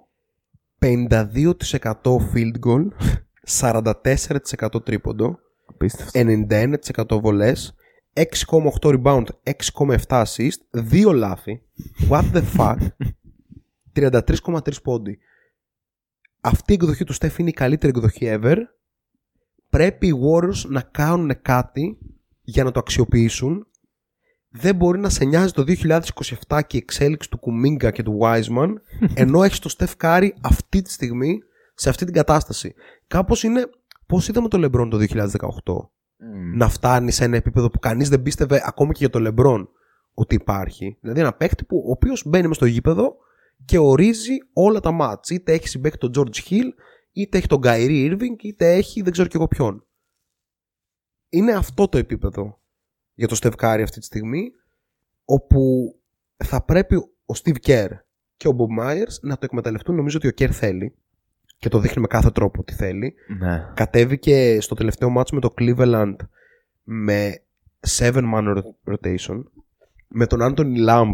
[0.81, 1.53] 52%
[2.33, 2.87] field goal,
[3.59, 6.11] 44% τρίποντο, Απίστευτος.
[6.13, 7.75] 91% βολές,
[8.13, 10.59] 6,8 rebound, 6,7 assist,
[10.91, 11.61] 2 λάθη.
[12.09, 12.77] What the fuck;
[13.95, 15.19] 33,3 πόντοι.
[16.41, 18.57] Αυτή η εκδοχή του Στεφ είναι η καλύτερη εκδοχή ever.
[19.69, 21.97] Πρέπει οι Warriors να κάνουν κάτι
[22.41, 23.67] για να το αξιοποιήσουν.
[24.51, 25.63] Δεν μπορεί να σε νοιάζει το
[26.47, 28.73] 2027 και η εξέλιξη του Κουμίνγκα και του Wiseman,
[29.13, 31.39] ενώ έχεις το Στεφ Κάρι αυτή τη στιγμή
[31.73, 32.73] σε αυτή την κατάσταση.
[33.07, 33.69] Κάπως είναι
[34.05, 35.29] πώς είδαμε το Λεμπρόν το 2018.
[36.55, 39.69] Να φτάνει σε ένα επίπεδο που κανείς δεν πίστευε ακόμη και για το Λεμπρόν
[40.13, 40.97] ότι υπάρχει.
[41.01, 43.15] Δηλαδή ένα παίκτη που ο οποίος μπαίνει μες στο γήπεδο
[43.65, 45.29] και ορίζει όλα τα μάτς.
[45.29, 46.69] Είτε έχει συμπέκτη τον George Hill,
[47.11, 49.85] είτε έχει τον Kyrie Irving, είτε έχει δεν ξέρω και εγώ ποιον.
[51.29, 52.60] Είναι αυτό το επίπεδο
[53.21, 54.51] για το Steve Curry αυτή τη στιγμή,
[55.25, 55.59] όπου
[56.37, 56.95] θα πρέπει
[57.25, 57.89] ο Steve Kerr
[58.37, 59.95] και ο Bob Myers να το εκμεταλλευτούν.
[59.95, 60.95] Νομίζω ότι ο Kerr θέλει
[61.57, 63.13] και το δείχνει με κάθε τρόπο ότι θέλει.
[63.39, 63.71] Ναι.
[63.73, 66.15] Κατέβηκε στο τελευταίο μάτσο με το Cleveland
[66.83, 67.43] με
[67.97, 68.61] 7 man
[68.91, 69.43] rotation
[70.07, 71.13] με τον Anthony Lamb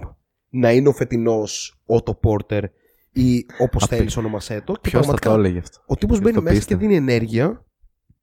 [0.49, 2.63] να είναι ο φετινός Otto Porter
[3.11, 4.73] ή όπως Απ' θέλεις ονομασέ το.
[4.73, 6.81] Και Ποιος θα πραγματικά το έλεγε αυτό; ο τύπος Ποιος μπαίνει το μέσα και πίστευε.
[6.81, 7.65] δίνει ενέργεια,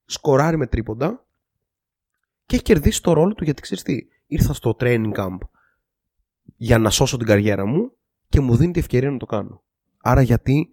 [0.04, 1.26] σκοράρει με τρίποντα
[2.46, 3.98] και έχει κερδίσει το ρόλο του γιατί ξέρεις τι.
[4.26, 5.38] Ήρθα στο training camp
[6.56, 7.92] για να σώσω την καριέρα μου
[8.28, 9.62] και μου δίνει τη ευκαιρία να το κάνω.
[10.02, 10.68] Άρα γιατί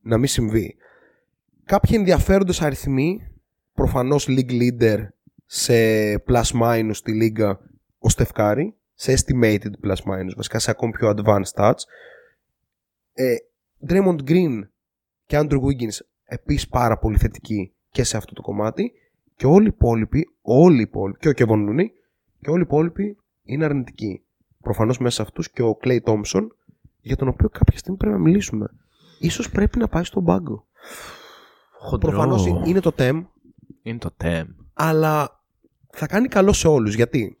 [0.00, 0.76] να μην συμβεί.
[1.64, 3.28] Κάποιοι ενδιαφέροντες αριθμοί,
[3.72, 4.98] προφανώς league leader
[5.46, 5.74] σε
[6.14, 7.58] plus minus στη λίγα
[7.98, 11.80] ο Στεφκάρη, σε estimated plus minus, βασικά σε ακόμη πιο advanced stats.
[13.12, 13.34] Ε,
[13.88, 14.60] Draymond Green
[15.26, 18.92] και Andrew Wiggins επίσης πάρα πολύ θετικοί και σε αυτό το κομμάτι
[19.36, 21.86] και όλοι οι υπόλοιποι, όλοι οι υπόλοιποι και ο Kevin Looney
[22.40, 24.24] και όλοι οι υπόλοιποι είναι αρνητικοί.
[24.62, 26.46] Προφανώς μέσα σε αυτούς και ο Clay Thompson
[27.00, 28.68] για τον οποίο κάποια στιγμή πρέπει να μιλήσουμε.
[29.20, 30.66] Ίσως πρέπει να πάει στον πάγκο.
[31.78, 32.10] Χοντρό.
[32.10, 33.24] Προφανώς είναι το TEM
[33.82, 34.44] Είναι το TEM.
[34.74, 35.40] αλλά
[35.90, 37.38] θα κάνει καλό σε όλους γιατί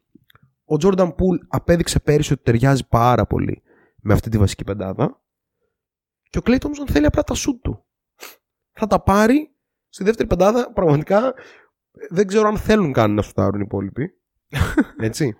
[0.64, 3.62] ο Jordan Poole απέδειξε πέρυσι ότι ταιριάζει πάρα πολύ
[3.96, 5.20] με αυτή τη βασική πεντάδα
[6.30, 7.84] και ο Clay Thompson θέλει απλά τα σουτ του.
[8.72, 9.50] Θα τα πάρει
[9.88, 11.34] στη δεύτερη πεντάδα πραγματικά
[12.10, 14.14] δεν ξέρω αν θέλουν καν να σουτάρουν οι υπόλοιποι.
[15.00, 15.36] Έτσι.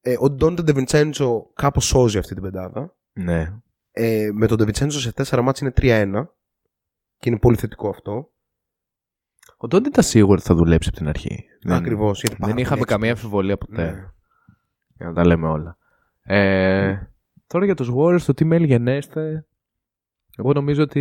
[0.00, 2.96] Ε, ο Ντόντε Ντεβιντσέντσο κάπως σώζει αυτή την πεντάδα.
[3.12, 3.52] Ναι.
[3.90, 6.12] Ε, με τον Ντεβιντσέντσο σε 4 μάτς είναι 3-1
[7.18, 8.30] και είναι πολύ θετικό αυτό.
[9.56, 11.44] Ο Ντόντι ήταν σίγουρο ότι θα δουλέψει από την αρχή.
[11.62, 12.20] Δεν- Ακριβώς.
[12.20, 12.86] γιατί πάρα Δεν πολύ είχαμε έξυπνος.
[12.86, 13.82] καμία αμφιβολία ποτέ.
[13.90, 14.04] Ναι.
[14.96, 15.76] Για να τα λέμε όλα.
[16.22, 16.96] Ε,
[17.46, 19.46] Τώρα για τους Warriors, το τι μέλη γενέστε.
[20.36, 21.00] Εγώ νομίζω ότι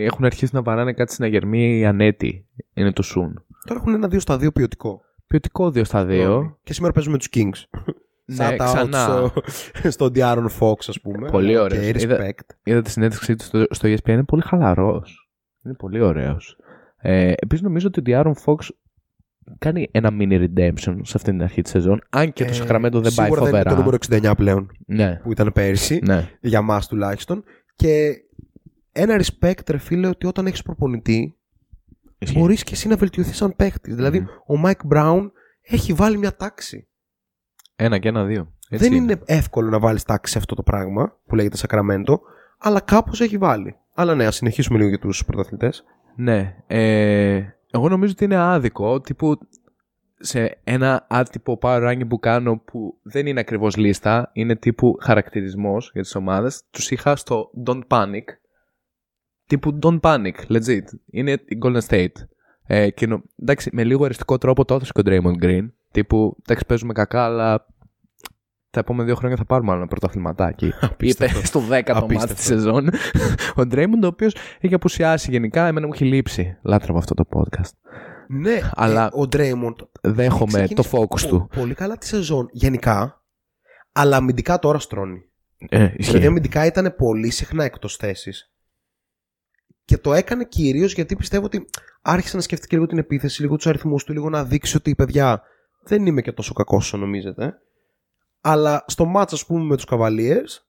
[0.00, 2.48] έχουν αρχίσει να βαράνε κάτι στην αγερμή ανέτη.
[2.74, 3.32] Είναι το Soon.
[3.64, 5.00] Τώρα έχουν ένα 2 στα 2 ποιοτικό.
[5.26, 6.56] Ποιοτικό 2 στα 2.
[6.62, 7.62] Και σήμερα παίζουμε τους Kings.
[8.26, 8.98] Ναι, Shout out ξανά.
[9.04, 9.32] στο,
[9.90, 11.30] στον Diaron Fox, ας πούμε.
[11.30, 11.82] Πολύ Και ωραίος.
[11.96, 12.02] respect.
[12.02, 12.34] Είδα-
[12.64, 15.28] Είδα τη συνέντευξή του στο, στο ESPN, είναι πολύ χαλαρός.
[15.64, 16.56] Είναι πολύ ωραίος.
[16.96, 18.56] Ε, Επίσης νομίζω ότι ο Diaron Fox
[19.58, 22.00] κάνει ένα mini redemption σε αυτή την αρχή της σεζόν.
[22.10, 23.70] Αν και το Ε, Sacramento δεν πάει σίγουρα δεν είναι φοβερά.
[23.70, 26.00] το νούμερο 69 πλέον Ναι, που ήταν πέρυσι.
[26.04, 26.28] ναι.
[26.40, 27.44] Για μας τουλάχιστον.
[27.76, 28.12] Και
[28.92, 31.36] ένα respect, ρε φίλε, ότι όταν έχεις προπονητή
[32.24, 32.38] Ισχύει.
[32.38, 33.94] μπορείς και εσύ να βελτιωθείς σαν παίχτη.
[33.94, 34.58] Δηλαδή, Μμμ.
[34.58, 35.30] ο Mike Brown
[35.62, 36.88] έχει βάλει μια τάξη.
[37.76, 38.52] Ένα και ένα δύο.
[38.68, 39.20] Έτσι δεν είναι.
[39.24, 42.18] εύκολο να βάλεις τάξη σε αυτό το πράγμα που λέγεται Sacramento,
[42.58, 43.76] αλλά κάπως έχει βάλει.
[43.94, 45.84] Αλλά ναι, ας συνεχίσουμε λίγο για τους πρωταθλητές.
[46.16, 46.56] Ναι.
[46.66, 49.00] Ε, εγώ νομίζω ότι είναι άδικο.
[49.00, 49.38] Τύπου
[50.18, 55.90] σε ένα άτυπο power ranking που κάνω που δεν είναι ακριβώς λίστα, είναι τύπου χαρακτηρισμός
[55.92, 58.22] για τις ομάδες, τους είχα στο Don't Panic.
[59.46, 60.82] Τύπου Don't Panic, legit.
[61.10, 62.12] Είναι η Golden State.
[62.66, 65.66] Ε, και νο- εντάξει, με λίγο αριστικό τρόπο το έδωσε και ο Draymond Green.
[65.90, 67.66] Τύπου, εντάξει, παίζουμε κακά, αλλά
[68.70, 70.66] τα επόμενα δύο χρόνια θα πάρουμε άλλο ένα πρωταθληματάκι.
[70.72, 71.46] Είπε Απίστευτο.
[71.46, 72.34] στο 10ο μάτι Απίστευτο.
[72.34, 72.88] της σεζόν.
[73.60, 76.56] ο Draymond, ο οποίος έχει απουσιάσει γενικά, εμένα μου έχει λείψει.
[76.62, 77.70] Λάτρευα αυτό το podcast.
[78.28, 81.48] Ναι, Αλλά- ε, ο Draymond Δέχομαι το ξεκίνησε focus πο- του.
[81.56, 83.22] Πολύ καλά τη σεζόν γενικά,
[83.92, 85.18] αλλά αμυντικά τώρα στρώνει.
[85.68, 86.26] Ε, Δηλαδή ισχύει.
[86.26, 88.53] αμυντικά ήταν πολύ συχνά εκτός θέσης.
[89.84, 91.64] Και το έκανε κυρίως γιατί πιστεύω ότι
[92.02, 94.94] άρχισε να σκεφτεί και λίγο την επίθεση, λίγο τους αριθμούς του, λίγο να δείξει ότι
[94.94, 95.42] παιδιά
[95.82, 97.54] δεν είμαι και τόσο κακός όσο νομίζετε.
[98.40, 100.62] Αλλά στο μάτς ας πούμε με τους Cavaliers,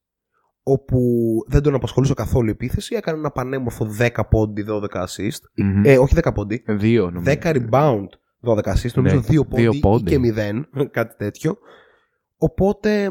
[0.63, 0.99] όπου
[1.47, 5.39] δεν τον απασχολούσε καθόλου η επίθεση, έκανε ένα πανέμορφο 10 πόντι, 12 assist.
[5.55, 5.85] Μμμ.
[5.85, 7.37] Ε, όχι 10 πόντι, Δύο νομίζω.
[7.41, 8.07] 10 rebound,
[8.41, 10.17] 12 assist, νομίζω Ναι, 2 δύο πόντι, ή πόντι.
[10.17, 11.57] και 0, κάτι τέτοιο.
[12.37, 13.07] Οπότε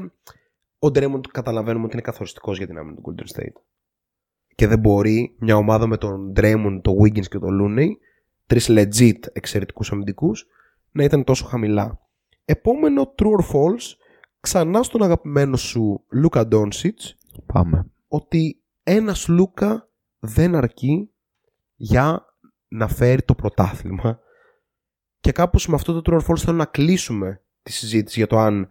[0.78, 3.61] ο Draymond καταλαβαίνουμε ότι είναι καθοριστικός για την άμυνα του Golden State.
[4.55, 7.88] Και δεν μπορεί μια ομάδα με τον Draymond, τον Wiggins και τον Looney,
[8.46, 10.46] τρεις legit εξαιρετικούς αμυντικούς,
[10.90, 12.00] να ήταν τόσο χαμηλά.
[12.44, 13.96] Επόμενο true or false,
[14.40, 16.98] ξανά στον αγαπημένο σου Λούκα Doncic,
[17.46, 17.90] Πάμε.
[18.09, 19.88] ότι ένας Λούκα
[20.18, 21.11] δεν αρκεί
[21.74, 22.24] για
[22.68, 24.18] να φέρει το πρωτάθλημα
[25.20, 28.38] και κάπως με αυτό το true or false θέλω να κλείσουμε τη συζήτηση για το
[28.38, 28.70] αν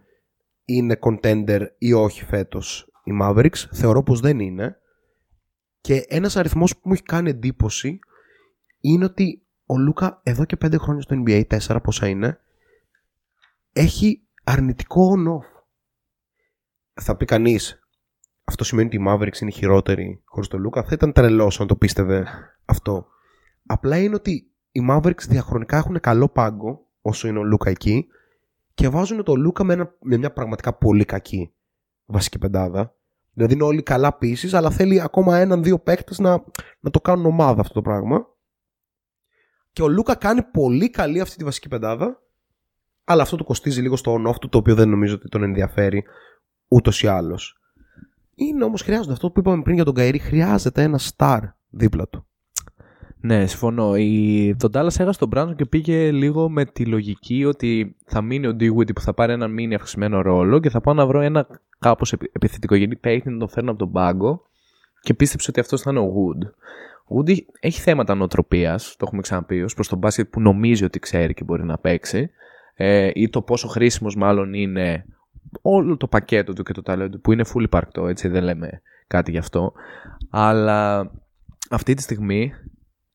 [0.64, 3.66] είναι contender ή όχι φέτος οι Mavericks.
[3.72, 4.76] Θεωρώ πως δεν είναι.
[5.84, 7.98] Και ένας αριθμός που μου έχει κάνει εντύπωση
[8.80, 12.40] είναι ότι ο Λούκα εδώ και 5 χρόνια στο NBA, 4 πόσα είναι,
[13.72, 15.62] έχει αρνητικό on-off.
[17.00, 17.88] θα πει κανείς,
[18.44, 20.82] αυτό σημαίνει ότι οι Mavericks είναι χειρότεροι χωρίς τον Λούκα.
[20.82, 22.26] Θα ήταν τρελός αν το πίστευε
[22.64, 23.06] αυτό.
[23.66, 28.06] Απλά είναι ότι οι Mavericks διαχρονικά έχουν καλό πάγκο όσο είναι ο Λούκα εκεί
[28.74, 31.54] και βάζουν τον Λούκα με, ένα, με μια πραγματικά πολύ κακή
[32.04, 32.96] βασική πεντάδα.
[33.34, 36.44] Δηλαδή είναι όλοι καλά πίσεις, αλλά θέλει ακόμα έναν-δύο παίκτες να,
[36.80, 38.26] να το κάνουν ομάδα αυτό το πράγμα.
[39.72, 42.22] Και ο Λούκα κάνει πολύ καλή αυτή τη βασική πεντάδα,
[43.04, 46.04] αλλά αυτό του κοστίζει λίγο στο on-off του, το οποίο δεν νομίζω ότι τον ενδιαφέρει
[46.68, 47.58] ούτως ή άλλως.
[48.34, 50.18] Είναι όμως χρειάζονται αυτό που είπαμε πριν για τον Καηρή.
[50.18, 52.26] Χρειάζεται ένα star δίπλα του.
[53.24, 53.96] Ναι, συμφωνώ.
[53.96, 54.56] Η...
[54.58, 58.56] Τον Dallas έχασε τον Brunson και πήγε λίγο με τη λογική ότι θα μείνει ο
[58.60, 61.46] Dewey που θα πάρει έναν μήνυ αυξημένο ρόλο και θα πάω να βρω ένα
[61.78, 64.42] κάπως επιθετικογενή παίκτη να τον φέρνω από τον πάγκο
[65.00, 66.46] και πίστεψε ότι αυτός θα είναι ο Wood.
[67.04, 70.98] Ο Wood έχει θέματα νοοτροπίας, το έχουμε ξαναπεί, ως προς τον μπάσκετ που νομίζει ότι
[70.98, 72.30] ξέρει και μπορεί να παίξει.
[72.74, 75.04] Ε, ή το πόσο χρήσιμος μάλλον είναι
[75.62, 79.30] όλο το πακέτο του και το ταλέντο που είναι full υπαρκτό, έτσι δεν λέμε κάτι
[79.30, 79.72] γι' αυτό.
[80.30, 81.10] Αλλά
[81.70, 82.52] αυτή τη στιγμή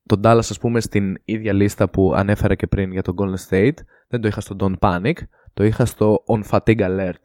[0.09, 3.77] τον Dallas ας πούμε στην ίδια λίστα που ανέφερα και πριν για τον Golden State
[4.07, 5.13] δεν το είχα στο Don't Panic,
[5.53, 7.23] το είχα στο On Fatigue Alert.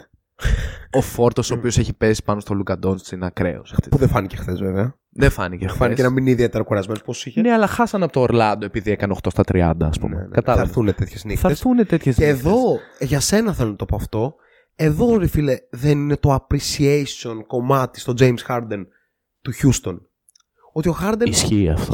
[0.99, 3.63] ο φόρτος ο οποίος έχει πέσει πάνω στο Λούκα Ντόντ είναι ακραίο.
[3.91, 4.99] Που δεν φάνηκε χθες, βέβαια.
[5.09, 5.79] Δεν φάνηκε χθες.
[5.79, 7.03] Φάνηκε να μην είναι ιδιαίτερα κουρασμένος.
[7.03, 10.17] Πώς είχε; Ναι, αλλά χάσαν από το Ορλάντο επειδή έκανε 8 στα 30, ας πούμε.
[10.17, 10.55] Ναι, ναι.
[10.55, 11.41] Θα έρθουν τέτοιες νύχτες.
[11.41, 12.25] Θα έρθουν τέτοιες νύχτες.
[12.25, 14.35] Και εδώ, για σένα θέλω να το πω αυτό.
[14.77, 18.87] Εδώ, ρε φίλε, δεν είναι το appreciation κομμάτι στο James Harden
[19.41, 19.97] του Houston.
[20.77, 21.29] Ότι ο Harden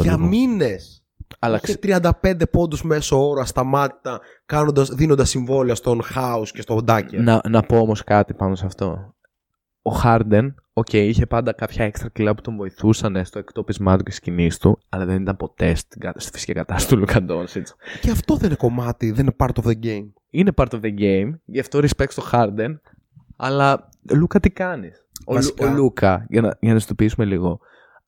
[0.02, 1.04] για μήνες
[1.38, 2.10] έβαλε 35
[2.50, 4.20] πόντους μέσο όρο ασταμάτητα
[4.92, 7.20] δίνοντας συμβόλαια στον House και στον Τάκερ.
[7.20, 9.14] Να, να πω όμως κάτι πάνω σε αυτό.
[9.82, 14.02] Ο Χάρντεν, OK, okay, είχε πάντα κάποια έξτρα κιλά που τον βοηθούσαν στο εκτόπισμά του
[14.02, 17.24] και σκηνής του, αλλά δεν ήταν ποτέ στη φυσική κατάσταση του Λούκα
[18.00, 20.08] Και αυτό δεν είναι κομμάτι, δεν είναι part of the game.
[20.30, 22.80] Είναι part of the game, γι' αυτό respect στο Χάρντεν,
[23.36, 27.60] αλλά Λούκα τι κάνεις; Ο, ο, Λούκα, για να, για να σου το πείσουμε λίγο,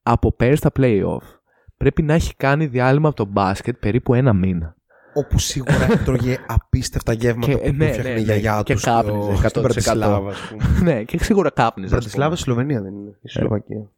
[0.02, 1.38] από πέρυσι στα playoff,
[1.76, 4.76] πρέπει να έχει κάνει διάλειμμα από το μπάσκετ περίπου ένα μήνα.
[5.14, 8.62] Όπου σίγουρα έτρωγε απίστευτα γεύματα και, που ναι, φτιάχνει ναι, η γιαγιά του.
[8.62, 9.48] Και κάπνιζε.
[9.48, 10.32] Στην Πρατισλάβα,
[10.84, 11.90] ναι, και σίγουρα κάπνιζε.
[11.90, 13.18] Πρατισλάβα, Σλοβενία δεν είναι.
[13.22, 13.90] Η Σλοβακία.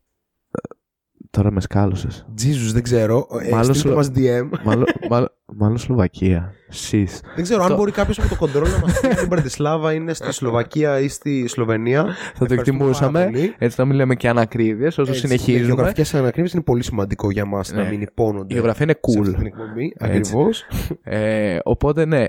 [1.35, 2.27] Τώρα με σκάλωσες.
[2.39, 3.27] Jesus, δεν ξέρω.
[3.41, 3.95] Ε, μάλλον, Σλο...
[3.95, 4.49] μας DM.
[4.65, 6.53] μάλλον, μάλλον, μάλλον Σλοβακία.
[6.69, 7.21] Σεις.
[7.35, 10.33] Δεν ξέρω, αν μπορεί κάποιος από το κοντρόλ να μας πει την Πρατισλάβα είναι στη
[10.39, 12.07] Σλοβακία ή στη Σλοβενία.
[12.35, 13.31] Θα το εκτιμούσαμε.
[13.59, 15.63] Έτσι να μην λέμε και ανακρίβειες όσο Έτσι, συνεχίζουμε.
[15.63, 17.83] Οι γεωγραφικές ανακρίβειες είναι πολύ σημαντικό για μας ναι.
[17.83, 18.55] να μην υπόνονται.
[18.55, 19.51] Η γεωγραφία είναι cool.
[19.99, 20.65] Ακριβώς.
[21.03, 22.27] ε, οπότε ναι.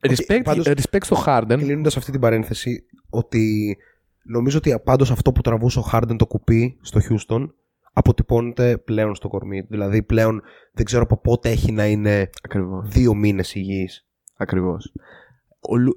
[0.10, 1.56] Respect, πάντως, respect στο Harden.
[1.58, 3.76] Κλείνοντας αυτή την παρένθεση, ότι
[4.22, 7.48] Νομίζω ότι πάντω αυτό που τραβούσε ο Χάρντεν το κουπί στο Houston
[7.92, 9.60] αποτυπώνεται πλέον στο κορμί.
[9.60, 10.42] Δηλαδή πλέον
[10.72, 12.88] δεν ξέρω από πότε έχει να είναι Ακριβώς.
[12.88, 14.06] δύο μήνες υγιής.
[14.36, 14.92] Ακριβώς.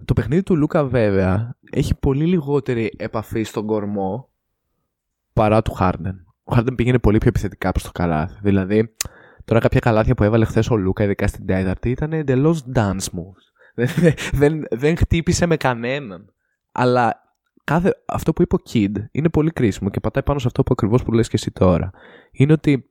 [0.06, 4.30] Το παιχνίδι του Λούκα βέβαια έχει πολύ λιγότερη επαφή στον κορμό
[5.34, 6.26] παρά του Χάρντεν.
[6.44, 8.40] Ο Χάρντεν πήγαινε πολύ πιο επιθετικά προς το καλάθι.
[8.42, 8.96] Δηλαδή,
[9.46, 13.46] τώρα κάποια καλάθια που έβαλε χθες ο Λούκα, ειδικά στην τέταρτη, ήταν εντελώς dance moves.
[13.76, 16.34] δεν, δεν, δεν χτύπησε με κανέναν.
[16.72, 17.21] Αλλά
[17.72, 20.70] κάθε, αυτό που είπε ο Kid είναι πολύ κρίσιμο και πατάει πάνω σε αυτό που
[20.72, 21.92] ακριβώς που λες και εσύ τώρα.
[22.32, 22.90] Είναι ότι,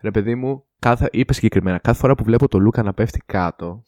[0.00, 3.82] ρε παιδί μου, κάθε, είπε συγκεκριμένα, κάθε φορά που βλέπω το Λούκα να πέφτει κάτω,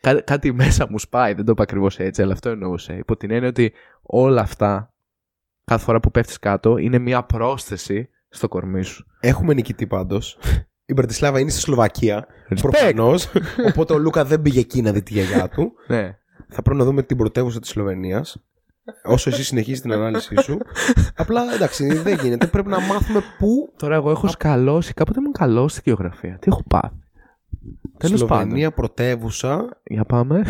[0.00, 2.94] κά, κάτι μέσα μου σπάει, δεν το είπα ακριβώς έτσι, αλλά αυτό εννοούσε.
[2.94, 3.72] Υπό την έννοια ότι
[4.02, 4.94] όλα αυτά,
[5.64, 9.06] κάθε φορά που πέφτεις κάτω, είναι μια πρόσθεση στο κορμί σου.
[9.20, 10.38] Έχουμε νικητή πάντως.
[10.90, 12.26] Η Μπρατισλάβα είναι στη Σλοβακία.
[12.60, 13.28] Προφανώς.
[13.68, 15.72] οπότε ο Λούκα δεν πήγε εκεί να δει τη γιαγιά του.
[15.86, 16.16] ναι.
[16.54, 18.42] Θα πρέπει να δούμε την πρωτεύουσα της Σλοβενίας.
[19.04, 20.58] Όσο εσύ συνεχίζεις την ανάλυση σου.
[21.16, 22.46] Απλά εντάξει, δεν γίνεται.
[22.46, 23.72] Πρέπει να μάθουμε πού.
[23.76, 24.94] Τώρα, εγώ έχω σκαλώσει.
[24.94, 26.38] Κάποτε ήμουν καλός στη γεωγραφία.
[26.40, 27.02] Τι έχω πάθει;
[27.98, 29.80] Τέλος Σλοβενία πρωτεύουσα.
[29.84, 30.44] Για πάμε.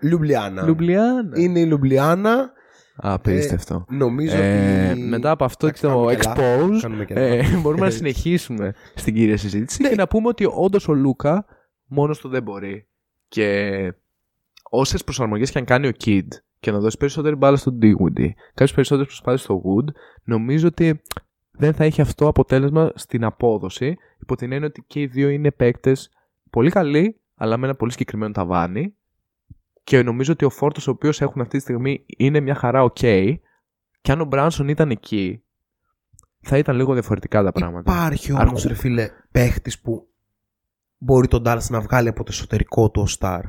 [0.00, 0.62] Λουμπλιάνα.
[0.62, 1.30] Λουμπλιάνα.
[1.34, 2.52] Είναι η Λουμπλιάνα.
[2.96, 3.86] Απίστευτο.
[3.90, 5.00] Ε, νομίζω ε, ότι...
[5.00, 9.88] Μετά από αυτό το expose ε, μπορούμε να συνεχίσουμε στην κύρια συζήτηση ναι.
[9.88, 11.46] και να πούμε ότι όντως ο Λούκα
[11.86, 12.88] μόνος του δεν μπορεί.
[13.28, 13.92] Και
[14.70, 16.28] όσες προσαρμογές και αν κάνει ο Kid
[16.64, 19.92] και να δώσει περισσότερη μπάλα στον Dinwiddie, κάποιε περισσότερε προσπάθειε στο Wood,
[20.24, 21.02] νομίζω ότι
[21.50, 23.96] δεν θα έχει αυτό αποτέλεσμα στην απόδοση.
[24.20, 26.10] Υπό την έννοια ότι και οι δύο είναι παίκτες
[26.50, 28.94] πολύ καλοί, αλλά με ένα πολύ συγκεκριμένο ταβάνι.
[29.84, 33.34] Και νομίζω ότι ο φόρτος ο οποίος έχουν αυτή τη στιγμή είναι μια χαρά ok.
[34.00, 35.42] Και αν ο Μπράνσον ήταν εκεί,
[36.40, 37.92] θα ήταν λίγο διαφορετικά τα πράγματα.
[37.92, 40.08] Υπάρχει όμως, ρε φίλε, παίχτης που
[40.98, 43.40] μπορεί το Dallas να βγάλει από το εσωτερικό του ο star.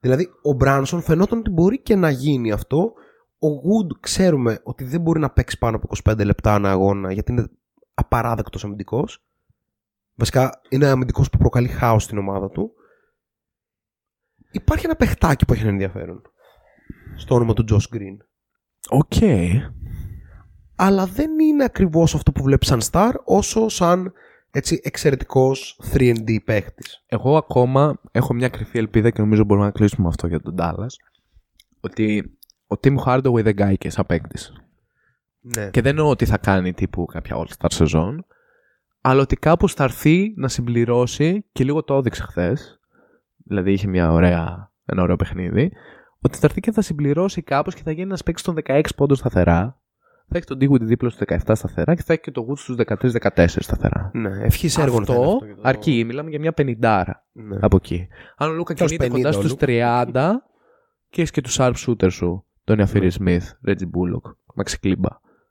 [0.00, 2.92] Δηλαδή, ο Μπράνσον φαινόταν ότι μπορεί και να γίνει αυτό.
[3.38, 7.32] Ο Wood ξέρουμε ότι δεν μπορεί να παίξει πάνω από 25 λεπτά ένα αγώνα γιατί
[7.32, 7.48] είναι
[7.94, 9.24] απαράδεκτος αμυντικός.
[10.14, 12.72] Βασικά είναι αμυντικός που προκαλεί χάος στην ομάδα του.
[14.50, 16.22] Υπάρχει ένα παιχτάκι που έχει ένα ενδιαφέρον.
[17.16, 18.16] Στο όνομα του Josh Green.
[18.90, 19.12] OK.
[20.76, 24.12] αλλά δεν είναι ακριβώς αυτό που βλέπεις σαν star όσο σαν
[24.58, 27.04] έτσι εξαιρετικός 3D παίχτης.
[27.06, 30.94] Εγώ ακόμα έχω μια κρυφή ελπίδα και νομίζω μπορούμε να κλείσουμε αυτό για τον Dallas.
[31.80, 34.52] Ότι ο Tim Hardaway δεν κάει και σαν παίκτης.
[35.40, 35.70] Ναι.
[35.70, 38.26] Και δεν εννοώ ότι θα κάνει τύπου κάποια all-star σεζόν,
[39.00, 42.80] αλλά ότι κάπως θα έρθει να συμπληρώσει και λίγο το έδειξε χθες.
[43.36, 45.72] Δηλαδή είχε μια ωραία, ένα ωραίο παιχνίδι.
[46.20, 49.16] Ότι θα έρθει και θα συμπληρώσει κάπως και θα γίνει ένας παίκτης των 16 πόντων
[49.16, 49.80] σταθερά.
[50.30, 52.76] Θα έχει τον Dinwiddie δίπλα στους 17 σταθερά και θα έχει και το Wood στους
[52.76, 54.10] 13-14 σταθερά.
[54.14, 56.04] ναι, ευχής έργο θα είναι Αυτό αυτό για το- αρκεί.
[56.06, 57.56] Μιλάμε για μια πενιντάρα Ναι.
[57.60, 58.08] από εκεί.
[58.36, 60.42] Αν ο Λούκα Ποιος κινείται 50 κοντά ο στους Λούκα; 30
[61.10, 62.44] και έχεις και τους sharp shooter σου.
[62.64, 65.08] Τον Φίνι Σμιθ, Ρέτζι Μπούλοκ, Μάξι Κλίμπα.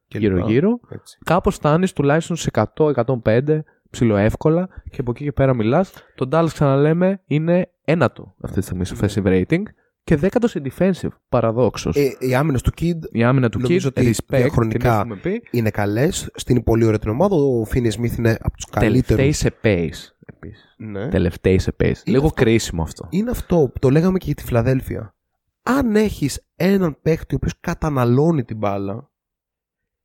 [0.07, 0.34] Και λοιπά.
[0.36, 0.80] Γύρω-γύρω.
[0.89, 1.17] Έτσι.
[1.25, 5.93] Κάπως φτάνεις τουλάχιστον σε 100-105 ψιλοεύκολα και από εκεί και πέρα μιλάς.
[6.15, 8.99] Το Dallas, ξαναλέμε, είναι ένατο αυτή τη στιγμή σε Ναι.
[9.01, 9.63] offensive rating
[10.08, 11.08] και δέκατος σε defensive.
[11.30, 11.95] Παραδόξως.
[11.95, 15.16] Ε, οι άμυνες του Kid Η άμυνα του Kid, νομίζω ότι respect, διαχρονικά την έχουμε
[15.16, 15.43] πει.
[15.51, 16.30] είναι καλές.
[16.36, 17.36] Στην πολύ ωραία την ομάδα.
[17.36, 19.38] Ο Finney Smith είναι από τους Τελευταίοι καλύτερους.
[19.38, 20.14] σε pace.
[20.26, 20.76] Επίσης.
[20.78, 21.10] Ναι.
[21.10, 22.01] Τελευταίοι σε pace.
[22.05, 22.43] Λίγο αυτό.
[22.43, 23.08] κρίσιμο αυτό.
[23.10, 25.16] είναι αυτό που το λέγαμε και για τη Φιλαδέλφια.
[25.64, 29.12] Αν έχεις έναν παίχτη ο οποίος καταναλώνει την μπάλα,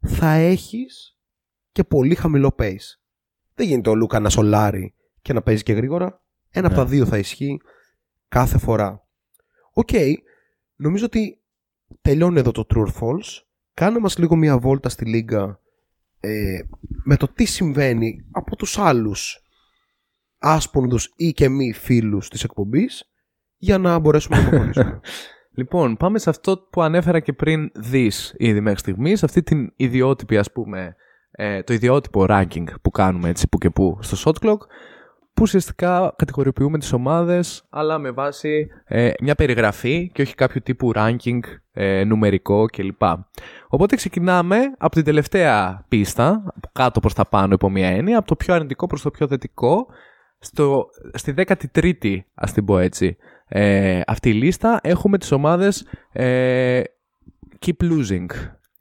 [0.06, 1.18] θα έχεις
[1.72, 2.96] και πολύ χαμηλό pace.
[3.54, 6.22] Δεν γίνεται ο Λούκα να σολάρει και να παίζει και γρήγορα.
[6.50, 6.82] Ένα από Ναι.
[6.82, 7.60] τα δύο θα ισχύει
[8.28, 9.01] κάθε φορά.
[9.72, 9.90] Οκ,
[10.76, 11.40] νομίζω ότι
[12.02, 13.42] τελειώνει εδώ το True or False.
[13.74, 15.60] Κάνε μας λίγο μια βόλτα στη λίγκα
[16.20, 16.60] ε,
[17.04, 19.42] με το τι συμβαίνει από τους άλλους
[20.38, 23.12] άσπονδους ή και μη φίλους της εκπομπής
[23.56, 25.00] για να μπορέσουμε να προχωρήσουμε.
[25.54, 29.72] Λοιπόν, πάμε σε αυτό που ανέφερα και πριν δεις ήδη μέχρι στιγμής, σε αυτή την
[29.76, 30.96] ιδιότυπη ας πούμε,
[31.30, 34.58] ε, το ιδιότυπο ranking που κάνουμε έτσι που και που στο shot clock,
[35.34, 40.92] που ουσιαστικά κατηγοριοποιούμε τις ομάδες, αλλά με βάση ε, μια περιγραφή και όχι κάποιο τύπου
[40.94, 41.40] ranking
[41.72, 43.02] ε, νουμερικό κλπ.
[43.68, 48.26] Οπότε ξεκινάμε από την τελευταία πίστα, από κάτω προς τα πάνω υπό μια έννοια, από
[48.26, 49.86] το πιο αρνητικό προς το πιο θετικό,
[50.38, 53.16] στο, στη 13η, ας την πω έτσι,
[53.48, 56.82] ε, αυτή η λίστα έχουμε τις ομάδες ε,
[57.66, 58.26] keep losing.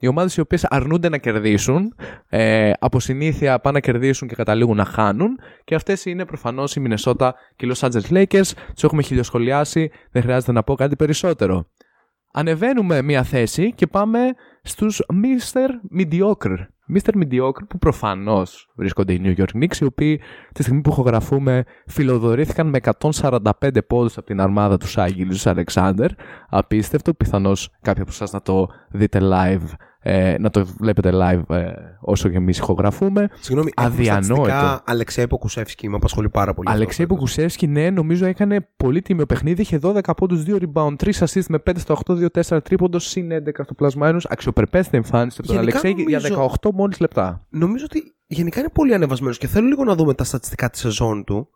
[0.02, 1.94] Οι ομάδες οι οποίες αρνούνται να κερδίσουν,
[2.28, 6.82] ε, από συνήθεια πάνε να κερδίσουν και καταλήγουν να χάνουν και αυτές είναι προφανώς η
[6.86, 8.50] Minnesota και οι Los Angeles Lakers.
[8.74, 11.66] Τους έχουμε χιλιοσχολιάσει, δεν χρειάζεται να πω κάτι περισσότερο.
[12.32, 14.18] Ανεβαίνουμε μία θέση και πάμε
[14.62, 15.98] στους Mr.
[16.00, 16.56] Mediocre.
[16.94, 17.22] Mr.
[17.22, 20.20] Mediocre που προφανώς βρίσκονται οι New York Knicks οι οποίοι
[20.52, 23.40] τη στιγμή που ηχογραφούμε φιλοδορήθηκαν με 145
[23.86, 26.10] πόντους από την αρμάδα τους Σάγγιλους Αλεξάνδερ.
[26.48, 29.66] Απίστευτο, πιθανώς κάποιοι από εσάς να το δείτε live,
[30.04, 33.28] ε, να το βλέπετε live ε, όσο και εμείς ηχογραφούμε.
[33.40, 34.34] Συγγνώμη, έχουμε Αδιανόητο.
[34.34, 36.68] στατιστικά Αλεξέη Ποκουσεύσκη, με απασχολεί πάρα πολύ.
[36.68, 36.80] αυτό.
[36.80, 39.62] Αλεξέη Ποκουσεύσκι, ναι, νομίζω έκανε πολύ τίμιο παιχνίδι.
[39.62, 43.64] Είχε 12 πόντους, 2 rebound, 3 assist με 5 στο 8, 2-4 τρίποντος, συν 11
[43.64, 44.18] στο πλασμάνου.
[44.28, 47.46] Αξιοπρεπέστε εμφάνιση από τον Γενικά Αλεξέη για νομίζω- 18 μόλις λεπτά.
[47.48, 51.24] Νομίζω ότι γενικά είναι πολύ ανεβασμένος και θέλω λίγο να δούμε τα στατιστικά της σεζόν
[51.24, 51.48] του,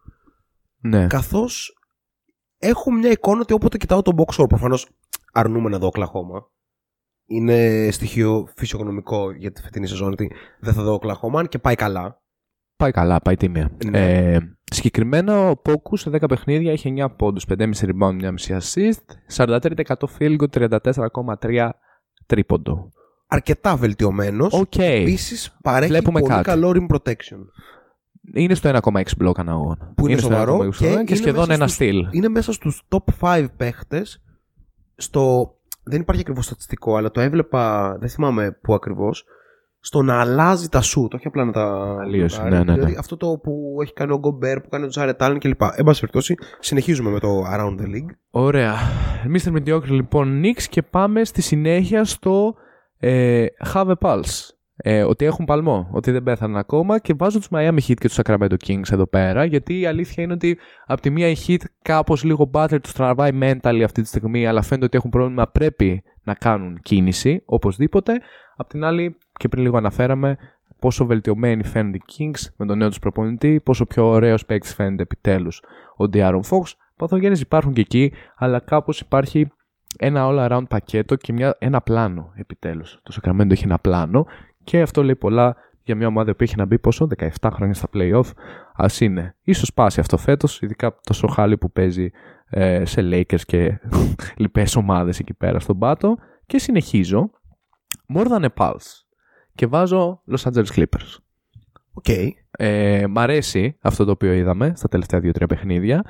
[0.81, 1.07] Ναι.
[1.07, 1.77] καθώς
[2.59, 4.89] έχω μια εικόνα ότι όποτε κοιτάω τον box score, προφανώς
[5.33, 6.47] αρνούμαι να δω Οκλαχώμα.
[7.27, 11.75] Είναι στοιχείο φυσιογνωμικό για τη φετινή σεζόν ότι δεν θα δω Οκλαχώμα, αν και πάει
[11.75, 12.21] καλά.
[12.77, 13.71] Πάει καλά, πάει τίμια.
[13.91, 14.33] Ναι.
[14.33, 19.59] Ε, συγκεκριμένα ο Πόκου σε 10 παιχνίδια είχε 9 πόντους, 5,5 rebound, 1,5 assist, 43%
[20.19, 21.69] field goal, 34,3
[22.27, 22.89] τρίποντο.
[23.27, 24.53] Αρκετά βελτιωμένος.
[24.53, 24.77] Οκ.
[24.79, 26.45] Επίσης παρέχει Βλέπουμε πολύ κάτι.
[26.45, 27.39] καλό rim protection.
[28.35, 29.93] Είναι στο 1,6 μπλοκ ανά αγώνα.
[29.97, 32.09] Που είναι στο σοβαρό 1,6 και και, είναι σχεδόν μέσα ένα στους- στυλ.
[32.11, 34.23] Είναι μέσα στους top 5 παίχτες
[34.97, 35.55] στο...
[35.89, 39.25] Δεν υπάρχει ακριβώς στατιστικό, αλλά το έβλεπα, δεν θυμάμαι πού ακριβώς,
[39.81, 41.97] στο να αλλάζει τα σουτ, όχι απλά να τα...
[42.01, 42.73] Αλλίωση, να τα- ναι, ναι, ναι.
[42.73, 45.63] Δηλαδή αυτό το που έχει κάνει ο Γκομπέρ, που κάνει ο Τζάρετ Άλεν κλπ.
[45.77, 48.15] Εν πάση περιπτώσει, συνεχίζουμε με το Around the League.
[48.31, 48.75] Ωραία.
[49.35, 49.53] Mr.
[49.57, 52.55] Mediocre λοιπόν Knicks και πάμε στη συνέχεια στο
[52.99, 54.51] ε, Have a Pulse.
[54.79, 58.19] Ε, ότι έχουν παλμό, ότι δεν πέθαναν ακόμα και βάζω τους Miami Heat και τους
[58.23, 62.25] Sacramento Kings εδώ πέρα γιατί η αλήθεια είναι ότι από τη μία η Heat κάπως
[62.25, 66.35] λίγο butler τους τραβάει mentally αυτή τη στιγμή αλλά φαίνεται ότι έχουν πρόβλημα πρέπει να
[66.35, 68.21] κάνουν κίνηση οπωσδήποτε.
[68.57, 70.37] Απ' την άλλη και πριν λίγο αναφέραμε
[70.79, 75.03] πόσο βελτιωμένοι φαίνονται οι Kings με τον νέο τους προπονητή, πόσο πιο ωραίος παίκτης φαίνεται
[75.03, 75.63] επιτέλους
[75.97, 76.63] ο De'Aaron Fox.
[76.97, 79.51] Παθογένειες υπάρχουν και εκεί, αλλά κάπως υπάρχει
[79.99, 83.01] ένα all around πακέτο και μια, ένα πλάνο επιτέλους.
[83.03, 84.27] Το Sacramento έχει ένα πλάνο
[84.67, 87.89] και αυτό λέει πολλά για μια ομάδα που έχει να μπει πόσο 17 χρόνια στα
[87.95, 88.31] playoff.
[88.75, 89.37] Α είναι.
[89.43, 92.11] Ίσως σπάσει αυτό φέτος, ειδικά στο χάλι που παίζει
[92.49, 93.81] ε, σε Lakers και
[94.43, 96.17] λοιπές ομάδες εκεί πέρα στον πάτο.
[96.47, 97.31] Και συνεχίζω.
[98.15, 99.05] More than a pulse.
[99.55, 101.17] Και βάζω Los Angeles Clippers.
[101.93, 102.09] OK.
[102.51, 106.05] Ε, μ' αρέσει αυτό το οποίο είδαμε στα τελευταία 2-3 παιχνίδια.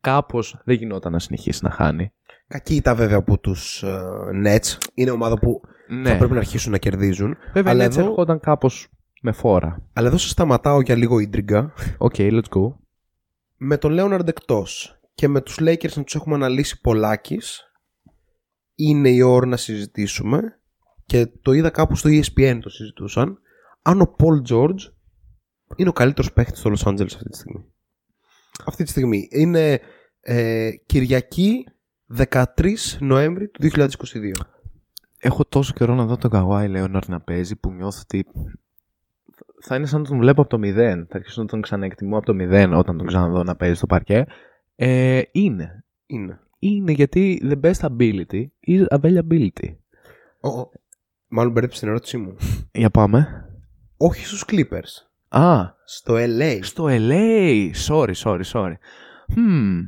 [0.00, 2.12] Κάπως δεν γινόταν να συνεχίσει να χάνει.
[2.48, 4.00] Κακή ήταν βέβαια από τους ε,
[4.44, 4.76] Nets.
[4.94, 6.10] Είναι ομάδα που Ναι.
[6.10, 7.36] θα πρέπει να αρχίσουν να κερδίζουν.
[7.52, 8.88] Βέβαια, αλλά, οι Nets εδώ, ερχόταν κάπως
[9.22, 9.88] με φόρα.
[9.92, 11.72] αλλά εδώ σε σταματάω για λίγο ίντριγκα.
[11.98, 12.74] OK, let's go.
[13.56, 17.70] με τον Λέοναρντ εκτός και με τους Lakers να τους έχουμε αναλύσει πολλάκις
[18.74, 20.60] είναι η ώρα να συζητήσουμε
[21.06, 23.38] και το είδα κάπου στο ESPN το συζητούσαν
[23.82, 24.92] αν ο Paul George
[25.76, 27.64] είναι ο καλύτερος παίχτης στο Los Angeles αυτή τη στιγμή.
[28.64, 29.80] Αυτή τη στιγμή είναι
[30.20, 31.64] ε, Κυριακή
[32.16, 32.44] 13
[32.98, 33.86] Νοέμβρη του 2022.
[35.26, 38.26] Έχω τόσο καιρό να δω τον Καβάη Λέοναρντ να παίζει που νιώθω ότι
[39.60, 40.74] θα είναι σαν να τον βλέπω από το 0.
[41.08, 44.26] Θα αρχίσω να τον ξαναεκτιμώ από το 0 όταν τον ξαναδώ να παίζει στο παρκέ.
[44.76, 45.84] Ε, είναι.
[46.06, 46.40] Είναι.
[46.58, 49.74] Είναι γιατί the best ability is availability.
[50.40, 50.70] Ο, ο,
[51.28, 52.36] μάλλον μπερδέψε την ερώτησή μου.
[52.72, 53.44] Για πάμε.
[53.96, 55.06] Όχι στους Clippers.
[55.28, 56.58] Α, Στο LA.
[56.62, 57.70] στο LA.
[57.88, 58.74] Sorry, sorry, sorry.
[59.36, 59.80] Hmm.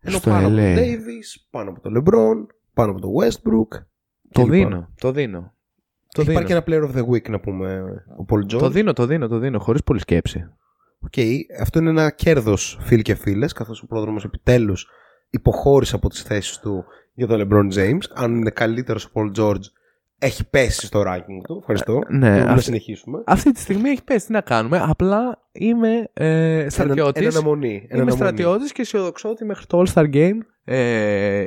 [0.00, 0.74] Ενώ στο πάνω από LA.
[0.74, 3.86] τον Davis, πάνω από τον LeBron, πάνω από τον Westbrook.
[4.32, 4.50] Το κλπ.
[4.50, 5.52] δίνω, το δίνω.
[6.14, 6.32] Το Έχει δίνω.
[6.46, 7.82] πάρει και ένα player of the week να πούμε
[8.20, 8.58] ο Paul George.
[8.58, 10.44] Το δίνω, το δίνω, το δίνω, χωρίς πολύ σκέψη.
[11.00, 11.12] Οκ,
[11.60, 14.86] αυτό είναι ένα κέρδος φίλοι και φίλες καθώς ο πρόδρομος επιτέλους
[15.30, 18.00] υποχώρησε από τις θέσεις του για τον LeBron James.
[18.14, 19.60] Αν είναι καλύτερος ο Paul George
[20.18, 21.56] έχει πέσει στο ranking του.
[21.60, 21.92] Ευχαριστώ.
[22.08, 23.22] ναι, Μπορούμε να αυτή- συνεχίσουμε.
[23.26, 27.22] Αυτή τη στιγμή έχει πέσει, τι να κάνουμε; Απλά είμαι ε, Ένα, στρατιώτης.
[27.26, 27.74] ένα αναμονή.
[27.74, 28.16] Ένα Είμαι αναμονή.
[28.16, 31.46] στρατιώτης και αισιοδοξώ ότι μέχρι το All-Star Game ε,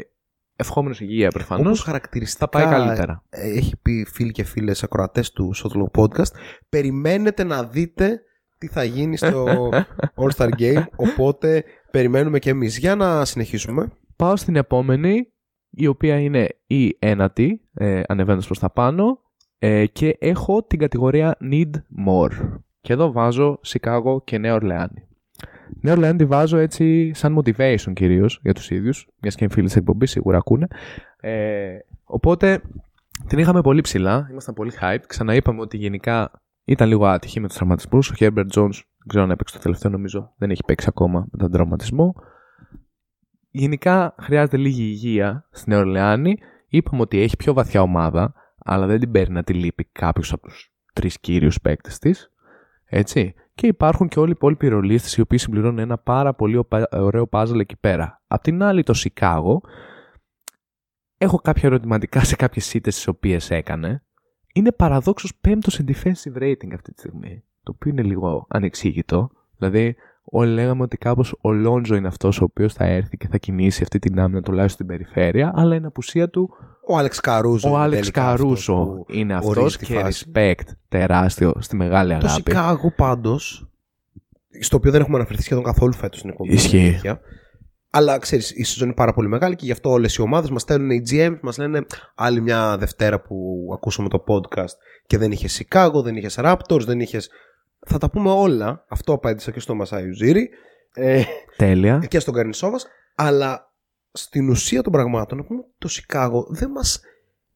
[0.62, 3.24] ευχόμενος υγεία προφανώς Όπως θα χαρακτηριστικά πάει καλύτερα.
[3.30, 6.32] ε, έχει πει φίλοι και φίλες ακροατές του Shotlock Podcast
[6.70, 8.22] περιμένετε να δείτε
[8.58, 9.46] τι θα γίνει στο
[10.22, 15.28] All Star Game οπότε περιμένουμε και εμείς για να συνεχίσουμε Πάω στην επόμενη,
[15.70, 19.20] η οποία είναι η ένατη, ε, ανεβαίνοντας προς τα πάνω
[19.60, 21.72] ε, και έχω την κατηγορία Need
[22.08, 22.60] More.
[22.82, 25.08] Και εδώ βάζω Σικάγο και Νέο Ορλεάνη.
[25.82, 29.66] Νέο Ορλεάνη τη βάζω έτσι σαν motivation κυρίως για τους ίδιους, μιας και είναι φίλοι
[29.66, 30.68] της εκπομπής σίγουρα ακούνε.
[31.20, 32.62] Ε, οπότε
[33.28, 35.04] την είχαμε πολύ ψηλά, ήμασταν πολύ hype.
[35.08, 36.32] Ξαναείπαμε ότι γενικά
[36.64, 38.10] ήταν λίγο άτυχη με τους τραυματισμούς.
[38.10, 41.38] Ο Herbert Jones, δεν ξέρω αν έπαιξε το τελευταίο νομίζω, δεν έχει παίξει ακόμα με
[41.38, 42.16] τον τραυματισμό.
[43.52, 46.38] Γενικά χρειάζεται λίγη υγεία στην Νέα Ορλεάνη.
[46.68, 50.48] Είπαμε ότι έχει πιο βαθιά ομάδα, αλλά δεν την παίρνει να τη λείπει κάποιος από
[50.48, 52.32] τους τρεις κύριους παίκτες της.
[52.86, 53.34] Έτσι.
[53.54, 57.30] Και υπάρχουν και όλοι οι υπόλοιποι ρολίστες οι οποίοι συμπληρώνουν ένα πάρα πολύ οπα- ωραίο
[57.32, 58.22] puzzle εκεί πέρα.
[58.28, 59.62] Απ' την άλλη, το Σικάγο.
[61.18, 64.04] Έχω κάποια ερωτηματικά σε κάποιες ήττε τις οποίες έκανε.
[64.54, 67.44] Είναι παραδόξως πέμπτος σε defensive rating αυτή τη στιγμή.
[67.64, 69.30] Το οποίο είναι λίγο ανεξήγητο.
[69.58, 73.38] Δηλαδή, όλοι λέγαμε ότι κάπως ο Λόντζο είναι αυτός ο οποίος θα έρθει και θα
[73.38, 76.50] κινήσει αυτή την άμυνα τουλάχιστον στην περιφέρεια, αλλά είναι απουσία του
[76.88, 79.94] ο Άλεξ Καρούζο ο είναι Άλεξ τελικά αυτός Καρούσο που είναι αυτός ορίζει τη και
[80.00, 80.26] φάση.
[80.36, 82.32] respect τεράστιο στη μεγάλη το αγάπη.
[82.32, 83.70] Σικάγο πάντως
[84.60, 86.78] στο οποίο δεν έχουμε αναφερθεί σχεδόν καθόλου φέτος στην εκπομπή Ισχύει.
[86.78, 87.20] είναι αλήθεια.
[87.90, 90.62] αλλά ξέρεις η σεζόν είναι πάρα πολύ μεγάλη και γι' αυτό όλες οι ομάδες μας
[90.62, 93.36] στέλνουν οι GM μας λένε άλλη μια Δευτέρα που
[93.74, 94.74] ακούσαμε το podcast
[95.08, 97.20] και δεν είχες Σικάγο, δεν είχες Raptors, δεν είχε.
[97.88, 98.86] Θα τα πούμε όλα.
[98.90, 100.50] Αυτό απάντησα και στο Μασάι Ουζήρη
[100.94, 101.22] ε,
[101.58, 102.02] Τέλεια.
[102.08, 102.86] και στον Καρνισόβας.
[103.16, 103.71] Αλλά
[104.12, 107.02] στην ουσία των πραγμάτων να πούμε το Σικάγο δεν μας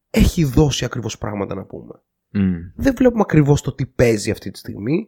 [0.10, 2.02] έχει δώσει ακριβώς πράγματα να πούμε.
[2.30, 2.54] Μμ.
[2.76, 5.08] Δεν βλέπουμε ακριβώς το τι παίζει αυτή τη στιγμή.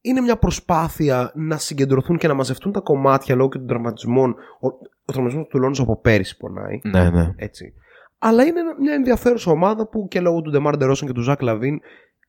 [0.00, 4.30] Είναι μια προσπάθεια να συγκεντρωθούν και να μαζευτούν τα κομμάτια λόγω και των τραυματισμών.
[4.60, 4.66] Ο,
[5.04, 6.80] ο τραυματισμός του Λόνζο από πέρυσι πονάει.
[6.82, 7.32] Ναι, ναι.
[7.36, 7.74] Έτσι.
[8.18, 11.40] Αλλά είναι ένα- μια ενδιαφέρουσα ομάδα που και λόγω του Ντεμάρ Ντερόζαν και του Ζακ
[11.42, 11.80] Λαβίν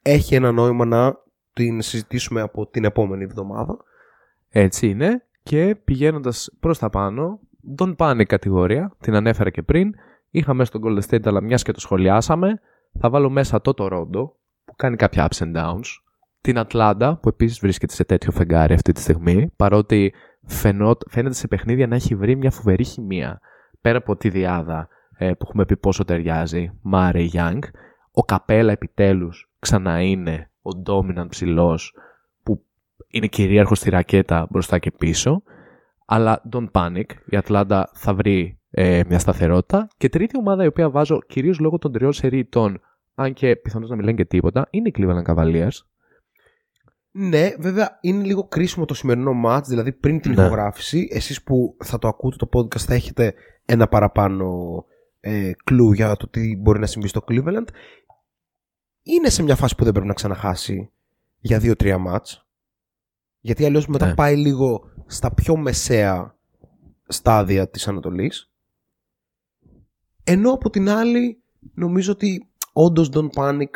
[0.02, 1.16] έχει ένα νόημα να
[1.54, 3.78] την συζητήσουμε από την επόμενη εβδομάδα.
[4.50, 5.24] Έτσι είναι.
[5.44, 7.40] Και πηγαίνοντας προς τα πάνω,
[7.78, 9.94] Don't Panic κατηγορία, την ανέφερα και πριν.
[10.30, 12.60] Είχα μέσα στον Golden State, αλλά μιας και το σχολιάσαμε,
[13.00, 14.30] θα βάλω μέσα το Toronto,
[14.66, 15.86] που κάνει κάποια ups and downs.
[16.42, 20.14] Την Ατλάντα, που επίσης βρίσκεται σε τέτοιο φεγγάρι αυτή τη στιγμή, παρότι
[20.46, 23.40] φαινό, φαίνεται σε παιχνίδια να έχει βρει μια φοβερή χημεία.
[23.82, 24.88] Πέρα από τη δυάδα
[25.18, 27.60] ε, που έχουμε πει πόσο ταιριάζει, Murray Young,
[28.12, 31.94] ο Καπέλα επιτέλους ξανά είναι ο dominant ψηλός
[32.44, 32.64] που
[33.08, 35.44] είναι κυρίαρχος στη ρακέτα μπροστά και πίσω.
[36.06, 39.88] Αλλά don't panic, η Ατλάντα θα βρει ε, μια σταθερότητα.
[39.98, 42.82] Και τρίτη ομάδα η οποία βάζω κυρίως λόγω των τριών σερί ηττών,
[43.16, 45.78] αν και πιθανώς να μην λένε και τίποτα, είναι οι Cleveland Cavaliers.
[47.12, 50.42] Ναι, βέβαια είναι λίγο κρίσιμο το σημερινό match, δηλαδή πριν την Ναι.
[50.42, 53.34] ηχογράφηση, εσείς που θα το ακούτε το podcast θα έχετε
[53.66, 54.50] ένα παραπάνω
[55.20, 57.66] ε, κλου για το τι μπορεί να συμβεί στο Cleveland.
[59.04, 60.92] Είναι σε μια φάση που δεν πρέπει να ξαναχάσει
[61.40, 62.45] για 2-3 μάτς.
[63.46, 64.14] Γιατί αλλιώς μετά Ναι.
[64.14, 66.36] πάει λίγο στα πιο μεσαία
[67.08, 68.52] στάδια της Ανατολής.
[70.24, 71.42] Ενώ από την άλλη
[71.74, 73.70] νομίζω ότι όντως don't panic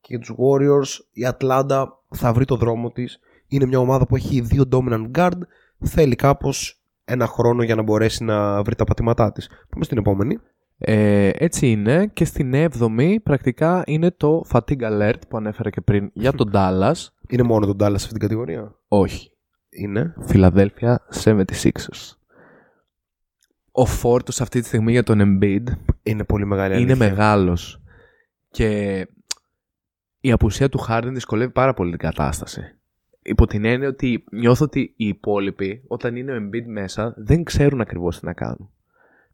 [0.00, 3.18] και για τους Warriors η Ατλάντα θα βρει το δρόμο της.
[3.48, 5.38] Είναι μια ομάδα που έχει δύο dominant guard.
[5.84, 9.48] Θέλει κάπως ένα χρόνο για να μπορέσει να βρει τα πατήματά της.
[9.68, 10.38] Πάμε στην επόμενη.
[10.78, 16.10] Ε, έτσι είναι και στην 7η πρακτικά είναι το Fatigue Alert που ανέφερα και πριν
[16.12, 17.06] για τον Dallas.
[17.30, 19.30] Είναι μόνο τον Dallas σε αυτήν την κατηγορία; Όχι.
[19.70, 20.14] Είναι.
[20.28, 22.14] Philadelphia 76ers.
[23.72, 25.64] Ο φόρτος αυτή τη στιγμή για τον Embiid
[26.02, 27.08] Είναι πολύ μεγάλη είναι αλήθεια.
[27.08, 27.82] μεγάλος.
[28.50, 28.98] Και
[30.20, 32.60] η απουσία του Harden δυσκολεύει πάρα πολύ την κατάσταση.
[33.22, 37.80] Υπό την έννοια ότι νιώθω ότι οι υπόλοιποι, όταν είναι ο Embiid μέσα, δεν ξέρουν
[37.80, 38.70] ακριβώς τι να κάνουν.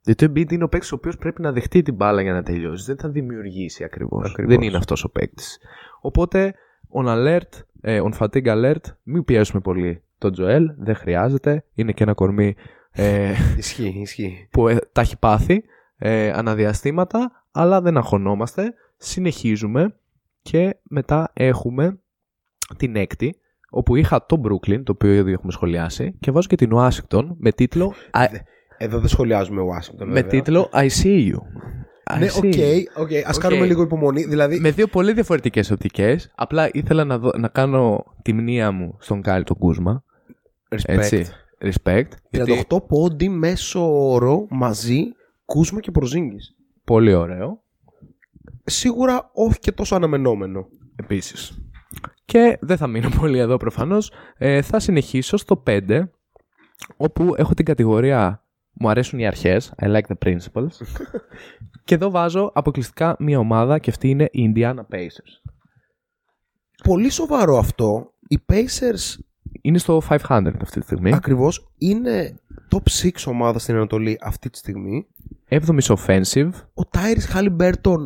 [0.00, 2.42] Γιατί ο Embiid είναι ο παίκτης ο οποίος πρέπει να δεχτεί την μπάλα για να
[2.42, 2.84] τελειώσει.
[2.84, 4.30] Δεν θα δημιουργήσει ακριβώς.
[4.30, 4.54] Ακριβώς.
[4.54, 5.58] Δεν είναι αυτός ο παίκτης.
[6.00, 6.54] Οπότε,
[6.94, 10.70] on alert, ε, on fatigue alert, μην πιέσουμε πολύ τον Τζοέλ.
[10.78, 11.64] Δεν χρειάζεται.
[11.74, 12.54] Είναι και ένα κορμί
[12.90, 14.48] ε, Ισχύει, ισχύει.
[14.50, 15.64] που ε, τα έχει πάθει
[15.96, 18.74] ε, ανά διαστήματα, αλλά δεν αγχωνόμαστε.
[18.96, 19.94] Συνεχίζουμε
[20.42, 21.98] και μετά έχουμε
[22.76, 23.38] την έκτη,
[23.70, 27.52] όπου είχα το Brooklyn, το οποίο ήδη έχουμε σχολιάσει, και βάζω και την Washington με
[27.52, 28.26] τίτλο, I-
[28.78, 29.98] Εδώ δεν σχολιάζουμε Washington.
[30.06, 30.22] με βέβαια.
[30.30, 31.36] τίτλο I see you.
[32.14, 32.82] I Ναι, see οκ, you.
[33.02, 33.10] οκ.
[33.26, 33.42] Ας Οκ.
[33.42, 34.24] κάνουμε λίγο υπομονή.
[34.24, 36.32] Δηλαδή, Με δύο πολύ διαφορετικές οπτικές.
[36.34, 40.04] Απλά ήθελα να, δω- να κάνω τη μνεία μου στον Κάιλ τον Κούζμα.
[40.68, 40.82] respect.
[40.86, 41.26] Έτσι.
[41.60, 42.04] Respect.
[42.30, 45.02] 38 Γιατί πόντι μέσο όρο μαζί,
[45.44, 46.54] Κούσμα και Προζίνγκης.
[46.84, 47.62] πολύ ωραίο.
[48.64, 50.66] Σίγουρα όχι και τόσο αναμενόμενο.
[50.96, 51.58] Επίσης.
[52.24, 54.12] Και δεν θα μείνω πολύ εδώ προφανώς.
[54.38, 56.08] Ε, θα συνεχίσω στο 5,
[56.96, 58.44] όπου έχω την κατηγορία
[58.78, 60.70] μου αρέσουν οι αρχές, I like the principles.
[61.84, 65.50] και εδώ βάζω αποκλειστικά μία ομάδα και αυτή είναι η Indiana Pacers.
[66.84, 68.12] Πολύ σοβαρό αυτό.
[68.28, 69.18] Οι Pacers
[69.60, 70.18] Είναι στο 500
[70.60, 71.12] αυτή τη στιγμή.
[71.14, 72.34] ακριβώς είναι
[72.74, 75.06] top 6 ομάδα στην Ανατολή αυτή τη στιγμή.
[75.48, 76.50] 7η offensive.
[76.74, 77.98] Ο Tyrese Halliburton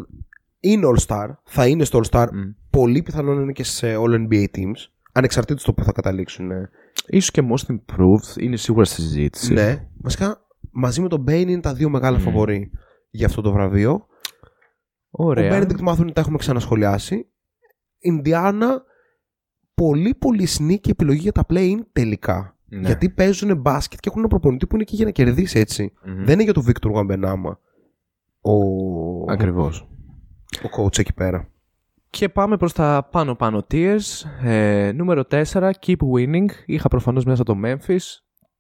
[0.61, 1.27] είναι All-Star.
[1.45, 2.27] Θα είναι στο All-Star.
[2.33, 2.41] Μμ.
[2.71, 4.87] Πολύ πιθανόν είναι και σε All-NBA teams.
[5.13, 6.51] Ανεξαρτήτως το που θα καταλήξουν.
[6.51, 6.71] ε.
[7.07, 8.41] Ίσως και most improved.
[8.41, 9.53] Είναι σίγουρα στη συζήτηση.
[9.53, 9.89] Ναι.
[10.01, 10.41] Βασικά,
[10.71, 12.21] μαζί με τον Bane είναι τα δύο μεγάλα Μμ.
[12.21, 12.71] φαβορή
[13.11, 14.07] για αυτό το βραβείο.
[15.11, 15.53] Ωραία.
[15.53, 17.29] Ο Benedict Μάθονη τα έχουμε ξανασχολιάσει.
[17.99, 18.83] Ινδιάνα,
[19.75, 22.55] πολύ πολύ sneaky επιλογή για τα play-in τελικά.
[22.69, 22.87] Ναι.
[22.87, 25.93] Γιατί παίζουν μπάσκετ και έχουν ένα προπονητή που είναι εκεί για να κερδίσει έτσι.
[26.05, 26.25] Μμμ.
[26.25, 27.59] Δεν είναι για τον Βίκτορ Γουαμπενάμα
[28.41, 28.53] ο,
[29.33, 29.89] Ακριβώς.
[30.63, 31.49] ο coach εκεί πέρα.
[32.11, 34.01] Και πάμε προς τα πάνω πάνω tiers.
[34.43, 36.47] Ε, νούμερο 4, Keep Winning.
[36.67, 37.99] Είχα προφανώς μέσα το Memphis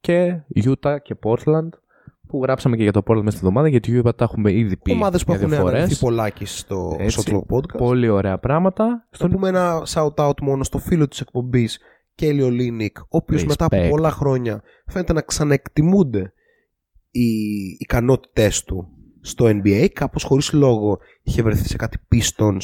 [0.00, 1.68] και Utah και Portland
[2.30, 4.90] που γράψαμε και για το Portland μέσα στη εβδομάδα γιατί Utah τα έχουμε ήδη πει
[4.90, 5.98] Ομάδες που για έχουν δύο αναλυθεί φορές.
[5.98, 7.22] πολλάκι στο Έτσι.
[7.26, 7.76] Shotlock Podcast.
[7.78, 9.08] Πολύ ωραία πράγματα.
[9.10, 11.78] Θα πούμε ένα shout-out μόνο στο φίλο της εκπομπής
[12.14, 13.88] Κέλιο Λίνικ, ο οποίος μετά από Respect.
[13.90, 16.32] πολλά χρόνια φαίνεται να ξαναεκτιμούνται
[17.10, 17.30] οι
[17.78, 18.88] ικανότητές του
[19.20, 22.60] στο NBA, κάπως χωρίς λόγο είχε βρεθεί σε κάτι Pistons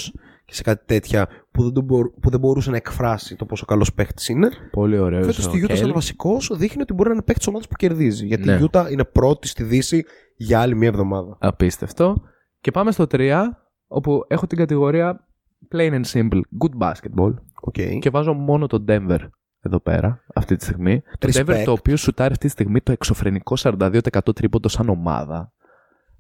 [0.47, 3.65] και σε κάτι τέτοια που δεν, τον μπορ- που δεν μπορούσε να εκφράσει το πόσο
[3.65, 4.49] καλός παίχτης είναι.
[4.71, 5.27] Πολύ ωραίος.
[5.27, 8.45] Φέτος στη Utah σαν βασικός δείχνει ότι μπορεί να είναι παίχτης ομάδας που κερδίζει, γιατί
[8.45, 8.53] Ναι.
[8.55, 10.05] η Utah είναι πρώτη στη Δύση
[10.37, 11.37] για άλλη μία εβδομάδα.
[11.41, 12.23] Απίστευτο.
[12.61, 13.43] Και πάμε στο 3,
[13.87, 15.27] όπου έχω την κατηγορία
[15.75, 17.35] plain and simple, good basketball.
[17.71, 17.99] Okay.
[18.01, 19.19] Και βάζω μόνο το Denver
[19.61, 21.03] εδώ πέρα, αυτή τη στιγμή.
[21.19, 21.41] Το Respect.
[21.47, 25.53] Denver το οποίο σουτάρει αυτή τη στιγμή το εξωφρενικό 42% τρίποντο σαν ομάδα.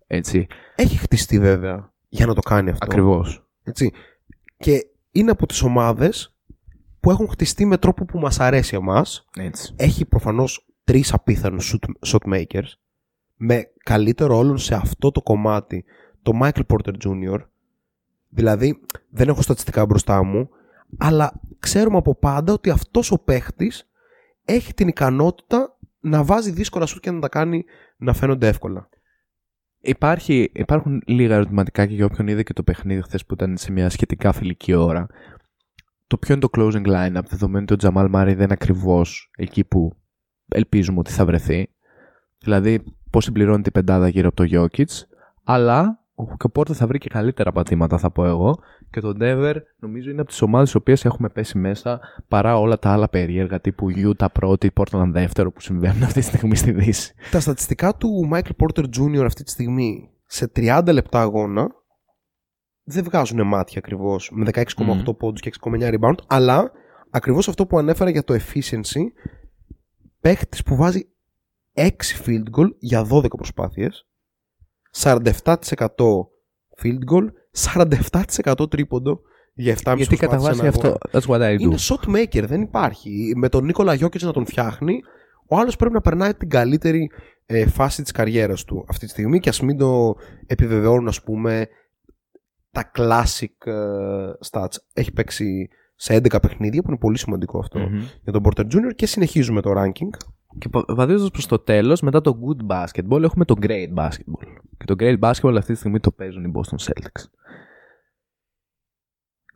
[0.06, 0.46] Έτσι.
[0.76, 2.86] Έχει χτιστεί βέβαια για να το κάνει αυτό.
[2.86, 3.46] Ακριβώς.
[4.56, 4.80] Έτσι.
[4.80, 6.34] Και είναι από τις ομάδες
[7.00, 9.26] που έχουν χτιστεί με τρόπο που μας αρέσει εμάς.
[9.36, 9.74] Έτσι.
[9.76, 12.72] Έχει προφανώς τρεις απίθανους shoot, shot makers
[13.36, 15.84] με καλύτερο όλων σε αυτό το κομμάτι
[16.22, 17.38] το Michael Porter Jr.
[18.28, 18.80] Δηλαδή
[19.10, 20.48] δεν έχω στατιστικά μπροστά μου
[20.98, 23.88] αλλά ξέρουμε από πάντα ότι αυτός ο παίχτης
[24.44, 27.64] έχει την ικανότητα να βάζει δύσκολα σουτ και να τα κάνει
[27.96, 28.88] να φαίνονται εύκολα.
[29.86, 33.72] Υπάρχει, υπάρχουν λίγα ερωτηματικά και για όποιον είδε και το παιχνίδι χθες που ήταν σε
[33.72, 35.06] μια σχετικά φιλική ώρα.
[36.06, 39.64] Το ποιο είναι το closing line-up, δεδομένου ότι ο Τζαμάλ Μάρι δεν είναι ακριβώς εκεί
[39.64, 39.96] που
[40.48, 41.68] ελπίζουμε ότι θα βρεθεί.
[42.38, 44.84] Δηλαδή, πώς συμπληρώνει την πεντάδα γύρω από το Jokic.
[45.44, 48.58] Αλλά ο Καπόρτα θα βρει και καλύτερα πατήματα, θα πω εγώ.
[48.96, 52.78] Και το Denver νομίζω είναι από τις ομάδες οι οποίες έχουμε πέσει μέσα παρά όλα
[52.78, 57.14] τα άλλα περίεργα τύπου Utah πρώτη, Portland δεύτερο που συμβαίνουν αυτή τη στιγμή στη Δύση.
[57.30, 59.24] Τα στατιστικά του Michael Porter Jr.
[59.24, 61.68] αυτή τη στιγμή σε 30 λεπτά αγώνα
[62.84, 65.02] δεν βγάζουν μάτια ακριβώς με 16,8 Μμμ.
[65.18, 66.72] πόντους και 6,9 rebound, αλλά
[67.10, 69.02] ακριβώς αυτό που ανέφερα για το efficiency,
[70.20, 71.08] παίχτης που βάζει
[71.74, 71.88] 6
[72.24, 74.06] field goal για 12 προσπάθειες,
[74.90, 75.34] 47%
[76.82, 77.26] field goal,
[77.56, 79.20] 47% τρίποντο
[79.54, 81.18] για 7,5 Γιατί κατά προσπάθειες βάση ένα αυτό.
[81.18, 81.60] That's what I do.
[81.60, 83.32] είναι shot maker, δεν υπάρχει.
[83.36, 85.00] Με τον Νίκολα Γιώκητς να τον φτιάχνει,
[85.48, 87.10] ο άλλος πρέπει να περνάει την καλύτερη
[87.46, 91.68] ε, φάση της καριέρας του αυτή τη στιγμή και ας μην το επιβεβαιώνουν ας πούμε
[92.70, 94.76] τα classic ε, stats.
[94.92, 98.02] Έχει παίξει σε 11 παιχνίδια που είναι πολύ σημαντικό αυτό Μμμ.
[98.22, 98.94] για τον Porter Jr.
[98.96, 100.16] και συνεχίζουμε το ranking.
[100.58, 104.46] Και βαδίζοντας προς το τέλος, μετά το good basketball, έχουμε το great basketball.
[104.76, 107.24] Και το great basketball αυτή τη στιγμή το παίζουν οι Boston Celtics.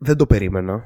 [0.03, 0.83] Δεν το περίμενα,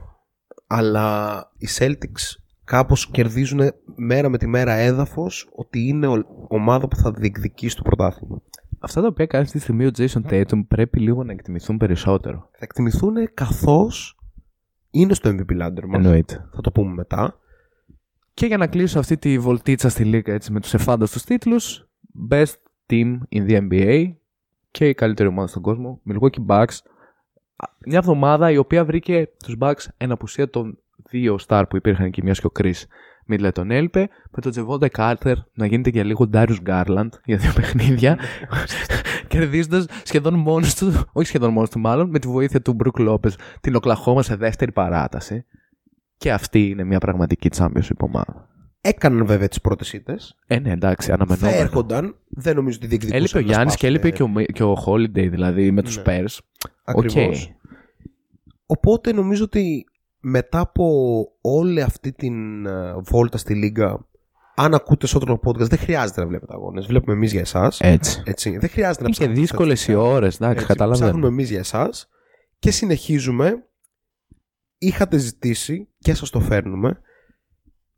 [0.68, 3.60] αλλά οι Celtics κάπως κερδίζουν
[3.96, 6.08] μέρα με τη μέρα έδαφος ότι είναι
[6.48, 8.42] ομάδα που θα διεκδικήσει το πρωτάθλημα.
[8.80, 12.50] Αυτά τα οποία κάνει αυτή τη στιγμή ο Jason Tatum πρέπει λίγο να εκτιμηθούν περισσότερο.
[12.52, 14.20] Θα εκτιμηθούν καθώς
[14.92, 16.06] είναι στο MVP ladder μας.
[16.06, 16.50] Εννοείται.
[16.54, 17.40] Θα το πούμε μετά.
[18.34, 21.90] Και για να κλείσω αυτή τη βολτίτσα στη λίγα έτσι, με τους εφάνταστους τίτλους
[22.30, 22.54] Best
[22.90, 24.14] Team in the NBA
[24.72, 26.78] και η καλύτερη ομάδα στον κόσμο Milwaukee Bucks
[27.86, 30.78] μια εβδομάδα η οποία βρήκε τους Bucks εν απουσία των
[31.10, 32.84] δύο star που υπήρχαν εκεί, μιας και ο Chris
[33.26, 34.00] Μίτλε τον έλειπε,
[34.32, 38.18] με τον Τζεβόντε Κάρτερ να γίνεται για λίγο Darius Garland για δύο παιχνίδια,
[39.28, 43.30] κερδίζοντας σχεδόν μόνος του, όχι σχεδόν μόνος του μάλλον, με τη βοήθεια του Μπρουκ Λόπε
[43.62, 45.46] την Οκλαχώμα σε δεύτερη παράταση.
[46.18, 48.50] Και αυτή είναι μια πραγματική championship ομάδα.
[48.82, 50.36] Έκαναν βέβαια τις πρώτες ήττες.
[50.48, 51.58] Ε, ναι, εντάξει, αναμενόμενο.
[51.58, 52.16] Θα έρχονταν.
[52.28, 53.22] Δεν νομίζω ότι διεκδικούσαν.
[53.22, 56.04] Έλειπε ο Γιάννης και έλειπε και ο, και ο Holiday, δηλαδή με τους ναι.
[56.06, 56.38] Spurs.
[56.86, 57.34] Okay.
[58.66, 59.86] Οπότε νομίζω ότι
[60.20, 60.86] μετά από
[61.42, 64.08] όλη αυτή την ε, βόλτα στη Λίγκα,
[64.56, 66.86] αν ακούτε σε otro podcast, δεν χρειάζεται να βλέπετε αγώνες.
[66.86, 67.80] Βλέπουμε εμείς για εσάς.
[67.80, 68.24] Έτσι.
[68.26, 68.58] Έτσι.
[68.58, 69.32] Δεν χρειάζεται να ψάχνετε.
[69.32, 71.06] Είναι δύσκολες οι ώρες, εντάξει, καταλαβαίνω.
[71.06, 72.10] Ψάχνουμε εμείς για εσάς
[72.60, 73.68] και συνεχίζουμε.
[74.78, 77.00] Είχατε ζητήσει και σας το φέρνουμε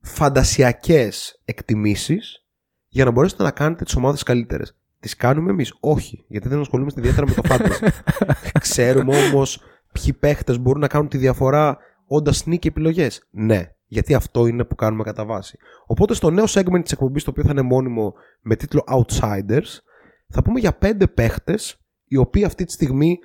[0.02, 2.46] φαντασιακές εκτιμήσεις
[2.88, 4.78] για να μπορέσετε να κάνετε τις ομάδες καλύτερες.
[5.00, 5.78] Τις κάνουμε εμείς.
[5.80, 7.88] Όχι, γιατί δεν ασχολούμαστε ιδιαίτερα με το fantasy.
[8.60, 11.78] Ξέρουμε όμως ποιοι παίχτες μπορούν να κάνουν τη διαφορά
[12.08, 13.28] όντας sneak επιλογές.
[13.32, 15.58] Ναι, γιατί αυτό είναι που κάνουμε κατά βάση.
[15.86, 19.80] Οπότε στο νέο segment της εκπομπής, το οποίο θα είναι μόνιμο με τίτλο Outsiders,
[20.28, 23.18] θα πούμε για πέντε παίχτες οι οποίοι αυτή τη στιγμή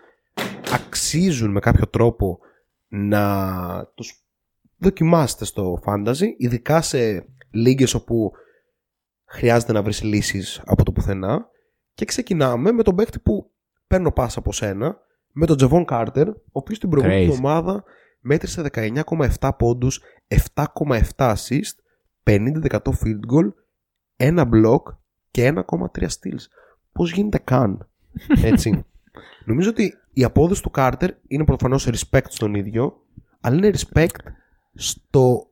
[0.72, 2.38] αξίζουν με κάποιο τρόπο
[2.88, 4.24] να τους
[4.76, 8.32] δοκιμάσετε στο fantasy, ειδικά σε λίγες όπου
[9.24, 11.50] χρειάζεται να βρεις λύσεις από το πουθενά
[11.94, 13.50] και ξεκινάμε με τον παίχτη που
[13.86, 14.98] παίρνω πάσα από σένα,
[15.32, 17.84] με τον Τζεβόν Κάρτερ, ο οποίος την προηγούμενη εβδομάδα
[18.20, 20.00] μέτρησε 19,7 πόντους,
[20.54, 21.74] 7,7 assist,
[22.22, 23.52] 50% field goal,
[24.16, 24.82] ένα block
[25.30, 26.44] και 1,3 steals.
[26.92, 27.88] Πώς γίνεται καν,
[28.42, 28.84] έτσι.
[29.46, 33.06] Νομίζω ότι η απόδοση του Carter είναι προφανώς respect στον ίδιο,
[33.40, 34.16] αλλά είναι respect
[34.74, 35.48] στο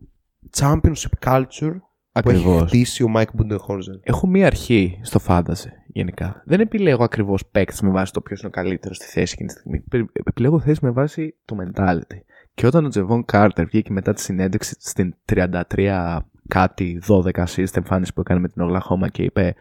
[0.57, 1.77] championship culture
[2.13, 2.43] Ακριβώς.
[2.45, 4.01] που έχει χτίσει ο Mike Budenholzer.
[4.03, 6.43] Έχω μία αρχή στο fantasy γενικά.
[6.47, 9.55] Δεν επιλέγω ακριβώς παίκτη με βάση το ποιος είναι ο καλύτερος στη θέση εκείνη τη
[9.55, 9.85] στιγμή.
[10.13, 12.19] Επιλέγω θέση με βάση το mentality.
[12.55, 18.13] Και όταν ο Τζεβόν Κάρτερ βγήκε μετά τη συνέντευξη στην 33 κάτι 12 assist εμφάνιση
[18.13, 19.55] που έκανε με την Ογλαχώμα και είπε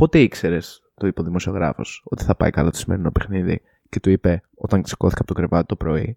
[0.00, 3.60] Πότε ήξερες, το είπε ο δημοσιογράφος, ότι θα πάει καλά το σημερινό παιχνίδι.
[3.88, 6.16] Και του είπε όταν σηκώθηκα από το κρεβάτι το πρωί.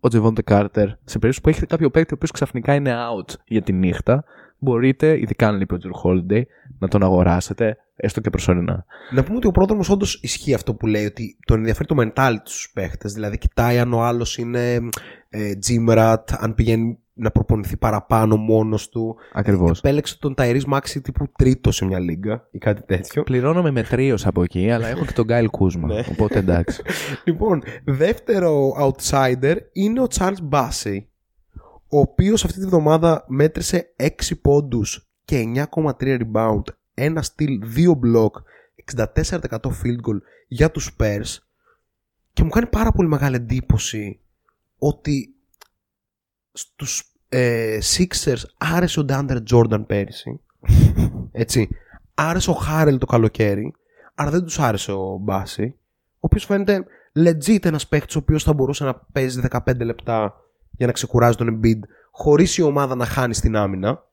[0.00, 3.62] Ο Τζεβόντε Κάρτερ, σε περίπτωση που έχετε κάποιο παίκτη ο οποίος ξαφνικά είναι out για
[3.62, 4.24] τη νύχτα,
[4.58, 6.42] μπορείτε, ειδικά αν λείπει ο Τζουρ Holiday,
[6.78, 8.84] να τον αγοράσετε, έστω και προσωρινά.
[9.10, 12.36] Να πούμε ότι ο πρόδρομος όντως ισχύει αυτό που λέει, ότι τον ενδιαφέρει το mentality
[12.44, 13.08] στους παίχτε.
[13.08, 14.74] Δηλαδή, κοιτάει αν ο άλλος είναι
[15.28, 19.16] ε, gym rat, αν πηγαίνει να προπονηθεί παραπάνω μόνος του.
[19.32, 19.78] Ακριβώς.
[19.78, 23.22] Επέλεξε τον Ταϊρής Μάξι τύπου τρίτο σε μια λίγα ή κάτι τέτοιο.
[23.22, 25.86] Πληρώνομαι με τρίο από εκεί, αλλά έχω και τον Γκάιλ Κούσμα.
[25.86, 26.02] Ναι.
[26.10, 26.82] οπότε εντάξει.
[27.26, 30.98] λοιπόν, δεύτερο outsider είναι ο Charles Bassey
[31.88, 34.08] ο οποίος αυτή τη βδομάδα μέτρησε 6
[34.42, 36.62] πόντους και 9,3 rebound,
[36.94, 38.30] ένα στυλ, 2 block,
[38.94, 39.24] 64%
[39.82, 41.36] field goal για τους Spurs
[42.32, 44.20] και μου κάνει πάρα πολύ μεγάλη εντύπωση
[44.78, 45.34] ότι
[46.52, 50.40] στους ε, Sixers άρεσε ο DeAndre Jordan πέρυσι
[51.32, 51.68] έτσι,
[52.14, 53.74] άρεσε ο Χάρελ το καλοκαίρι
[54.14, 55.74] αλλά δεν τους άρεσε ο Μπάση
[56.14, 56.84] ο οποίος φαίνεται
[57.14, 60.34] legit ένας παίχτης ο οποίος θα μπορούσε να παίζει 15 λεπτά
[60.70, 61.80] για να ξεκουράζει τον Embiid
[62.10, 64.04] χωρίς η ομάδα να χάνει στην άμυνα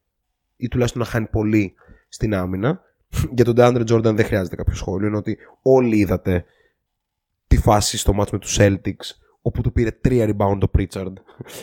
[0.58, 1.76] ή τουλάχιστον να χάνει πολύ
[2.10, 2.82] στην άμυνα.
[3.36, 5.08] Για τον DeAndre Jordan δεν χρειάζεται κάποιο σχόλιο.
[5.08, 6.46] Είναι ότι όλοι είδατε
[7.48, 9.08] τη φάση στο match με τους Celtics
[9.48, 11.14] όπου του πήρε τρία rebound ο Pritchard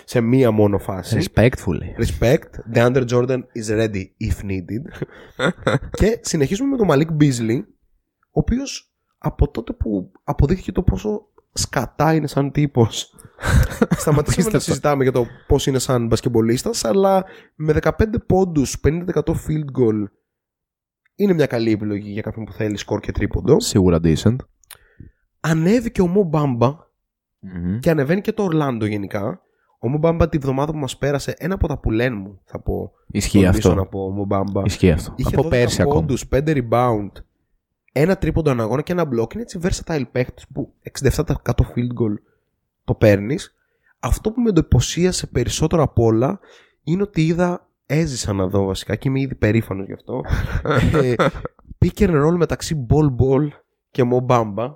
[0.04, 1.18] σε μία μόνο φάση.
[1.20, 2.04] Respectfully.
[2.04, 2.74] Respect.
[2.74, 5.06] DeAndre Jordan is ready if needed.
[6.00, 7.62] και συνεχίζουμε με τον Malik Beasley,
[8.20, 13.14] ο οποίος από τότε που αποδείχθηκε το πόσο σκατά είναι σαν τύπος.
[14.02, 17.90] Σταματήσαμε να συζητάμε για το πώς είναι σαν μπασκεμπολίστα, αλλά με 15
[18.26, 20.04] πόντους, 50% field goal
[21.14, 23.60] είναι μια καλή επιλογή για κάποιον που θέλει σκορ και τρίποντο.
[23.60, 24.36] Σίγουρα decent.
[25.40, 26.06] Ανέβηκε ο
[27.42, 29.40] Μομπάμπα και ανεβαίνει και το Ορλάντο γενικά.
[29.78, 32.92] Ο Μομπάμπα τη βδομάδα που μας πέρασε, ένα από τα που λένε μου, θα πω.
[33.06, 33.74] Ισχύει αυτό.
[33.74, 34.62] Να πω, Μομπάμπα.
[34.64, 35.12] Ισχύει αυτό.
[35.16, 36.06] Είχε από πέρσι ακόμα.
[36.30, 37.10] 5 rebound,
[37.92, 42.14] ένα τρίποντο αναγώνα και ένα μπλοκ είναι έτσι versatile παίχτης που 67% field goal
[42.84, 43.54] το παίρνεις.
[44.00, 46.40] Αυτό που με εντυπωσίασε περισσότερο απ' όλα
[46.82, 50.20] είναι ότι είδα έζησα να δω βασικά και είμαι ήδη περήφανος γι' αυτό.
[51.02, 51.14] ε,
[51.78, 53.48] pick and roll μεταξύ Ball Ball
[53.90, 54.74] και Mobamba.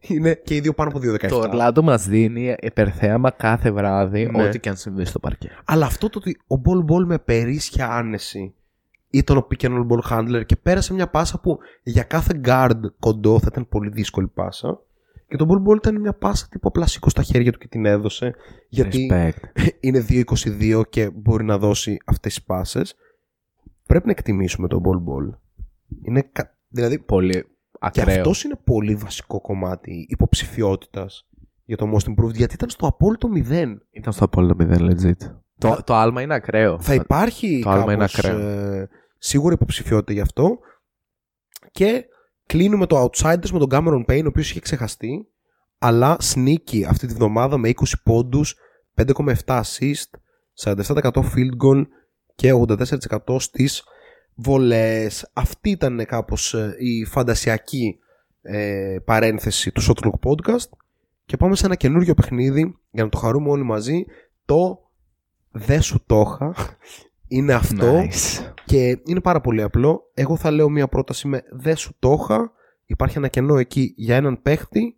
[0.00, 1.28] Είναι και οι δύο πάνω από 2.17.
[1.28, 4.42] Το Ορλάντο μας δίνει υπερθέαμα κάθε βράδυ, Ναι.
[4.42, 5.50] ό,τι και αν συμβεί στο παρκέ.
[5.64, 8.54] Αλλά αυτό το ότι ο Ball Ball με περίσσια άνεση
[9.10, 12.80] ήταν ο pick and roll ball handler και πέρασε μια πάσα που για κάθε guard
[12.98, 14.80] κοντό θα ήταν πολύ δύσκολη πάσα.
[15.28, 17.84] Και το Ball Ball ήταν μια πάσα τύπου απλά σήκω στα χέρια του και την
[17.86, 18.34] έδωσε.
[18.68, 19.62] Γιατί Respect.
[19.80, 22.94] είναι 2-22 και μπορεί να δώσει αυτές τις πάσες.
[23.86, 25.38] Πρέπει να εκτιμήσουμε τον Ball Ball.
[26.02, 27.44] Είναι, κα- δηλαδή, Πολύ
[27.90, 28.16] και ακραίο.
[28.16, 31.26] αυτός είναι πολύ βασικό κομμάτι υποψηφιότητας
[31.64, 33.76] για το Most Improved γιατί ήταν στο απόλυτο 0.
[33.90, 35.34] Ήταν στο απόλυτο 0, legit.
[35.58, 36.80] Το, το άλμα είναι ακραίο.
[36.80, 38.38] Θα υπάρχει το άλμα είναι κάπως, ακραίο.
[38.38, 38.88] ε,
[39.18, 40.58] σίγουρα υποψηφιότητα γι' αυτό.
[41.70, 42.04] Και
[42.46, 45.28] κλείνουμε το Outsiders με τον Cameron Payne, ο οποίος είχε ξεχαστεί,
[45.78, 48.56] αλλά sneaky αυτή τη βδομάδα με 20 πόντους,
[48.94, 50.10] 5,7 assist,
[50.62, 51.82] 47% field goal
[52.34, 53.84] και 84% στις
[54.40, 55.30] βολές.
[55.32, 57.98] Αυτή ήταν κάπως ε, η φαντασιακή
[58.42, 60.68] ε, παρένθεση του Shotlock Podcast
[61.24, 64.04] και πάμε σε ένα καινούριο παιχνίδι για να το χαρούμε όλοι μαζί
[64.44, 64.90] το
[65.50, 66.54] «Δε σου το είχα».
[67.28, 68.52] είναι αυτό Nice.
[68.64, 70.10] και είναι πάρα πολύ απλό.
[70.14, 72.52] Εγώ θα λέω μια πρόταση με «Δε σου το είχα».
[72.86, 74.96] Υπάρχει ένα κενό εκεί για έναν παίχτη.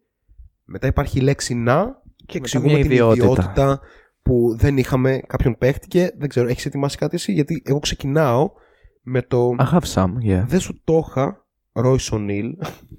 [0.65, 3.25] Μετά υπάρχει η λέξη «να» και μετά εξηγούμε μια την ιδιότητα.
[3.25, 3.81] ιδιότητα
[4.23, 8.51] που δεν είχαμε κάποιον παίχτη και δεν ξέρω, έχεις ετοιμάσει κάτι εσύ; Γιατί εγώ ξεκινάω
[9.01, 10.45] με το I have some, yeah.
[10.47, 12.51] «Δε σου το είχα» Royce O'Neal.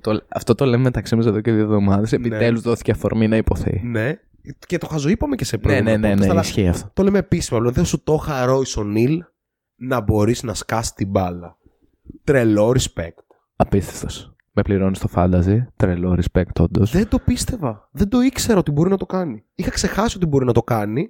[0.01, 2.11] Το- αυτό το λέμε μεταξύ μας εδώ και δύο εβδομάδες.
[2.11, 3.81] Επιτέλους δόθηκε αφορμή να υποθεί.
[3.85, 4.19] ναι.
[4.67, 6.89] Και το χαζοείπαμε και σε Ναι, προηγούμενο ναι, ναι, podcast, ναι, αλλά ισχύει αυτό.
[6.93, 7.59] Το λέμε επίσημα.
[7.59, 9.17] λέω, Δεν σου το είχα Royce O'Neal
[9.75, 11.57] να μπορείς να σκάσει την μπάλα.
[12.23, 13.23] Τρελό respect.
[13.55, 14.35] Απίστευτος.
[14.51, 15.57] Με πληρώνεις στο fantasy.
[15.75, 16.91] Τρελό respect, όντως.
[16.91, 17.89] Δεν το πίστευα.
[17.91, 19.43] Δεν το ήξερα ότι μπορεί να το κάνει.
[19.55, 21.09] Είχα ξεχάσει ότι μπορεί να το κάνει.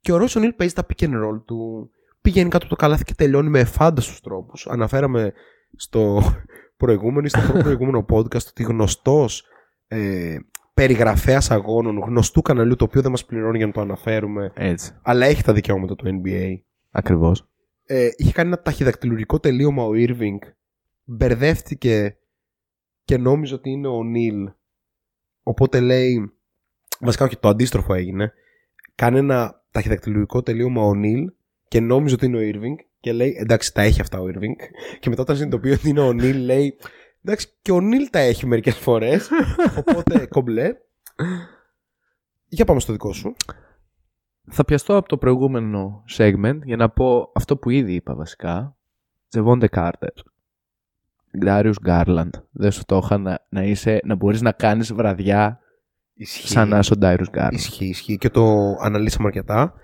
[0.00, 1.90] Και ο Royce O'Neal παίζει τα pick and roll του.
[2.22, 4.66] Πηγαίνει κάτω από το καλάθι και τελειώνει με εφάνταστους τρόπους.
[4.66, 5.32] Αναφέραμε
[5.76, 6.22] στο
[6.76, 9.44] προηγούμενο ή στο προηγούμενο podcast ότι γνωστός
[9.86, 10.36] ε,
[10.74, 14.98] περιγραφέας αγώνων γνωστού καναλιού το οποίο δεν μας πληρώνει για να το αναφέρουμε, Έτσι.
[15.02, 16.54] αλλά έχει τα δικαιώματα του NBA.
[16.90, 17.48] Ακριβώς.
[17.84, 20.38] ε, είχε κάνει ένα ταχυδακτηλουργικό τελείωμα ο Irving.
[21.04, 22.16] Μπερδεύτηκε
[23.04, 24.50] και νόμιζε ότι είναι ο Νίλ.
[25.42, 26.32] Οπότε λέει.
[27.00, 28.32] Βασικά, όχι, το αντίστροφο έγινε.
[28.94, 31.30] Κάνει ένα ταχυδακτηλουργικό τελείωμα ο Νίλ
[31.70, 34.54] και νόμιζε ότι είναι ο Irving και λέει εντάξει, τα έχει αυτά ο Irving.
[35.00, 36.78] Και μετά, όταν συνειδητοποιεί ότι είναι ο Νίλ, λέει
[37.24, 39.28] εντάξει, και ο Νίλ τα έχει μερικές φορές.
[39.80, 40.74] Οπότε κομπλέ.
[42.46, 43.34] Για πάμε στο δικό σου.
[44.50, 48.76] Θα πιαστώ από το προηγούμενο segment για να πω αυτό που ήδη είπα βασικά.
[49.28, 50.12] Τζεβόντε Κάρτερ.
[51.44, 52.30] Darius Garland.
[52.50, 55.60] Δεν σου το είχα να, να, είσαι, να μπορείς να κάνεις βραδιά
[56.14, 56.48] Ισχύει.
[56.48, 57.52] σαν να είσαι ο Darius Garland.
[57.52, 58.16] Ισχύει, ισχύει.
[58.16, 59.74] Και το αναλύσαμε αρκετά.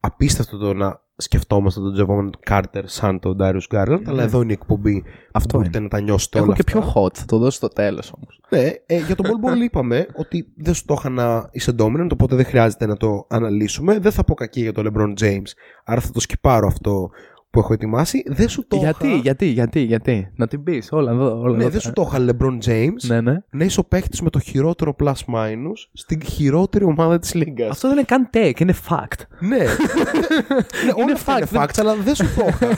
[0.00, 4.58] Απίστευτο το να σκεφτόμαστε τον Τζεβόμαν Κάρτερ σαν τον Darius Garland, αλλά εδώ είναι η
[4.60, 5.86] εκπομπή που Αυτό μπορείτε είναι.
[5.90, 6.80] να τα νιώσετε Έχω όλα και αυτά.
[6.80, 7.14] πιο hot.
[7.14, 8.40] Θα το δώσω στο τέλος όμως.
[8.48, 12.08] Ναι, ε, για τον Ball Ball είπαμε ότι δεν σου το είχα να είσαι dominant,
[12.12, 13.98] οπότε δεν χρειάζεται να το αναλύσουμε.
[13.98, 15.50] Δεν θα πω κακή για τον LeBron James,
[15.84, 17.10] άρα θα το σκυπάρω αυτό
[17.50, 18.22] που έχω ετοιμάσει.
[18.26, 19.16] Δεν σου το γιατί, είχα...
[19.16, 20.30] γιατί, γιατί, γιατί.
[20.36, 21.38] Να την πεις όλα εδώ.
[21.40, 21.70] Όλα Ναι, εδώ.
[21.70, 23.36] δεν σου το είχα LeBron James Ναι, ναι.
[23.50, 27.70] να είσαι ο παίχτη με το χειρότερο plus minus στην χειρότερη ομάδα της Λίγκας.
[27.70, 29.20] Αυτό δεν είναι καν take, είναι fact.
[29.40, 29.56] Ναι.
[30.86, 32.68] ναι όλα αυτά fact, είναι facts, αλλά δεν σου το είχα.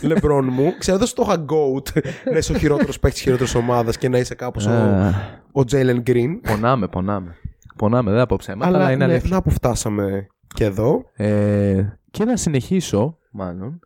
[0.08, 0.74] Λεμπρόν μου.
[0.78, 2.02] Ξέρω, δεν σου το είχα goat
[2.32, 5.08] να είσαι ο χειρότερος παίκτης χειρότερης ομάδας και να είσαι κάπως ο, Α,
[5.52, 6.38] ο Jalen Green.
[6.48, 7.36] πονάμε, πονάμε.
[7.76, 9.30] Πονάμε, δεν θα πω ψέματα, αλλά, αλλά είναι ναι, αλήθεια.
[9.30, 11.04] να που φτάσαμε και εδώ.
[11.14, 13.80] Ε, και να συνεχίσω, μάλλον,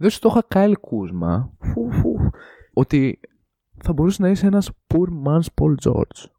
[0.00, 2.14] δεν σου το είχα Κάιλ Κούσμα Φου, φου.
[2.72, 3.20] ότι
[3.82, 6.30] θα μπορούσε να είσαι ένας poor man's Paul George.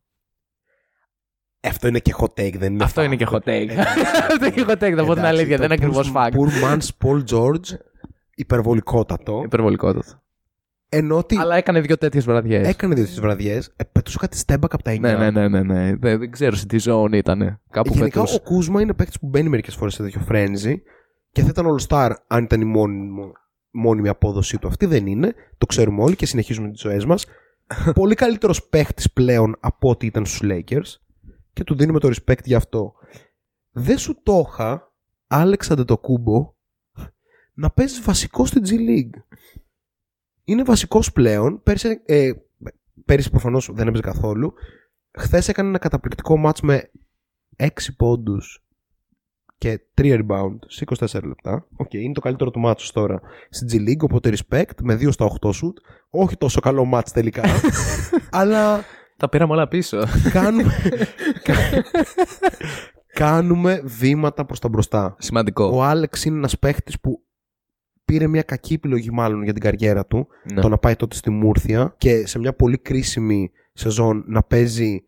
[1.64, 2.84] Αυτό είναι και hot take, δεν είναι.
[2.84, 3.06] Αυτό fact.
[3.06, 3.46] είναι και hot take.
[3.70, 4.00] Εντάξει.
[4.32, 6.18] Αυτό είναι και hot take, θα πω την Εντάξει, αλήθεια, το δεν είναι ακριβώς poor-
[6.18, 6.32] fact.
[6.32, 7.78] Poor man's Paul George,
[8.36, 9.42] υπερβολικότατο.
[9.46, 10.20] Υπερβολικότατο.
[10.94, 12.68] Ενώ ότι Αλλά έκανε δύο τέτοιες βραδιές.
[12.68, 13.60] έκανε δύο τι βραδιέ,
[13.92, 15.00] πετούσε κάτι στέμπακ από τα 9.
[15.00, 15.96] Ναι, ναι, ναι, ναι, ναι.
[15.96, 17.60] Δεν, δεν ξέρω σε τι ζώνη ήταν.
[17.70, 18.36] Κάπου Γενικά πετούσε.
[18.36, 20.82] ο Κούσμα είναι παίκτη που μπαίνει μερικέ φορέ σε τέτοιο φρένζι
[21.32, 23.32] και θα ήταν All Star αν ήταν η μόνιμη,
[23.72, 24.68] μόνιμη απόδοσή του.
[24.68, 25.34] Αυτή δεν είναι.
[25.58, 27.26] Το ξέρουμε όλοι και συνεχίζουμε τις ζωές μας.
[27.94, 31.02] Πολύ καλύτερος παίκτη πλέον από ό,τι ήταν στους Lakers
[31.54, 32.94] και του δίνουμε το respect γι' αυτό.
[33.72, 34.94] Δεν σου το είχα,
[35.28, 36.54] Άλεξ Αντετοκούμπο,
[37.54, 39.40] να παίζεις βασικό στην G League.
[40.44, 41.62] Είναι βασικός πλέον.
[41.64, 42.32] Πέρσι, ε,
[43.06, 44.54] πέρυσι προφανώς δεν έπαιζε καθόλου.
[45.18, 46.92] Χθες έκανε ένα καταπληκτικό match με
[47.56, 48.64] 6 πόντους
[49.62, 51.68] και 3 rebound σε 24 λεπτά.
[51.76, 55.26] Οκ, είναι το καλύτερο του match τώρα στην G League, οπότε respect με 2 στα
[55.42, 55.74] 8 shoot.
[56.10, 57.42] Όχι τόσο καλό match τελικά,
[58.40, 58.84] αλλά
[59.18, 60.04] Τα πήραμε όλα πίσω.
[60.32, 60.74] κάνουμε,
[61.44, 61.84] κα-
[63.14, 65.16] κάνουμε βήματα προς τα μπροστά.
[65.20, 65.64] Σημαντικό.
[65.74, 67.24] Ο Άλεξ είναι ένας παίχτης που
[68.06, 70.62] πήρε μια κακή επιλογή μάλλον για την καριέρα του, Ναι.
[70.62, 75.04] το να πάει τότε στη Μούρθια και σε μια πολύ κρίσιμη σεζόν να παίζει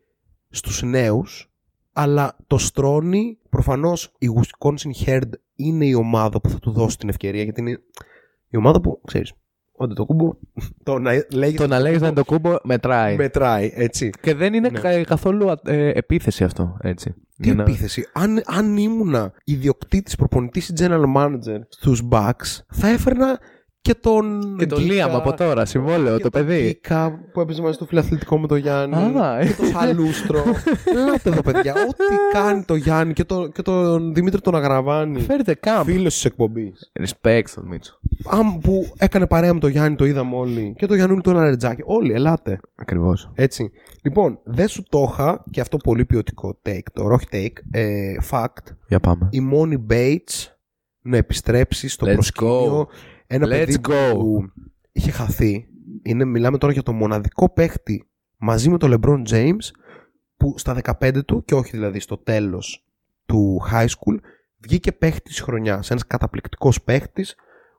[0.50, 1.53] στους νέους,
[1.94, 7.10] αλλά το στρώνει, προφανώς η Wisconsin Herd είναι η ομάδα που θα του δώσει την
[7.10, 7.80] ευκαιρία, γιατί είναι
[8.50, 9.34] η ομάδα που, ξέρεις,
[9.72, 10.34] όταν το κούμπο,
[10.84, 13.16] το να λέγεις Το να λέγεις να είναι το κούμπο μετράει.
[13.16, 14.10] μετράει, έτσι.
[14.22, 14.80] Και δεν είναι Ναι.
[14.80, 17.10] κα- καθόλου ε, επίθεση αυτό, έτσι.
[17.38, 22.88] Τι Για να- επίθεση; Αν, αν ήμουνα ιδιοκτήτης, προπονητής ή general manager στους Bucks, θα
[22.88, 23.40] έφερνα
[23.84, 26.62] και τον Και το Γκίκα, Λίαμ από τώρα, συμβόλαιο, και το τον παιδί.
[26.62, 28.96] Γκίκα που έπαιζε μαζί στο φιλαθλητικό με τον Γιάννη.
[28.96, 30.44] Α, και το Σαλούστρο.
[30.86, 31.74] Ελάτε εδώ, παιδιά.
[31.74, 35.20] Ό,τι κάνει το Γιάννη και, το, και τον Δημήτρη τον Αγραβάνη.
[35.22, 35.86] Φέρετε κάμπ.
[35.86, 36.92] Φίλος της εκπομπής.
[37.00, 38.00] Respect στον Μίτσο.
[38.30, 40.74] Αν που έκανε παρέα με τον Γιάννη, το είδαμε όλοι.
[40.78, 41.82] Και τον Γιάννη τον Αρετζάκη.
[41.86, 42.60] Όλοι, ελάτε.
[42.76, 43.32] Ακριβώς.
[43.36, 43.72] Έτσι.
[44.04, 48.76] Λοιπόν, δεν σου το είχα και αυτό πολύ ποιοτικό take τώρα, όχι take, ε, fact.
[48.88, 49.28] Για πάμε.
[49.32, 50.48] Η Μόνη Bates
[51.02, 52.82] να επιστρέψει στο Let's προσκήνιο.
[52.82, 52.94] go.
[53.28, 54.12] Ένα Let's παιδί go.
[54.14, 54.52] που
[54.92, 55.68] είχε χαθεί.
[56.02, 59.72] Είναι, μιλάμε τώρα για το μοναδικό παίχτη μαζί με τον LeBron James
[60.38, 62.86] που στα 15 του και όχι δηλαδή στο τέλος
[63.26, 64.18] του high school
[64.58, 65.92] βγήκε παίχτη της χρονιάς.
[65.92, 67.36] Ένας καταπληκτικός παίχτης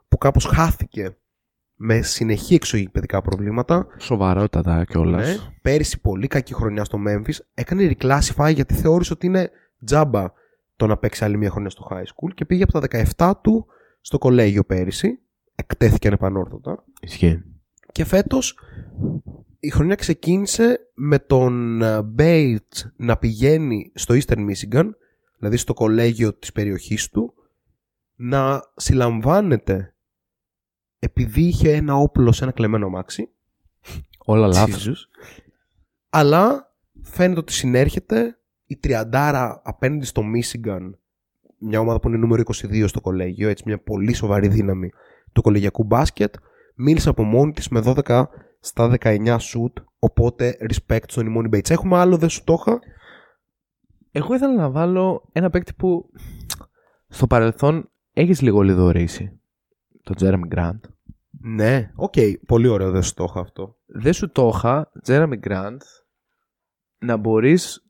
[0.08, 1.16] που κάπως χάθηκε
[1.74, 3.86] με συνεχή εξωγή παιδικά προβλήματα.
[3.98, 5.28] Σοβαρότατα κιόλας.
[5.28, 5.36] Ναι.
[5.62, 7.36] Πέρυσι πολύ κακή χρονιά στο Memphis.
[7.54, 9.50] Έκανε reclassify γιατί θεώρησε ότι είναι
[9.84, 10.32] τζάμπα
[10.76, 13.66] το να παίξει άλλη μια χρονιά στο high school και πήγε από τα 17 του
[14.00, 15.18] στο κολέγιο πέρυσι.
[15.54, 16.84] Εκτέθηκε ανεπανόρθωτα.
[17.00, 17.42] Ισχύει.
[17.92, 18.58] Και φέτος
[19.60, 24.90] η χρονιά ξεκίνησε με τον ε, Bates να πηγαίνει στο Eastern Michigan,
[25.38, 27.34] δηλαδή στο κολέγιο της περιοχής του,
[28.14, 29.94] να συλλαμβάνεται
[30.98, 33.28] επειδή είχε ένα όπλο σε ένα κλεμμένο αμάξι
[34.24, 34.88] Όλα λάθος.
[34.88, 35.24] Jesus.
[36.10, 40.90] Αλλά φαίνεται ότι συνέρχεται η τριαντάρα απέναντι στο Michigan,
[41.58, 44.90] μια ομάδα που είναι νούμερο 22 στο κολέγιο, έτσι μια πολύ σοβαρή δύναμη
[45.34, 46.34] του κολεγιακού μπάσκετ.
[46.74, 48.24] Μίλησε από μόνη της με 12
[48.60, 51.70] στα 19 σουτ, οπότε respect στον Emoni Bates.
[51.70, 52.78] Έχουμε άλλο, δεν σου το είχα.
[54.12, 56.10] Εγώ ήθελα να βάλω ένα παίκτη που
[57.08, 59.40] στο παρελθόν έχεις λίγο λοιδορήσει.
[60.02, 60.80] Το Jerami Grant.
[61.40, 62.14] Ναι, οκ,
[62.46, 63.76] πολύ ωραίο, δεν σου το είχα αυτό.
[63.86, 65.78] Δεν σου το είχα, Jerami Grant,
[66.98, 67.84] να μπορείς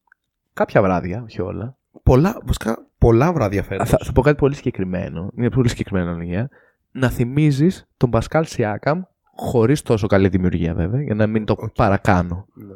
[0.53, 1.77] κάποια βράδια, όχι όλα.
[2.03, 3.89] Πολλά, βασικά, πολλά βράδια φέτος.
[3.89, 6.51] Θα, θα πω κάτι πολύ συγκεκριμένο, μια πολύ συγκεκριμένη αναλογία.
[6.97, 9.03] Να θυμίζεις τον Πασκάλ Σιάκαμ
[9.37, 11.71] χωρίς τόσο καλή δημιουργία βέβαια, για να μην το Οκ.
[11.75, 12.47] παρακάνω.
[12.55, 12.75] Ναι.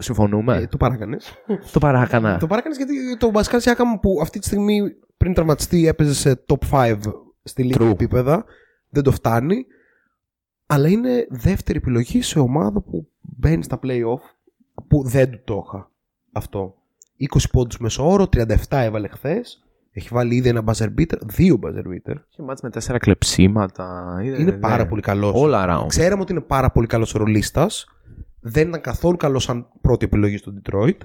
[0.00, 1.34] Συμφωνούμε; Ε, το παράκανες.
[1.72, 2.38] το παράκανα.
[2.38, 4.80] Το παράκανες γιατί το Πασκάλ Σιάκαμ που αυτή τη στιγμή
[5.16, 6.96] πριν τραυματιστεί έπαιζε σε top 5
[7.42, 7.90] στη λίγκα True.
[7.90, 8.44] επίπεδα.
[8.88, 9.66] Δεν το φτάνει.
[10.66, 14.20] Αλλά είναι δεύτερη επιλογή σε ομάδα που μπαίνει στα play-off
[14.88, 15.90] που δεν του το είχα
[16.32, 16.74] αυτό.
[17.34, 19.67] 20 πόντους μεσόωρο, 37 έβαλε χθες.
[19.98, 22.14] Έχει βάλει ήδη ένα buzzer beater, δύο buzzer beater.
[22.30, 24.18] Είχε μάτς με τέσσερα κλεψίματα.
[24.22, 25.34] Είναι πάρα πολύ καλός.
[25.36, 25.86] All around.
[25.86, 27.86] Ξέραμε ότι είναι πάρα πολύ καλός ρολίστας.
[28.40, 30.96] Δεν ήταν καθόλου καλός σαν πρώτη επιλογή στο Detroit.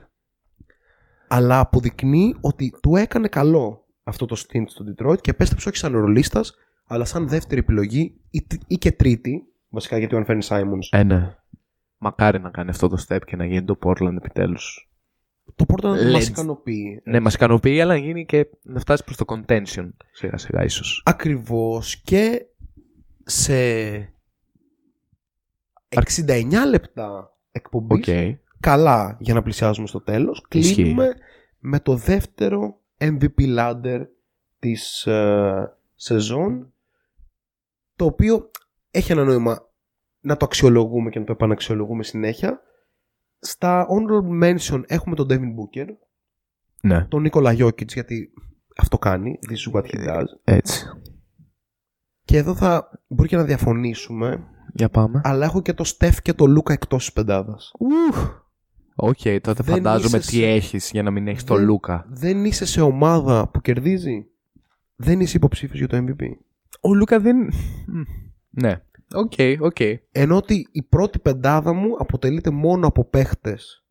[1.27, 5.93] Αλλά αποδεικνύει ότι του έκανε καλό αυτό το stint στο Detroit και επέστρεψε όχι σαν
[5.93, 6.53] ρολίστας,
[6.85, 9.43] αλλά σαν δεύτερη επιλογή ή, ή και τρίτη.
[9.69, 10.89] Βασικά γιατί ο Anfernee Simons.
[10.91, 11.35] Ε, ναι.
[11.97, 14.92] Μακάρι να κάνει αυτό το step και να γίνει το Portland επιτέλους.
[15.55, 17.01] Το πρώτο Let's- μας ικανοποιεί.
[17.05, 21.01] Ναι, μας ικανοποιεί, αλλά να γίνει και να φτάσει προς το contention σιγά σιγά ίσως.
[21.05, 22.45] Ακριβώς και
[23.23, 23.53] σε
[25.89, 28.37] 69 λεπτά εκπομπής Οκ.
[28.59, 30.45] καλά για να πλησιάζουμε στο τέλος.
[30.51, 30.73] Ισχύει.
[30.73, 31.13] Κλείνουμε
[31.59, 34.01] με το δεύτερο MVP ladder
[34.59, 36.73] της ε, σεζόν
[37.95, 38.51] το οποίο
[38.91, 39.69] έχει ένα νόημα
[40.19, 42.61] να το αξιολογούμε και να το επαναξιολογούμε συνέχεια.
[43.45, 45.87] Στα honorable mention έχουμε τον Devin Booker,
[46.81, 48.33] Ναι, τον Νίκολα Jokic γιατί
[48.77, 50.23] αυτό κάνει, this is what he does.
[50.43, 50.85] έτσι.
[52.25, 54.43] Και εδώ θα μπορεί και να διαφωνήσουμε,
[54.73, 55.21] Για πάμε.
[55.23, 57.71] αλλά έχω και το Steph και το Λούκα εκτός της πεντάδας.
[58.95, 62.05] Οκ, τότε Δεν φαντάζομαι είσαι τι σε- έχεις για να μην έχεις το Δεν- Λούκα.
[62.09, 64.25] Δεν είσαι σε ομάδα που κερδίζει,
[64.95, 66.23] δεν είσαι υποψήφιος για το MVP.
[66.81, 67.37] Ο Λούκα δεν...
[67.87, 68.01] Μμ,
[68.49, 68.81] Ναι.
[69.13, 69.79] Οκ, οκ.
[70.11, 73.85] Ενώ ότι η πρώτη πεντάδα μου αποτελείται μόνο από παίχτες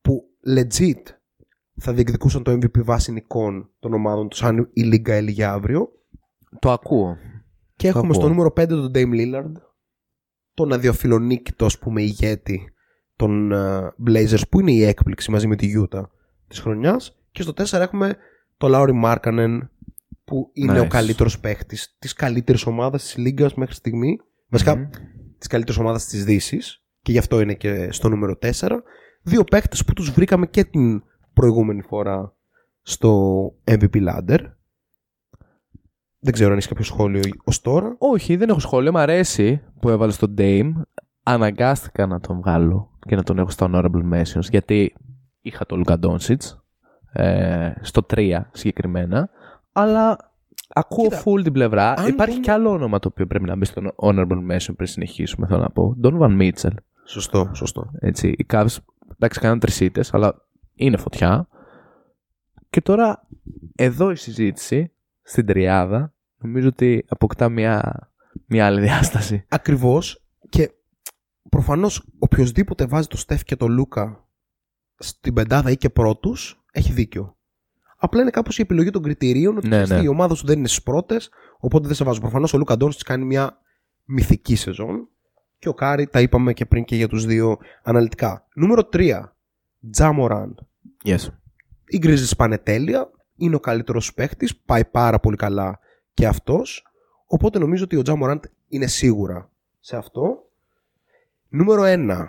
[0.00, 0.22] που
[0.56, 1.02] legit
[1.76, 5.88] θα διεκδικούσαν το MVP βάσει νικών των ομάδων τους αν η Λίγκα έληγε αύριο.
[6.58, 7.16] Το ακούω.
[7.76, 8.20] Και έχουμε ακούω.
[8.20, 9.52] στο νούμερο 5 τον Dame Lillard,
[10.54, 12.72] τον αδιαφιλονίκητο ας πούμε ηγέτη
[13.16, 16.02] των ε, Blazers που είναι η έκπληξη μαζί με τη Utah
[16.48, 18.16] της χρονιάς και στο 4 έχουμε
[18.56, 19.58] τον Lauri Markkanen
[20.24, 20.84] που είναι Nice.
[20.84, 24.20] ο καλύτερος παίχτης της καλύτερης ομάδας της Λίγκας μέχρι στιγμή
[24.50, 24.88] βασικά Μμμ.
[25.38, 28.82] της καλύτερης ομάδας της Δύσης και γι' αυτό είναι και στο νούμερο 4
[29.22, 31.02] δύο παίχτες που τους βρήκαμε και την
[31.32, 32.34] προηγούμενη φορά
[32.82, 34.38] στο MVP Ladder
[36.18, 37.96] Δεν ξέρω αν έχεις κάποιο σχόλιο ως τώρα.
[37.98, 38.92] Όχι, δεν έχω σχόλιο.
[38.92, 40.72] Μ' αρέσει που έβαλες τον Dame.
[41.22, 44.94] Αναγκάστηκα να τον βγάλω και να τον έχω στα honorable mentions γιατί
[45.40, 46.36] είχα τον Luka Doncic
[47.12, 49.30] ε, στο 3 συγκεκριμένα.
[49.72, 50.29] Αλλά
[50.74, 51.94] ακούω Κοίτα, full την πλευρά.
[51.98, 54.86] αν Υπάρχει δούμε- κι άλλο όνομα το οποίο πρέπει να μπει στο honorable mention πριν
[54.86, 55.46] συνεχίσουμε.
[55.46, 55.96] Θέλω να πω.
[56.02, 56.74] Donovan Mitchell.
[57.04, 57.90] Σωστό, σωστό.
[57.98, 58.76] Έτσι, οι Cavs
[59.12, 61.48] εντάξει κάναν τρισίτες, αλλά είναι φωτιά.
[62.70, 63.26] Και τώρα
[63.74, 64.92] εδώ η συζήτηση
[65.22, 67.98] στην τριάδα νομίζω ότι αποκτά μια,
[68.46, 69.44] μια άλλη διάσταση.
[69.48, 70.24] Ακριβώς.
[70.48, 70.70] Και
[71.50, 74.28] προφανώς οποιοδήποτε βάζει το Στεφ και το Λούκα
[74.98, 77.36] στην πεντάδα ή και πρώτους έχει δίκιο.
[78.02, 80.02] Απλά είναι κάπως η επιλογή των κριτηρίων ότι Ναι, ξέρεις τι, ναι.
[80.02, 82.20] η ομάδα σου δεν είναι στις πρώτες, οπότε δεν σε βάζω.
[82.20, 83.58] Προφανώς ο Λούκα Ντόντσιτς κάνει μια
[84.04, 85.08] μυθική σεζόν.
[85.58, 88.46] Και ο Κάρι τα είπαμε και πριν και για τους δύο αναλυτικά.
[88.54, 89.20] Νούμερο 3.
[89.90, 90.66] Ja Morant.
[91.04, 91.26] Yes.
[91.86, 93.10] Οι Grizzlies πάνε τέλεια.
[93.36, 94.56] Είναι ο καλύτερος παίχτης.
[94.56, 95.78] Πάει πάρα πολύ καλά
[96.14, 96.86] και αυτός.
[97.26, 99.50] Οπότε νομίζω ότι ο Τζα Μοράντ είναι σίγουρα
[99.80, 100.50] σε αυτό.
[101.48, 102.26] Νούμερο 1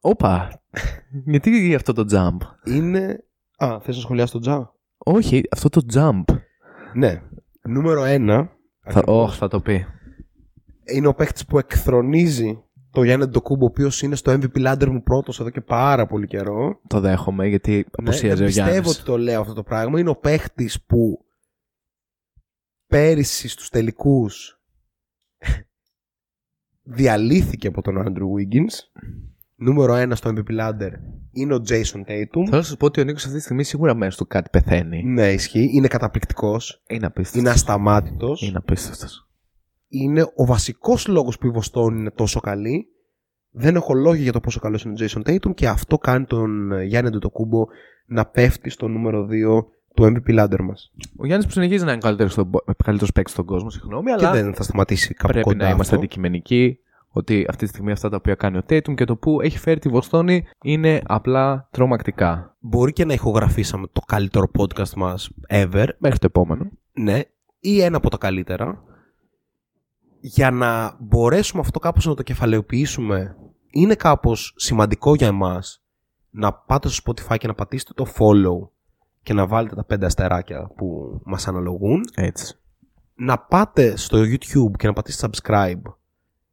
[0.00, 0.62] Όπα.
[1.32, 3.24] Γιατί αυτό το jump; είναι.
[3.64, 4.74] Α, θες να σχολιάσει τον Τζα.
[4.98, 6.24] Όχι, αυτό το jump.
[6.94, 7.22] Ναι.
[7.62, 8.48] Νούμερο 1
[8.80, 9.86] Θα, oh, θα το πει.
[10.84, 15.02] είναι ο παίχτη που εκθρονίζει το Γιάννη Ντοκούμπο, ο οποίος είναι στο MVP Ladder μου
[15.02, 16.80] πρώτος εδώ και πάρα πολύ καιρό.
[16.86, 18.74] Το δέχομαι γιατί Ναι, αποσίαζε δεν ο Γιάννης.
[18.80, 20.00] πιστεύω ότι το λέω αυτό το πράγμα.
[20.00, 21.24] Είναι ο παίχτη που
[22.86, 24.60] πέρυσι στους τελικούς
[26.82, 29.02] διαλύθηκε από τον Andrew Wiggins.
[29.62, 30.90] Νούμερο 1 στο MVP Ladder
[31.32, 32.44] είναι ο Jason Tatum.
[32.44, 35.02] Θέλω να σα πω ότι ο Νίκος αυτή τη στιγμή σίγουρα μέσα του κάτι πεθαίνει.
[35.02, 35.70] Ναι, ισχύει.
[35.72, 36.82] Είναι καταπληκτικός.
[36.88, 37.40] Είναι απίστευτος.
[37.40, 38.42] Είναι ασταμάτητος.
[38.42, 39.28] Είναι απίστευτος.
[39.88, 42.86] Είναι ο βασικός λόγος που η Βοστόνη είναι τόσο καλή.
[43.50, 46.72] Δεν έχω λόγια για το πόσο καλός είναι ο Jason Tatum και αυτό κάνει τον
[46.72, 47.66] ε, Γιάννη Αντετοκούμπο
[48.06, 49.64] να πέφτει στο νούμερο 2
[49.94, 50.92] του MVP Ladder μας.
[51.16, 52.00] Ο Γιάννης που συνεχίζει να είναι
[52.84, 55.82] καλύτερος παίκτης στον κόσμο, συγγνώμη, Και αλλά δεν θα σταματήσει κάπου πρέπει κοντά να είμαστε
[55.82, 55.96] αυτό.
[55.96, 56.78] αντικειμενικοί
[57.12, 59.78] ότι αυτή τη στιγμή αυτά τα οποία κάνει ο Tatum και το που έχει φέρει
[59.80, 62.56] τη Βοστόνη είναι απλά τρομακτικά.
[62.60, 66.70] Μπορεί και να ηχογραφήσαμε το καλύτερο podcast μας ever, Μέχρι το επόμενο.
[66.92, 67.20] ναι,
[67.60, 68.82] ή ένα από τα καλύτερα.
[70.20, 73.36] Για να μπορέσουμε αυτό κάπως να το κεφαλαιοποιήσουμε,
[73.70, 75.82] είναι κάπως σημαντικό για εμάς
[76.30, 78.68] να πάτε στο Spotify και να πατήσετε το follow
[79.22, 82.00] και να βάλετε τα πέντε αστεράκια που μας αναλογούν.
[82.14, 82.56] Έτσι.
[83.14, 85.82] Να πάτε στο YouTube και να πατήσετε subscribe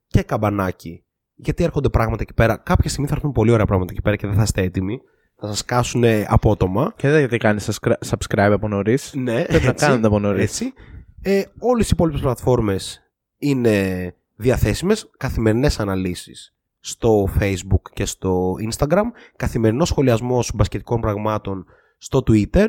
[0.09, 1.03] και καμπανάκι.
[1.35, 2.57] Γιατί έρχονται πράγματα εκεί πέρα.
[2.57, 5.01] Κάποια στιγμή θα έρθουν πολύ ωραία πράγματα εκεί πέρα και δεν θα είστε έτοιμοι.
[5.35, 6.93] Θα σας κάσουν απότομα.
[6.95, 9.13] Και δεν γιατί κάνεις subscribe από νωρίς.
[9.13, 10.43] Ναι, Πρέπει να κάνετε από νωρίς.
[10.43, 10.73] Έτσι.
[11.21, 13.01] Ε, όλες οι υπόλοιπες πλατφόρμες
[13.37, 15.09] είναι διαθέσιμες.
[15.17, 19.03] Καθημερινές αναλύσεις στο Facebook και στο Instagram.
[19.35, 21.65] Καθημερινός σχολιασμός μπασκετικών πραγμάτων
[21.97, 22.67] στο Twitter.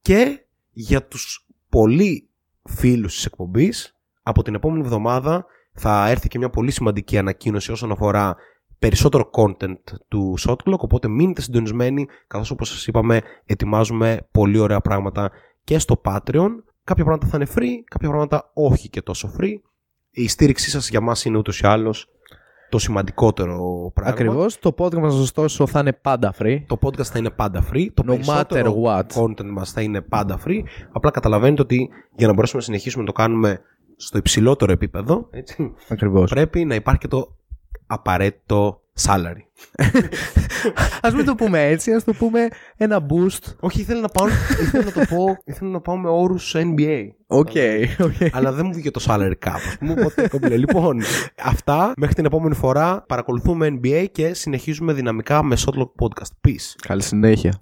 [0.00, 2.28] Και για τους πολλοί
[2.64, 5.46] φίλους της εκπομπής, από την επόμενη εβδομάδα
[5.80, 8.36] θα έρθει και μια πολύ σημαντική ανακοίνωση όσον αφορά
[8.78, 14.80] περισσότερο content του Shot Clock, οπότε μείνετε συντονισμένοι, καθώς όπως σας είπαμε ετοιμάζουμε πολύ ωραία
[14.80, 15.30] πράγματα
[15.64, 16.48] και στο Patreon.
[16.84, 19.54] Κάποια πράγματα θα είναι free, κάποια πράγματα όχι και τόσο free.
[20.10, 22.08] Η στήριξή σας για μας είναι ούτως ή άλλως
[22.70, 24.12] το σημαντικότερο πράγμα.
[24.12, 24.58] Ακριβώς.
[24.58, 26.62] Το podcast μας, ωστόσο, θα είναι πάντα free.
[26.66, 27.86] Το podcast θα είναι πάντα free.
[27.94, 29.22] Το No περισσότερο matter what.
[29.22, 30.62] content μας θα είναι πάντα free.
[30.92, 33.60] Απλά καταλαβαίνετε ότι για να μπορέσουμε να συνεχίσουμε να το κάνουμε
[34.00, 36.30] στο υψηλότερο επίπεδο, έτσι, Ακριβώς.
[36.30, 37.36] πρέπει να υπάρχει και το
[37.86, 39.42] απαραίτητο salary.
[41.06, 43.54] Α μην το πούμε έτσι, ας το πούμε ένα boost.
[43.60, 44.26] Όχι, ήθελα να πάω,
[44.60, 47.08] ήθελα να το πω, ήθελα να πάω με όρους NBA.
[47.26, 47.50] Οκ,
[48.00, 48.12] οκ.
[48.32, 49.50] αλλά δεν μου βγήκε το salary cap.
[49.68, 50.56] ας πούμε, οπότε κομπλέ.
[50.56, 51.00] λοιπόν,
[51.42, 53.04] αυτά μέχρι την επόμενη φορά.
[53.08, 56.48] Παρακολουθούμε NBA και συνεχίζουμε δυναμικά με Shot Clock Podcast.
[56.48, 56.74] Peace.
[56.86, 57.58] Καλή συνέχεια.